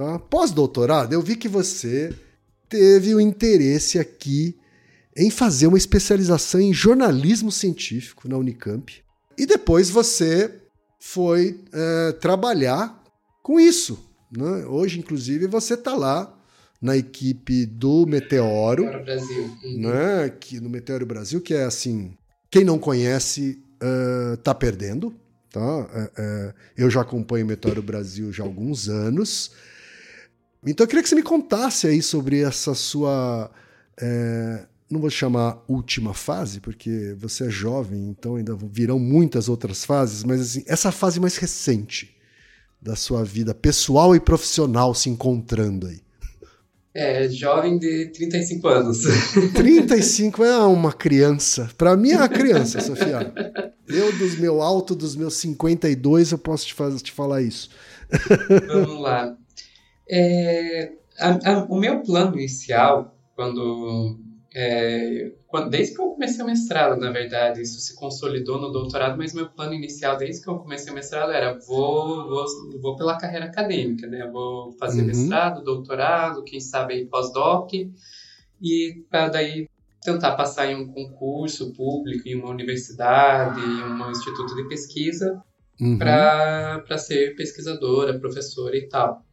[0.00, 0.18] Tá?
[0.18, 2.10] Pós-doutorado, eu vi que você
[2.70, 4.56] teve o interesse aqui
[5.14, 8.90] em fazer uma especialização em jornalismo científico na Unicamp.
[9.36, 10.58] E depois você
[10.98, 12.98] foi é, trabalhar
[13.42, 14.02] com isso.
[14.34, 14.64] Né?
[14.64, 16.34] Hoje, inclusive, você está lá
[16.80, 18.84] na equipe do Meteoro.
[18.84, 19.50] Meteoro Brasil.
[19.62, 19.80] Uhum.
[19.82, 20.30] Né?
[20.30, 22.16] Que, no Meteoro Brasil, que é assim,
[22.50, 23.62] quem não conhece
[24.32, 25.14] está uh, perdendo.
[25.52, 25.60] Tá?
[25.60, 29.50] Uh, uh, eu já acompanho o Meteoro Brasil já há alguns anos.
[30.66, 33.50] Então eu queria que você me contasse aí sobre essa sua.
[34.00, 39.84] É, não vou chamar última fase, porque você é jovem, então ainda virão muitas outras
[39.84, 42.16] fases, mas assim, essa fase mais recente
[42.82, 46.00] da sua vida pessoal e profissional se encontrando aí.
[46.92, 48.98] É, jovem de 35 anos.
[49.54, 51.70] 35 é uma criança.
[51.78, 53.32] Para mim é uma criança, Sofia.
[53.86, 57.70] Eu, dos meu alto, dos meus 52, eu posso te, fazer, te falar isso.
[58.66, 59.36] Vamos lá.
[60.12, 64.18] É, a, a, o meu plano inicial, quando,
[64.54, 69.16] é, quando, Desde que eu comecei o mestrado, na verdade, isso se consolidou no doutorado,
[69.16, 72.44] mas meu plano inicial, desde que eu comecei o mestrado, era vou, vou,
[72.80, 74.26] vou pela carreira acadêmica, né?
[74.26, 75.06] Vou fazer uhum.
[75.06, 77.72] mestrado, doutorado, quem sabe pós-doc,
[78.60, 79.68] e para daí
[80.02, 85.40] tentar passar em um concurso público, em uma universidade, em um instituto de pesquisa,
[85.80, 85.98] uhum.
[85.98, 89.24] para ser pesquisadora, professora e tal.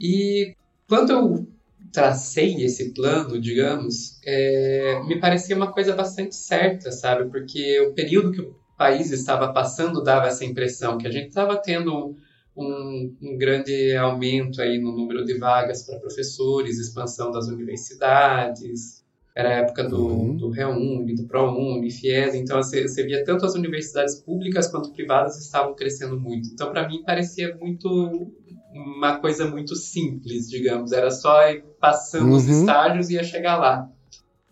[0.00, 0.54] E
[0.88, 1.46] quando eu
[1.92, 7.30] tracei esse plano, digamos, é, me parecia uma coisa bastante certa, sabe?
[7.30, 11.56] Porque o período que o país estava passando dava essa impressão que a gente estava
[11.56, 12.16] tendo
[12.56, 19.00] um, um, grande aumento aí no número de vagas para professores, expansão das universidades.
[19.34, 20.36] Era a época do, uhum.
[20.36, 25.38] do Reuni, do ProUni, FIES, então você, você via tanto as universidades públicas quanto privadas
[25.38, 26.48] estavam crescendo muito.
[26.52, 28.32] Então, para mim, parecia muito
[28.72, 30.92] uma coisa muito simples, digamos.
[30.92, 32.36] Era só ir passando uhum.
[32.36, 33.88] os estágios e ia chegar lá.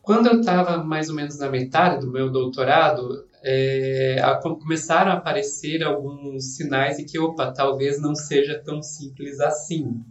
[0.03, 5.15] Quando eu estava mais ou menos na metade do meu doutorado, é, a, começaram a
[5.15, 10.03] aparecer alguns sinais de que, opa, talvez não seja tão simples assim,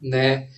[0.00, 0.48] né?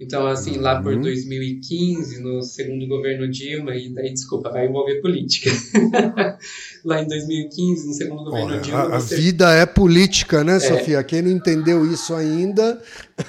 [0.00, 2.22] Então, assim, lá por 2015, uhum.
[2.36, 5.50] no segundo governo Dilma, e daí, desculpa, vai envolver política.
[6.84, 8.96] lá em 2015, no segundo governo Dilma.
[8.96, 9.16] A, você...
[9.16, 10.60] vida é política, né, é.
[10.60, 11.04] Sofia?
[11.04, 12.82] Quem não entendeu isso ainda.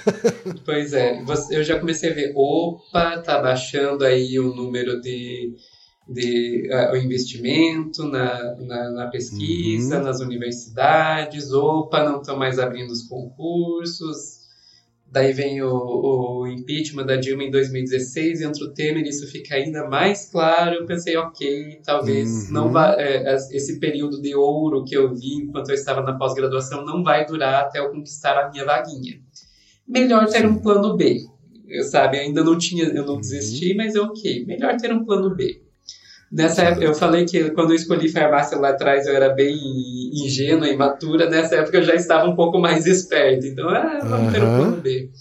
[0.65, 5.53] pois é, eu já comecei a ver, opa, tá baixando aí o número de.
[6.09, 10.03] de uh, o investimento na, na, na pesquisa, uhum.
[10.03, 14.42] nas universidades, opa, não estão mais abrindo os concursos
[15.13, 19.87] Daí vem o, o, impeachment da Dilma em 2016, entra o Temer, isso fica ainda
[19.87, 20.73] mais claro.
[20.73, 22.53] Eu pensei, ok, talvez uhum.
[22.53, 26.83] não vá, é, esse período de ouro que eu vi enquanto eu estava na pós-graduação
[26.83, 29.21] não vai durar até eu conquistar a minha vaguinha.
[29.87, 30.47] Melhor ter Sim.
[30.47, 31.19] um plano B.
[31.67, 33.21] Eu, sabe, ainda não tinha, eu não uhum.
[33.21, 34.47] desisti, mas é ok.
[34.47, 35.61] Melhor ter um plano B.
[36.33, 39.55] Nessa época, eu falei que quando eu escolhi farmácia lá atrás eu era bem
[40.11, 41.29] ingênua, imatura.
[41.29, 43.45] Nessa época eu já estava um pouco mais esperto.
[43.45, 44.31] Então, ah, vamos uhum.
[44.31, 45.11] ter um plano B.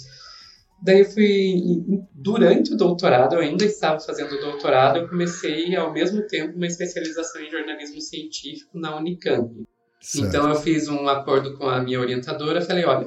[0.83, 5.93] Daí eu fui, durante o doutorado, eu ainda estava fazendo o doutorado, eu comecei ao
[5.93, 9.53] mesmo tempo uma especialização em jornalismo científico na Unicamp.
[10.01, 10.27] Certo.
[10.27, 13.07] Então eu fiz um acordo com a minha orientadora, falei, olha,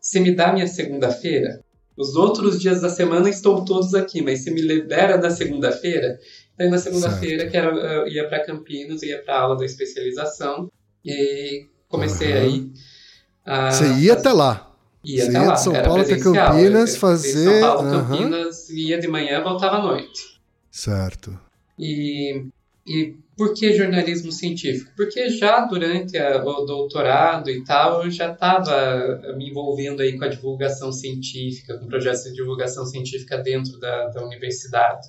[0.00, 1.62] se me dá minha segunda-feira,
[1.96, 6.18] os outros dias da semana estão todos aqui, mas se me libera na segunda-feira,
[6.56, 10.70] Daí na segunda-feira, que era, eu ia para Campinas, ia para aula da especialização,
[11.04, 12.38] e comecei uhum.
[12.38, 12.72] aí.
[13.44, 13.70] A...
[13.70, 14.72] Você ia até lá?
[15.04, 15.54] Ia Você até ia lá.
[15.54, 17.44] de São Paulo até Campinas fazer.
[17.44, 18.08] São Paulo, uhum.
[18.08, 20.40] Campinas, ia de manhã voltava à noite.
[20.70, 21.38] Certo.
[21.76, 22.46] E,
[22.86, 24.92] e por que jornalismo científico?
[24.96, 30.24] Porque já durante a, o doutorado e tal, eu já estava me envolvendo aí com
[30.24, 35.08] a divulgação científica, com projetos de divulgação científica dentro da, da universidade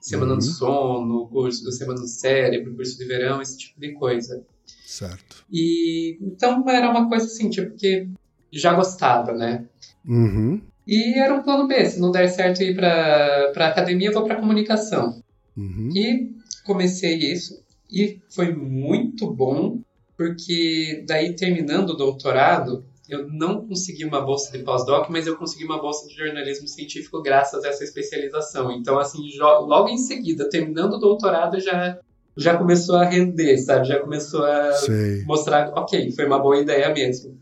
[0.00, 0.38] semana uhum.
[0.38, 4.44] do sono, curso da semana do cérebro, curso de verão, esse tipo de coisa.
[4.86, 5.44] Certo.
[5.50, 8.08] E então era uma coisa assim, tipo, que
[8.52, 9.66] já gostava, né?
[10.06, 10.60] Uhum.
[10.86, 14.24] E era um plano B, se não der certo ir para para academia, eu vou
[14.24, 15.22] para comunicação.
[15.56, 15.90] Uhum.
[15.94, 17.60] E comecei isso
[17.92, 19.80] e foi muito bom,
[20.16, 25.64] porque daí terminando o doutorado, eu não consegui uma bolsa de pós-doc, mas eu consegui
[25.64, 28.70] uma bolsa de jornalismo científico graças a essa especialização.
[28.70, 31.98] Então, assim, logo em seguida, terminando o doutorado, já
[32.36, 33.88] já começou a render, sabe?
[33.88, 35.24] Já começou a Sei.
[35.24, 37.36] mostrar, ok, foi uma boa ideia mesmo.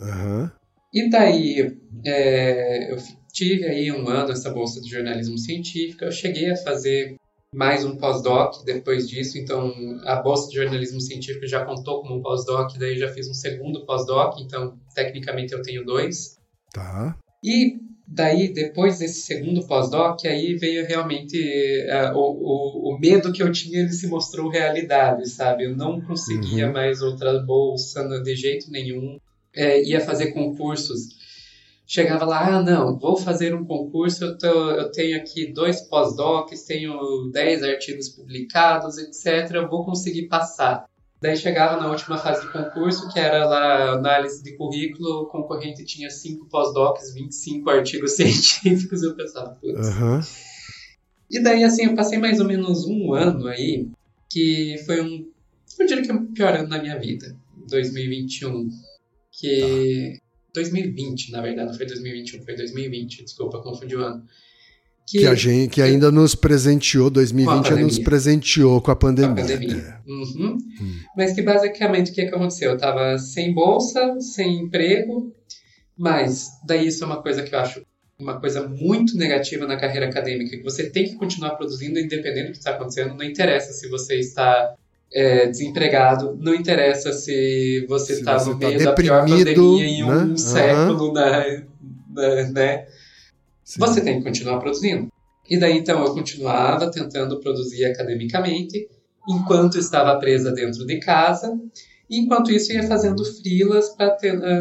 [0.00, 0.48] Uhum.
[0.94, 2.96] E daí, é, eu
[3.32, 7.16] tive aí um ano essa bolsa de jornalismo científico, eu cheguei a fazer
[7.54, 9.72] mais um pós-doc depois disso, então
[10.04, 13.86] a bolsa de jornalismo científico já contou como um pós-doc, daí já fiz um segundo
[13.86, 16.38] pós-doc, então tecnicamente eu tenho dois.
[16.72, 17.16] Tá.
[17.42, 23.42] E daí, depois desse segundo pós-doc, aí veio realmente uh, o, o, o, medo que
[23.42, 25.64] eu tinha, ele se mostrou realidade, sabe?
[25.64, 26.72] Eu não conseguia uhum.
[26.72, 29.18] mais outra bolsa de jeito nenhum.
[29.54, 31.17] É, ia fazer concursos.
[31.90, 36.64] Chegava lá, ah, não, vou fazer um concurso, eu, tô, eu tenho aqui dois pós-docs,
[36.64, 40.84] tenho dez artigos publicados, etc., eu vou conseguir passar.
[41.18, 45.82] Daí chegava na última fase do concurso, que era lá análise de currículo, o concorrente
[45.86, 49.88] tinha cinco pós-docs, 25 artigos científicos, eu pensava, putz.
[49.88, 50.20] Uhum.
[51.30, 53.88] E daí, assim, eu passei mais ou menos um ano aí,
[54.28, 55.26] que foi um,
[55.78, 57.34] eu diria que é o pior ano da minha vida,
[57.66, 58.68] 2021,
[59.32, 60.18] que...
[60.20, 60.27] Tá.
[60.58, 64.24] 2020, na verdade, não foi 2021, foi 2020, desculpa, confundi o ano.
[65.06, 69.34] Que, que, a gente que ainda nos presenteou, 2020 nos presenteou com a pandemia.
[69.34, 70.00] Com a pandemia.
[70.06, 70.58] Uhum.
[70.80, 71.00] Hum.
[71.16, 72.70] Mas que basicamente o que, que aconteceu?
[72.70, 75.34] Eu estava sem bolsa, sem emprego,
[75.96, 77.82] mas daí isso é uma coisa que eu acho
[78.20, 82.52] uma coisa muito negativa na carreira acadêmica, que você tem que continuar produzindo independente do
[82.52, 84.74] que está acontecendo, não interessa se você está
[85.12, 90.14] é, desempregado, não interessa se você está no tá meio da pior pandemia em né?
[90.14, 91.12] um século, uhum.
[91.14, 91.64] né?
[92.52, 92.86] né?
[93.64, 93.80] Sim.
[93.80, 95.08] você tem que continuar produzindo.
[95.48, 98.88] E daí então eu continuava tentando produzir academicamente,
[99.28, 101.58] enquanto estava presa dentro de casa,
[102.08, 103.94] e enquanto isso ia fazendo frilas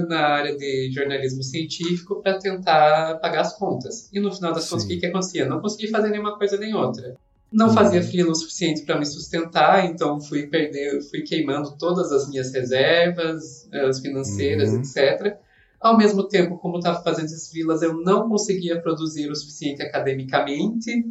[0.07, 4.10] na área de jornalismo científico para tentar pagar as contas.
[4.11, 4.72] E no final das Sim.
[4.72, 5.45] contas, o que, que acontecia?
[5.45, 7.15] Não consegui fazer nenhuma coisa nem outra.
[7.52, 12.30] Não fazia frila o suficiente para me sustentar, então fui perder, fui queimando todas as
[12.30, 14.82] minhas reservas, as financeiras, uhum.
[14.82, 15.38] etc.
[15.80, 21.06] Ao mesmo tempo, como estava fazendo essas filas, eu não conseguia produzir o suficiente academicamente.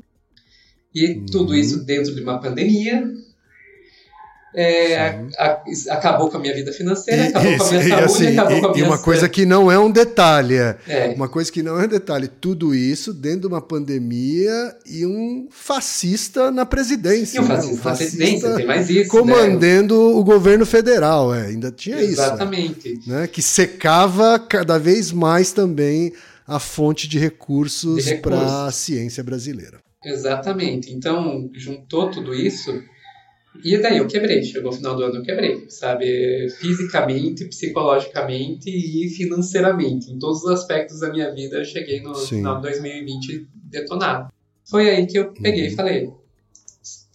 [0.95, 1.27] E uhum.
[1.27, 3.03] tudo isso dentro de uma pandemia.
[4.55, 8.05] É, a, a, acabou com a minha vida financeira, e, acabou com a minha saúde,
[8.05, 8.85] assim, acabou e, com a minha...
[8.85, 11.15] E uma coisa que não é um detalhe, é, é.
[11.15, 15.49] uma coisa que não é um detalhe, tudo isso dentro de uma pandemia e um
[15.51, 17.39] fascista na presidência.
[17.39, 17.75] E um fascista, né?
[17.75, 19.11] um fascista na presidência, tem mais isso.
[19.11, 20.15] Comandando né?
[20.15, 22.89] o governo federal, é, ainda tinha Exatamente.
[22.89, 22.89] isso.
[22.89, 23.11] Exatamente.
[23.11, 23.27] Né?
[23.27, 26.13] Que secava cada vez mais também
[26.47, 28.21] a fonte de recursos, recursos.
[28.21, 29.81] para a ciência brasileira.
[30.05, 30.93] Exatamente.
[30.93, 32.73] Então, juntou tudo isso
[33.65, 36.49] e daí eu quebrei, chegou o final do ano eu quebrei, sabe?
[36.59, 40.11] Fisicamente, psicologicamente e financeiramente.
[40.11, 42.37] Em todos os aspectos da minha vida eu cheguei no Sim.
[42.37, 44.33] final de 2020 detonado.
[44.65, 45.73] Foi aí que eu peguei uhum.
[45.73, 46.11] e falei: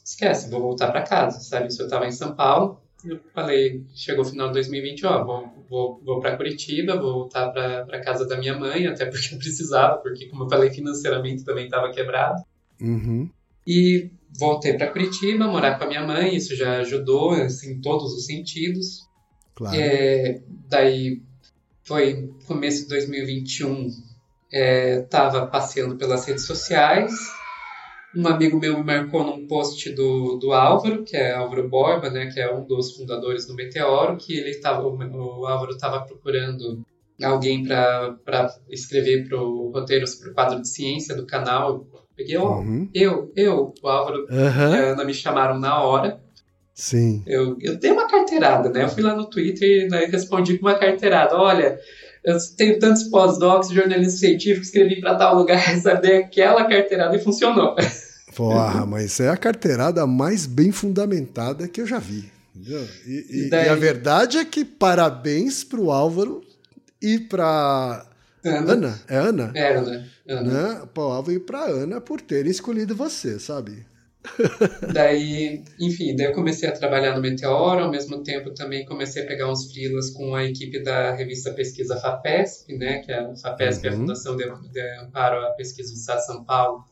[0.03, 1.71] esquece, vou voltar para casa, sabe?
[1.71, 5.65] Se eu tava em São Paulo, eu falei: chegou o final de 2020, ó, vou,
[5.69, 9.97] vou, vou para Curitiba, vou voltar para casa da minha mãe, até porque eu precisava,
[9.97, 12.41] porque, como eu falei, financeiramente também estava quebrado.
[12.79, 13.29] Uhum.
[13.65, 18.13] E voltei para Curitiba, morar com a minha mãe, isso já ajudou assim, em todos
[18.13, 19.07] os sentidos.
[19.55, 19.75] Claro.
[19.75, 21.21] É, daí
[21.83, 23.89] foi começo de 2021,
[24.51, 27.11] estava é, passeando pelas redes sociais.
[28.15, 32.27] Um amigo meu me marcou num post do, do Álvaro, que é Álvaro Borba, né,
[32.27, 36.83] que é um dos fundadores do Meteoro, que ele tava, o, o Álvaro estava procurando
[37.23, 41.85] alguém para escrever para o roteiro para o quadro de ciência do canal
[42.37, 42.89] Ó, uhum.
[42.93, 44.73] eu, eu, o Álvaro uhum.
[44.73, 46.19] e a Ana me chamaram na hora.
[46.73, 47.21] Sim.
[47.27, 48.83] Eu, eu dei uma carteirada, né?
[48.83, 51.35] Eu fui lá no Twitter e né, respondi com uma carteirada.
[51.35, 51.79] Olha,
[52.23, 56.01] eu tenho tantos pós-docs, jornalismo científico, escrevi para tal lugar, sabe?
[56.01, 57.75] Dei aquela carteirada e funcionou.
[58.35, 62.31] Porra, mas é a carteirada mais bem fundamentada que eu já vi.
[63.05, 63.65] E, e, daí...
[63.65, 66.41] e, a verdade é que parabéns pro Álvaro
[67.01, 68.05] e pra
[68.49, 68.71] Ana.
[68.73, 68.99] Ana.
[69.07, 69.51] É Ana?
[69.55, 70.07] É Ana.
[70.27, 70.77] Ana.
[70.77, 70.81] Né?
[71.33, 73.85] E pra Ana por terem escolhido você, sabe?
[74.93, 79.25] daí, enfim, daí eu comecei a trabalhar no Meteoro, ao mesmo tempo também comecei a
[79.25, 83.87] pegar uns freelas com a equipe da revista Pesquisa FAPESP, né, que é a FAPESP
[83.87, 83.91] uhum.
[83.91, 86.85] é a Fundação de, de Amparo à Pesquisa do Estado de São Paulo,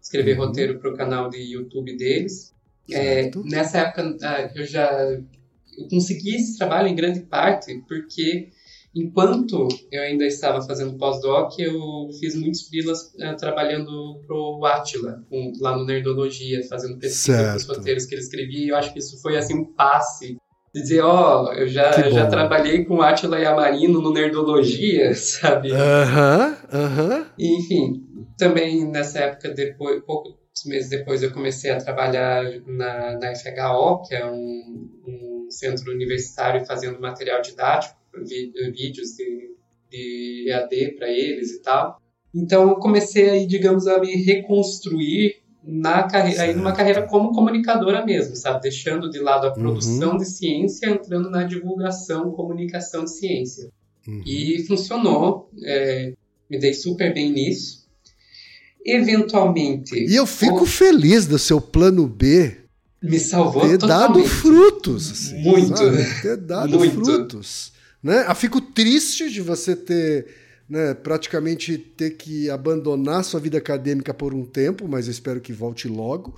[0.00, 0.46] escrever uhum.
[0.46, 2.54] roteiro para o canal de YouTube deles.
[2.92, 4.92] É, nessa época ah, eu já
[5.78, 8.50] eu consegui esse trabalho em grande parte porque
[8.96, 15.52] Enquanto eu ainda estava fazendo pós-doc, eu fiz muitos freelas uh, trabalhando pro Atila, um,
[15.60, 19.20] lá no Nerdologia, fazendo pesquisa dos roteiros que ele escrevia, e eu acho que isso
[19.20, 20.38] foi assim um passe
[20.74, 25.72] de dizer, ó, oh, eu já, já trabalhei com Atila e Amarino no Nerdologia, sabe?
[25.72, 27.08] Aham, uh aham.
[27.08, 27.26] -huh, uh -huh.
[27.38, 28.02] Enfim,
[28.38, 34.14] também nessa época, depois, poucos meses depois, eu comecei a trabalhar na, na FHO, que
[34.14, 39.50] é um, um centro universitário fazendo material didático vídeos de,
[39.90, 42.00] de EAD para eles e tal.
[42.34, 48.04] Então eu comecei aí, digamos, a me reconstruir na carreira, aí numa carreira como comunicadora
[48.04, 48.60] mesmo, sabe?
[48.62, 49.54] Deixando de lado a Uhum.
[49.54, 53.70] produção de ciência, entrando na divulgação, comunicação de ciência.
[54.06, 54.22] Uhum.
[54.24, 56.12] E funcionou, é,
[56.48, 57.84] me dei super bem nisso.
[58.84, 59.96] Eventualmente.
[59.98, 62.56] E eu fico o- feliz do seu plano B
[63.02, 64.28] me salvou ter dado totalmente.
[64.28, 65.10] frutos.
[65.10, 65.76] assim, Muito.
[65.76, 66.22] sabe?
[66.22, 66.94] Ter dado Muito.
[67.04, 67.72] frutos.
[68.06, 68.24] Né?
[68.28, 70.28] Eu fico triste de você ter
[70.70, 75.88] né, praticamente ter que abandonar sua vida acadêmica por um tempo, mas espero que volte
[75.88, 76.36] logo.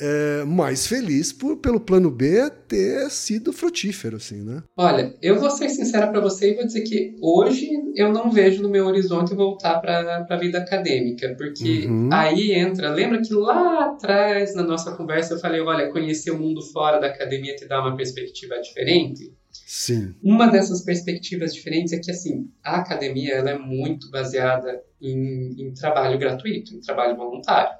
[0.00, 4.62] É, mais feliz por, pelo plano B ter sido frutífero, assim, né?
[4.76, 8.62] Olha, eu vou ser sincera para você e vou dizer que hoje eu não vejo
[8.62, 12.08] no meu horizonte voltar para a vida acadêmica, porque Uhum.
[12.10, 12.94] aí entra.
[12.94, 17.08] Lembra que lá atrás na nossa conversa eu falei: olha, conhecer o mundo fora da
[17.08, 19.34] academia te dá uma perspectiva diferente?
[19.72, 20.16] Sim.
[20.20, 25.72] Uma dessas perspectivas diferentes é que assim a academia ela é muito baseada em, em
[25.72, 27.78] trabalho gratuito, em trabalho voluntário.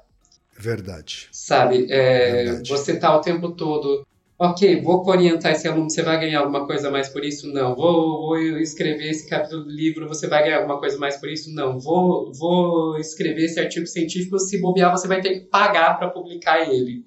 [0.57, 1.27] Verdade.
[1.33, 1.91] Sabe?
[1.91, 2.69] É, Verdade.
[2.69, 4.07] você tá o tempo todo.
[4.39, 7.51] Ok, vou orientar esse aluno, você vai ganhar alguma coisa mais por isso?
[7.51, 7.75] Não.
[7.75, 11.53] Vou, vou escrever esse capítulo do livro, você vai ganhar alguma coisa mais por isso?
[11.53, 11.77] Não.
[11.77, 16.61] Vou, vou escrever esse artigo científico, se bobear, você vai ter que pagar para publicar
[16.61, 17.03] ele.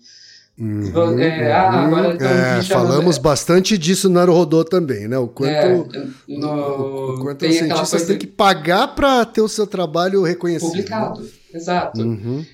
[0.56, 5.18] Uhum, É, ah, agora estão É, falamos bastante disso no Naruhodô também, né?
[5.18, 9.48] O quanto, É, no, o quanto tem os cientistas têm que pagar para ter o
[9.48, 10.68] seu trabalho reconhecido.
[10.68, 11.28] publicado.
[11.52, 12.00] Exato.
[12.00, 12.44] Uhum.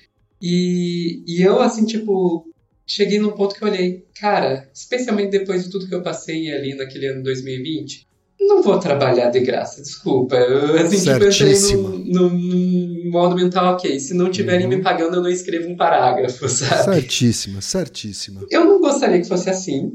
[0.41, 2.47] E, e eu, assim, tipo,
[2.87, 6.73] cheguei num ponto que eu olhei, cara, especialmente depois de tudo que eu passei ali
[6.75, 8.07] naquele ano 2020,
[8.47, 10.35] não vou trabalhar de graça, desculpa.
[10.35, 11.89] Eu, assim, tipo, eu entrei Certíssimo.
[11.89, 14.77] num modo mental, ok, se não tiverem Uhum.
[14.77, 16.83] me pagando, eu não escrevo um parágrafo, sabe?
[16.95, 18.41] Certíssima, certíssima.
[18.49, 19.91] Eu não gostaria que fosse assim.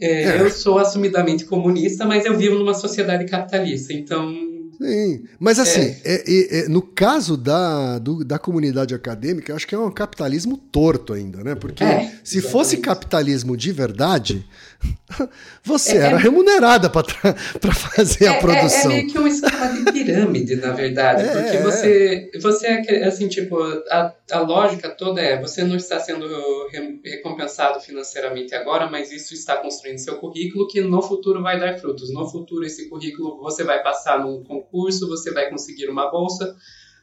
[0.00, 0.40] É, É.
[0.42, 4.34] Eu sou assumidamente comunista, mas eu vivo numa sociedade capitalista, então
[4.78, 9.74] Sim, mas assim, é- é- é, no caso da, do- da comunidade acadêmica, acho que
[9.74, 11.54] é um capitalismo torto ainda, né?
[11.54, 12.82] Porque É, se fosse exatamente.
[12.82, 14.46] capitalismo de verdade,
[15.64, 17.04] você É- era é- remunerada para
[17.72, 18.90] fazer É, a é- produção.
[18.90, 21.22] É, meio que um esquema de pirâmide, na verdade.
[21.22, 21.62] É, porque é.
[21.62, 23.56] você, você é assim, tipo,
[23.90, 26.26] a, a lógica toda é, você não está sendo
[26.70, 31.78] re- recompensado financeiramente agora, mas isso está construindo seu currículo que no futuro vai dar
[31.78, 32.12] frutos.
[32.12, 36.54] No futuro, esse currículo você vai passar num concurso, você vai conseguir uma bolsa.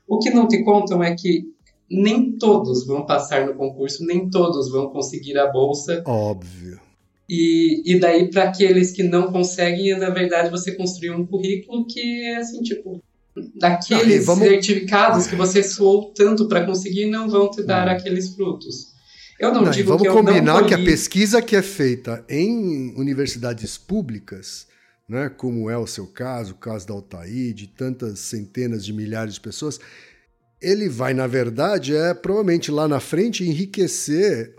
[0.08, 1.46] O que não te contam é que
[1.90, 6.04] nem todos vão passar no concurso, nem todos vão conseguir a bolsa.
[6.06, 6.80] Óbvio.
[7.28, 12.24] E, e daí, para aqueles que não conseguem, na verdade, você construir um currículo que
[12.26, 13.02] é assim, tipo,
[13.56, 17.92] daqueles vamos- certificados que você suou tanto para conseguir não vão te dar Hum.
[17.92, 18.94] aqueles frutos.
[19.40, 21.62] Eu não, Não, digo vamos que eu combinar não que a colhi- pesquisa que é
[21.62, 24.68] feita em universidades públicas,
[25.10, 29.34] né, como é o seu caso, o caso da Altair, de tantas centenas de milhares
[29.34, 29.80] de pessoas,
[30.62, 34.56] ele vai, na verdade, é provavelmente lá na frente enriquecer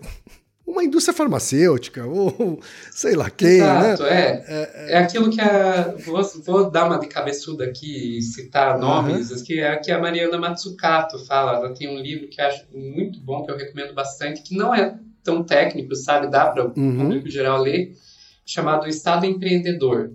[0.67, 2.61] uma indústria farmacêutica, ou
[2.91, 4.43] sei lá quem, Exato, né?
[4.47, 4.93] é.
[4.95, 5.95] É aquilo que a.
[6.05, 10.39] Vou, vou dar uma de cabeçuda aqui e citar nomes, que é que a Mariana
[10.39, 11.57] Matsukato fala.
[11.59, 14.73] Ela tem um livro que eu acho muito bom, que eu recomendo bastante, que não
[14.75, 16.31] é tão técnico, sabe?
[16.31, 16.99] Dá para o Uhum.
[16.99, 17.93] público geral ler,
[18.47, 20.13] chamado Estado Empreendedor.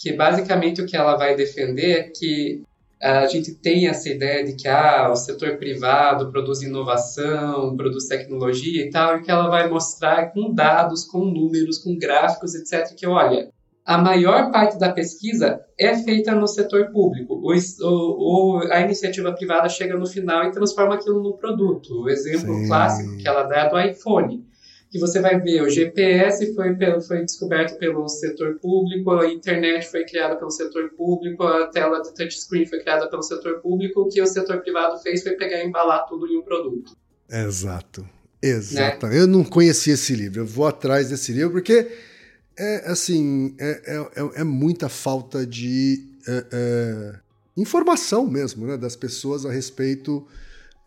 [0.00, 2.62] Que basicamente o que ela vai defender é que
[3.02, 8.84] a gente tem essa ideia de que ah, o setor privado produz inovação, produz tecnologia
[8.84, 13.06] e tal, e que ela vai mostrar com dados, com números, com gráficos, etc., que
[13.06, 13.50] olha,
[13.84, 17.42] a maior parte da pesquisa é feita no setor público.
[18.70, 22.02] A iniciativa privada chega no final e transforma aquilo num produto.
[22.02, 22.66] O exemplo Sim.
[22.66, 24.44] clássico que ela dá é do iPhone
[24.90, 29.88] que você vai ver o GPS foi, pelo- foi descoberto pelo setor público, a internet
[29.88, 34.08] foi criada pelo setor público, a tela de touchscreen foi criada pelo setor público, o
[34.08, 36.96] que o setor privado fez foi pegar e embalar tudo em um produto.
[37.30, 38.04] Exato.
[38.42, 39.06] Exato.
[39.06, 40.40] Eu não conhecia esse livro.
[40.40, 41.86] Eu vou atrás desse livro porque
[42.58, 47.12] é assim é, é, é- é muita falta de é, é,
[47.56, 50.26] informação mesmo, né, das pessoas a respeito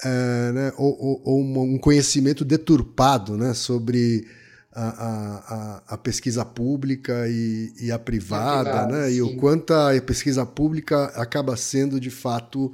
[0.03, 4.25] é, né, ou, ou- ou um conhecimento deturpado, né, sobre
[4.71, 9.71] a, a- a- a pesquisa pública e, e a privada, privada, né, e o quanto
[9.73, 12.73] a pesquisa pública acaba sendo de fato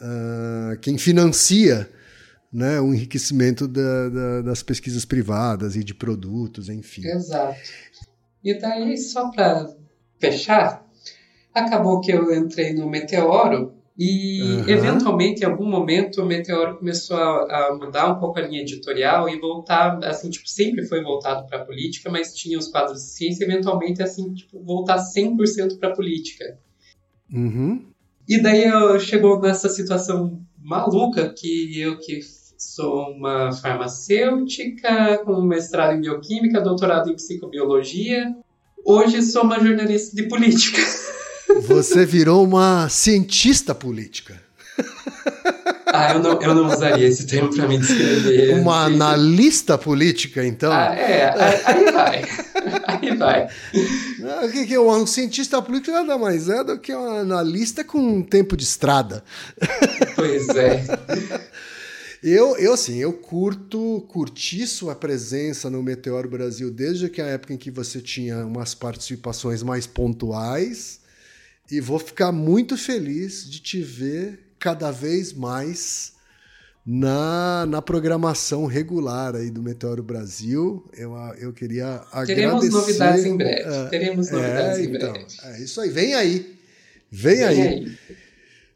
[0.00, 1.90] ah, quem financia
[2.52, 7.04] né, o enriquecimento da- da- das pesquisas privadas e de produtos, enfim.
[7.06, 7.58] Exato.
[8.44, 9.74] E daí, só para
[10.20, 10.86] fechar,
[11.52, 14.68] acabou que eu entrei no Meteoro e, Aham.
[14.68, 19.28] eventualmente, em algum momento, o Meteoro começou a, a mudar um pouco a linha editorial
[19.28, 23.10] e voltar, assim, tipo, sempre foi voltado para a política, mas tinha os quadros de
[23.10, 26.58] ciência, eventualmente, assim, tipo, voltar 100% para a política.
[27.32, 27.84] Uhum.
[28.28, 32.20] E daí eu chegou nessa situação maluca que eu que
[32.64, 38.34] Sou uma farmacêutica com mestrado em bioquímica, doutorado em psicobiologia.
[38.84, 40.80] Hoje sou uma jornalista de política.
[41.62, 44.40] Você virou uma cientista política.
[45.86, 48.58] Ah, eu não, eu não usaria esse termo para me descrever.
[48.58, 50.72] Uma analista política, então?
[50.72, 51.32] Ah, é,
[51.64, 52.24] aí vai.
[52.86, 53.48] Aí vai.
[54.44, 58.22] O que, que é um cientista político nada mais é do que um analista com
[58.22, 59.22] tempo de estrada.
[60.16, 60.84] Pois é.
[62.22, 67.52] Eu, eu assim, eu curto, curti sua presença no Meteoro Brasil desde que a época
[67.52, 71.03] em que você tinha umas participações mais pontuais
[71.70, 76.12] e vou ficar muito feliz de te ver cada vez mais
[76.86, 80.84] na, na programação regular aí do Meteoro Brasil.
[80.96, 82.34] Eu, eu queria agradecer.
[82.34, 83.62] Teremos novidades em breve.
[83.62, 85.26] Uh, Teremos novidades é, em então, breve.
[85.44, 86.58] É isso aí, vem aí.
[87.10, 87.60] Vem, Vem aí.
[87.60, 87.98] aí.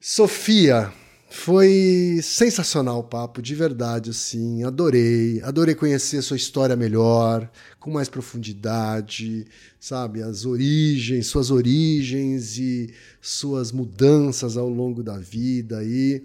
[0.01, 0.93] Sofia,
[1.31, 7.91] foi sensacional o papo, de verdade, assim, adorei, adorei conhecer a sua história melhor, com
[7.91, 9.47] mais profundidade,
[9.79, 16.23] sabe, as origens, suas origens e suas mudanças ao longo da vida e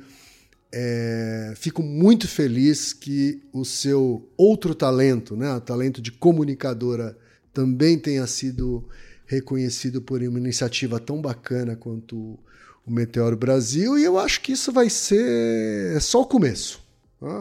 [0.71, 7.15] é, fico muito feliz que o seu outro talento, né, o talento de comunicadora,
[7.53, 8.83] também tenha sido
[9.27, 12.39] reconhecido por uma iniciativa tão bacana quanto
[12.85, 16.81] o Meteoro Brasil, e eu acho que isso vai ser só o começo.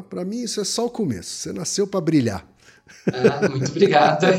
[0.09, 1.31] Para mim, isso é só o começo.
[1.31, 2.47] Você nasceu para brilhar.
[3.13, 4.29] Ah, muito obrigada.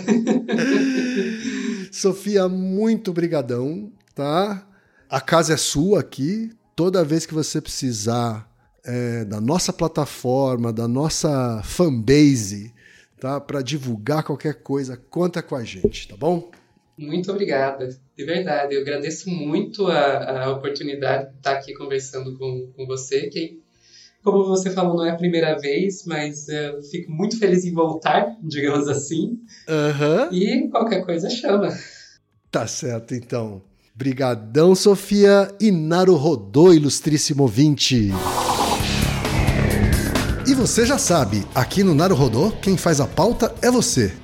[1.91, 4.65] Sofia, muito brigadão, tá?
[5.09, 6.51] A casa é sua aqui.
[6.75, 8.49] Toda vez que você precisar
[8.85, 12.73] é, da nossa plataforma, da nossa fanbase,
[13.19, 13.39] tá?
[13.39, 16.49] Para divulgar qualquer coisa, conta com a gente, tá bom?
[16.97, 18.75] Muito obrigada, de verdade.
[18.75, 23.59] Eu agradeço muito a, a oportunidade de estar aqui conversando com, com você, que,
[24.23, 28.37] como você falou, não é a primeira vez, mas eu fico muito feliz em voltar,
[28.41, 29.39] digamos assim.
[29.67, 30.29] Aham.
[30.31, 31.69] E qualquer coisa chama.
[32.51, 33.63] Tá certo, então.
[33.95, 38.11] Brigadão, Sofia e Naru Rodô, ilustríssimo ouvinte.
[40.47, 44.13] E você já sabe, aqui no Naru Rodô, quem faz a pauta é você.